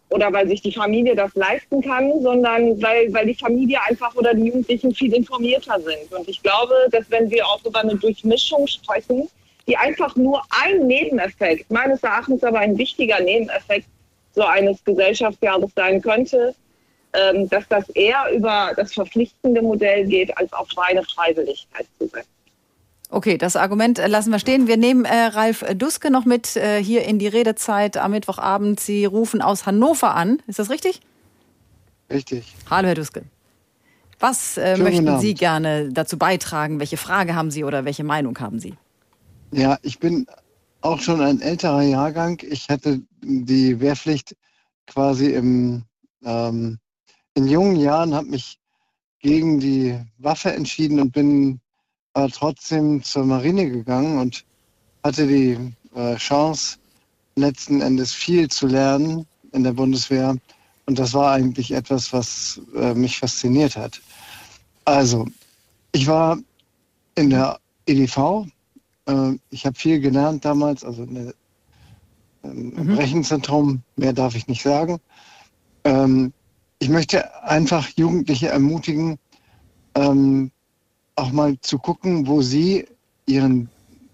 [0.10, 4.34] oder weil sich die Familie das leisten kann, sondern weil, weil die Familie einfach oder
[4.34, 6.12] die Jugendlichen viel informierter sind.
[6.12, 9.30] Und ich glaube, dass wenn wir auch über eine Durchmischung sprechen,
[9.68, 13.88] die einfach nur ein Nebeneffekt, meines Erachtens aber ein wichtiger Nebeneffekt
[14.34, 16.56] so eines Gesellschaftsjahres sein könnte,
[17.14, 22.37] ähm, dass das eher über das verpflichtende Modell geht, als auf reine Freiwilligkeit zu setzen.
[23.10, 24.68] Okay, das Argument lassen wir stehen.
[24.68, 28.80] Wir nehmen äh, Ralf Duske noch mit äh, hier in die Redezeit am Mittwochabend.
[28.80, 30.42] Sie rufen aus Hannover an.
[30.48, 31.00] Ist das richtig?
[32.12, 32.54] Richtig.
[32.70, 33.24] Hallo, Herr Duske.
[34.20, 36.80] Was äh, möchten Sie gerne dazu beitragen?
[36.80, 38.74] Welche Frage haben Sie oder welche Meinung haben Sie?
[39.52, 40.26] Ja, ich bin
[40.82, 42.42] auch schon ein älterer Jahrgang.
[42.50, 44.36] Ich hatte die Wehrpflicht
[44.88, 45.84] quasi im,
[46.26, 46.80] ähm,
[47.36, 48.60] in jungen Jahren, habe mich
[49.20, 51.62] gegen die Waffe entschieden und bin
[52.18, 54.44] aber trotzdem zur Marine gegangen und
[55.04, 55.56] hatte die
[55.94, 56.80] äh, Chance,
[57.36, 60.36] letzten Endes viel zu lernen in der Bundeswehr.
[60.88, 64.02] Und das war eigentlich etwas, was äh, mich fasziniert hat.
[64.86, 65.28] Also,
[65.92, 66.40] ich war
[67.14, 68.48] in der EDV.
[69.06, 71.36] Äh, ich habe viel gelernt damals, also der,
[72.44, 72.94] ähm, im mhm.
[72.96, 73.84] Rechenzentrum.
[73.96, 74.98] Mehr darf ich nicht sagen.
[75.84, 76.34] Ähm,
[76.80, 79.20] ich möchte einfach Jugendliche ermutigen,
[79.94, 80.50] ähm,
[81.18, 82.86] auch mal zu gucken, wo sie
[83.26, 83.70] ihren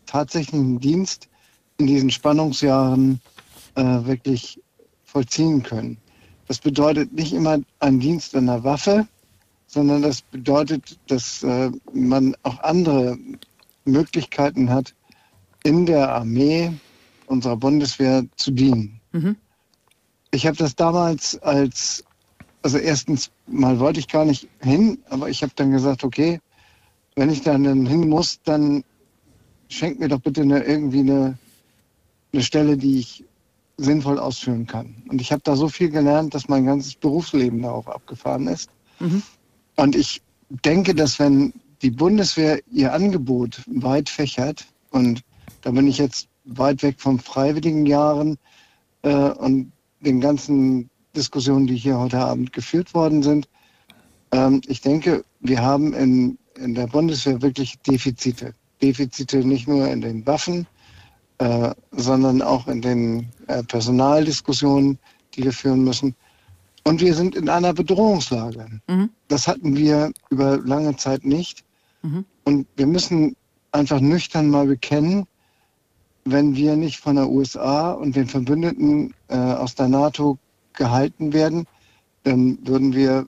[0.06, 1.30] tatsächlichen Dienst
[1.78, 3.20] in diesen Spannungsjahren
[3.76, 4.60] äh, wirklich
[5.04, 5.98] vollziehen können.
[6.48, 9.08] Das bedeutet nicht immer ein Dienst an der Waffe,
[9.68, 13.18] sondern das bedeutet, dass äh, man auch andere
[13.86, 14.94] Möglichkeiten hat,
[15.64, 16.72] in der Armee
[17.26, 19.00] unserer Bundeswehr zu dienen.
[19.12, 19.36] Mhm.
[20.32, 22.04] Ich habe das damals als,
[22.62, 26.40] also erstens mal wollte ich gar nicht hin, aber ich habe dann gesagt, okay,
[27.16, 28.84] wenn ich dann hin muss, dann
[29.68, 31.38] schenkt mir doch bitte eine, irgendwie eine,
[32.32, 33.24] eine Stelle, die ich
[33.78, 34.96] sinnvoll ausführen kann.
[35.10, 38.70] Und ich habe da so viel gelernt, dass mein ganzes Berufsleben darauf abgefahren ist.
[39.00, 39.24] Mhm.
[39.76, 45.22] Und ich denke, dass wenn die Bundeswehr ihr Angebot weit fächert, und
[45.62, 48.38] da bin ich jetzt weit weg von freiwilligen Jahren
[49.02, 49.72] äh, und
[50.02, 53.48] den ganzen Diskussionen, die hier heute Abend geführt worden sind,
[54.32, 58.54] ähm, ich denke, wir haben in, in der Bundeswehr wirklich Defizite.
[58.82, 60.68] Defizite nicht nur in den Waffen,
[61.38, 65.00] äh, sondern auch in den äh, Personaldiskussionen,
[65.34, 66.16] die wir führen müssen.
[66.84, 68.82] Und wir sind in einer Bedrohungslage.
[68.88, 69.10] Mhm.
[69.30, 71.64] Das hatten wir über lange Zeit nicht.
[72.02, 72.26] Mhm.
[72.44, 73.36] Und wir müssen
[73.72, 75.26] einfach nüchtern mal bekennen,
[76.26, 80.38] wenn wir nicht von der USA und den Verbündeten äh, aus der NATO
[80.74, 81.66] gehalten werden,
[82.24, 83.28] dann würden wir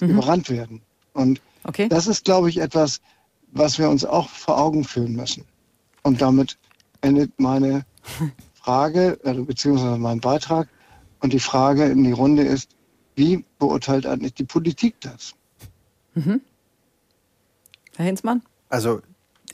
[0.00, 0.10] Mhm.
[0.10, 0.80] überrannt werden.
[1.14, 1.88] Und Okay.
[1.88, 3.00] das ist, glaube ich, etwas,
[3.52, 5.44] was wir uns auch vor Augen führen müssen.
[6.02, 6.58] Und damit
[7.00, 7.84] endet meine
[8.54, 10.68] Frage, also beziehungsweise mein Beitrag.
[11.20, 12.70] Und die Frage in die Runde ist,
[13.16, 15.34] wie beurteilt eigentlich die Politik das?
[16.14, 16.40] Mhm.
[17.96, 18.42] Herr Hinzmann?
[18.68, 19.00] Also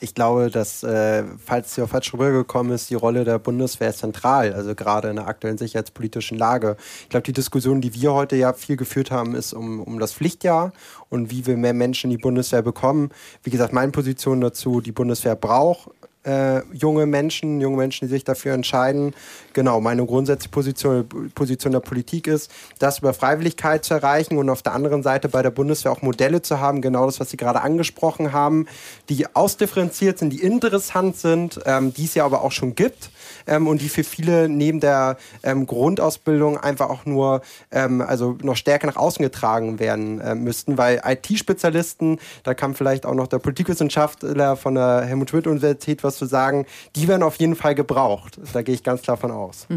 [0.03, 4.53] ich glaube, dass, äh, falls hier falsch rübergekommen ist, die Rolle der Bundeswehr ist zentral,
[4.53, 6.75] also gerade in der aktuellen sicherheitspolitischen Lage.
[7.03, 10.13] Ich glaube, die Diskussion, die wir heute ja viel geführt haben, ist um, um das
[10.13, 10.73] Pflichtjahr
[11.09, 13.11] und wie wir mehr Menschen in die Bundeswehr bekommen.
[13.43, 15.89] Wie gesagt, meine Position dazu, die Bundeswehr braucht
[16.23, 19.13] äh, junge Menschen, junge Menschen, die sich dafür entscheiden.
[19.53, 24.61] Genau, meine grundsätzliche Position, Position der Politik ist, das über Freiwilligkeit zu erreichen und auf
[24.61, 27.61] der anderen Seite bei der Bundeswehr auch Modelle zu haben, genau das, was Sie gerade
[27.61, 28.67] angesprochen haben,
[29.09, 33.11] die ausdifferenziert sind, die interessant sind, ähm, die es ja aber auch schon gibt
[33.47, 37.41] ähm, und die für viele neben der ähm, Grundausbildung einfach auch nur
[37.71, 43.05] ähm, also noch stärker nach außen getragen werden äh, müssten, weil IT-Spezialisten, da kann vielleicht
[43.05, 46.65] auch noch der Politikwissenschaftler von der Helmut-Schmidt-Universität was zu sagen,
[46.95, 48.39] die werden auf jeden Fall gebraucht.
[48.53, 49.67] Da gehe ich ganz klar von aus.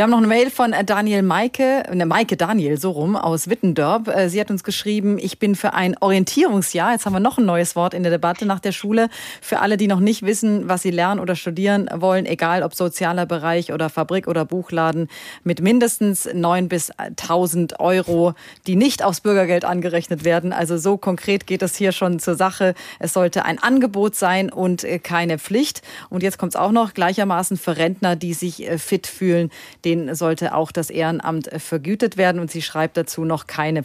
[0.00, 3.50] Wir haben noch eine Mail von äh, Daniel Maike, ne Maike Daniel, so rum, aus
[3.50, 4.08] Wittendorp.
[4.08, 7.44] Äh, Sie hat uns geschrieben, ich bin für ein Orientierungsjahr, jetzt haben wir noch ein
[7.44, 9.10] neues Wort in der Debatte nach der Schule,
[9.42, 13.26] für alle, die noch nicht wissen, was sie lernen oder studieren wollen, egal ob sozialer
[13.26, 15.08] Bereich oder Fabrik oder Buchladen,
[15.44, 18.32] mit mindestens 9 bis 1000 Euro,
[18.66, 20.54] die nicht aufs Bürgergeld angerechnet werden.
[20.54, 22.72] Also so konkret geht es hier schon zur Sache.
[23.00, 25.82] Es sollte ein Angebot sein und äh, keine Pflicht.
[26.08, 29.50] Und jetzt kommt es auch noch gleichermaßen für Rentner, die sich äh, fit fühlen,
[29.90, 32.40] denen sollte auch das Ehrenamt vergütet werden.
[32.40, 33.82] Und sie schreibt dazu noch keine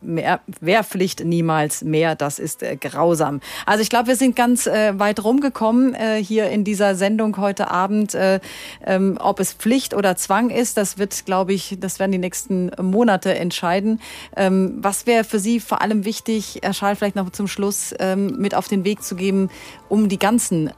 [0.00, 2.14] mehr, Wehrpflicht niemals mehr.
[2.14, 3.40] Das ist äh, grausam.
[3.66, 7.70] Also ich glaube, wir sind ganz äh, weit rumgekommen äh, hier in dieser Sendung heute
[7.70, 8.14] Abend.
[8.14, 8.40] Äh,
[8.86, 12.70] ähm, ob es Pflicht oder Zwang ist, das wird, glaube ich, das werden die nächsten
[12.80, 14.00] Monate entscheiden.
[14.36, 18.36] Ähm, was wäre für Sie vor allem wichtig, Herr Schall, vielleicht noch zum Schluss ähm,
[18.38, 19.50] mit auf den Weg zu geben,
[19.88, 20.70] um die ganzen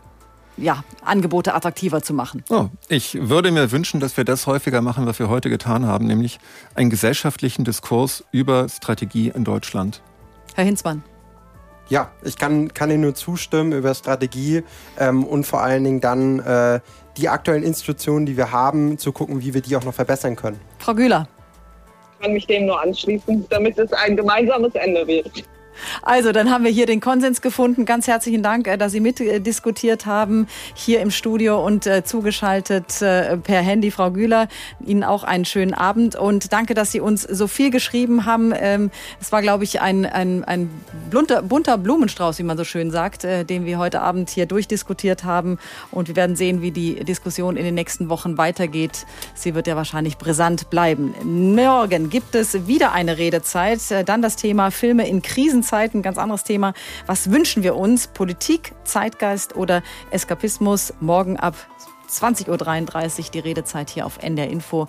[0.57, 2.45] ja, Angebote attraktiver zu machen?
[2.51, 6.07] Oh, ich würde mir wünschen, dass wir das häufiger machen, was wir heute getan haben,
[6.07, 6.39] nämlich
[6.75, 10.03] einen gesellschaftlichen Diskurs über Strategie in Deutschland.
[10.55, 11.03] Herr Hinzmann.
[11.89, 14.63] Ja, ich kann, kann Ihnen nur zustimmen über Strategie
[14.99, 16.81] ähm, und vor allen Dingen dann äh,
[17.19, 20.59] die aktuellen Institutionen, die wir haben, zu gucken, wie wir die auch noch verbessern können.
[20.79, 21.29] Frau Güler.
[22.15, 25.45] Ich kann mich dem nur anschließen, damit es ein gemeinsames Ende wird.
[26.03, 27.85] Also, dann haben wir hier den Konsens gefunden.
[27.85, 33.37] Ganz herzlichen Dank, äh, dass Sie mitdiskutiert haben hier im Studio und äh, zugeschaltet äh,
[33.37, 34.49] per Handy, Frau Güler.
[34.85, 38.53] Ihnen auch einen schönen Abend und danke, dass Sie uns so viel geschrieben haben.
[38.57, 38.91] Ähm,
[39.21, 40.71] Es war, glaube ich, ein, ein, ein
[41.11, 45.59] bunter, bunter Blumenstrauß, wie man so schön sagt, den wir heute Abend hier durchdiskutiert haben.
[45.91, 49.07] Und wir werden sehen, wie die Diskussion in den nächsten Wochen weitergeht.
[49.35, 51.15] Sie wird ja wahrscheinlich brisant bleiben.
[51.23, 53.81] Morgen gibt es wieder eine Redezeit.
[54.07, 55.23] Dann das Thema Filme in
[55.65, 56.75] Zeiten, ganz anderes Thema.
[57.07, 58.07] Was wünschen wir uns?
[58.07, 60.95] Politik, Zeitgeist oder Eskapismus?
[61.01, 61.55] Morgen ab
[62.11, 62.49] 20.33
[63.19, 64.87] Uhr die Redezeit hier auf NDR Info.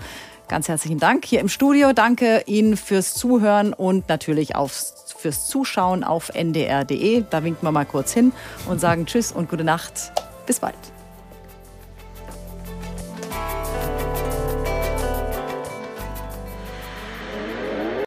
[0.47, 1.91] Ganz herzlichen Dank hier im Studio.
[1.93, 7.23] Danke Ihnen fürs Zuhören und natürlich aufs, fürs Zuschauen auf ndr.de.
[7.30, 8.31] Da winken wir mal kurz hin
[8.68, 10.11] und sagen Tschüss und gute Nacht.
[10.45, 10.76] Bis bald.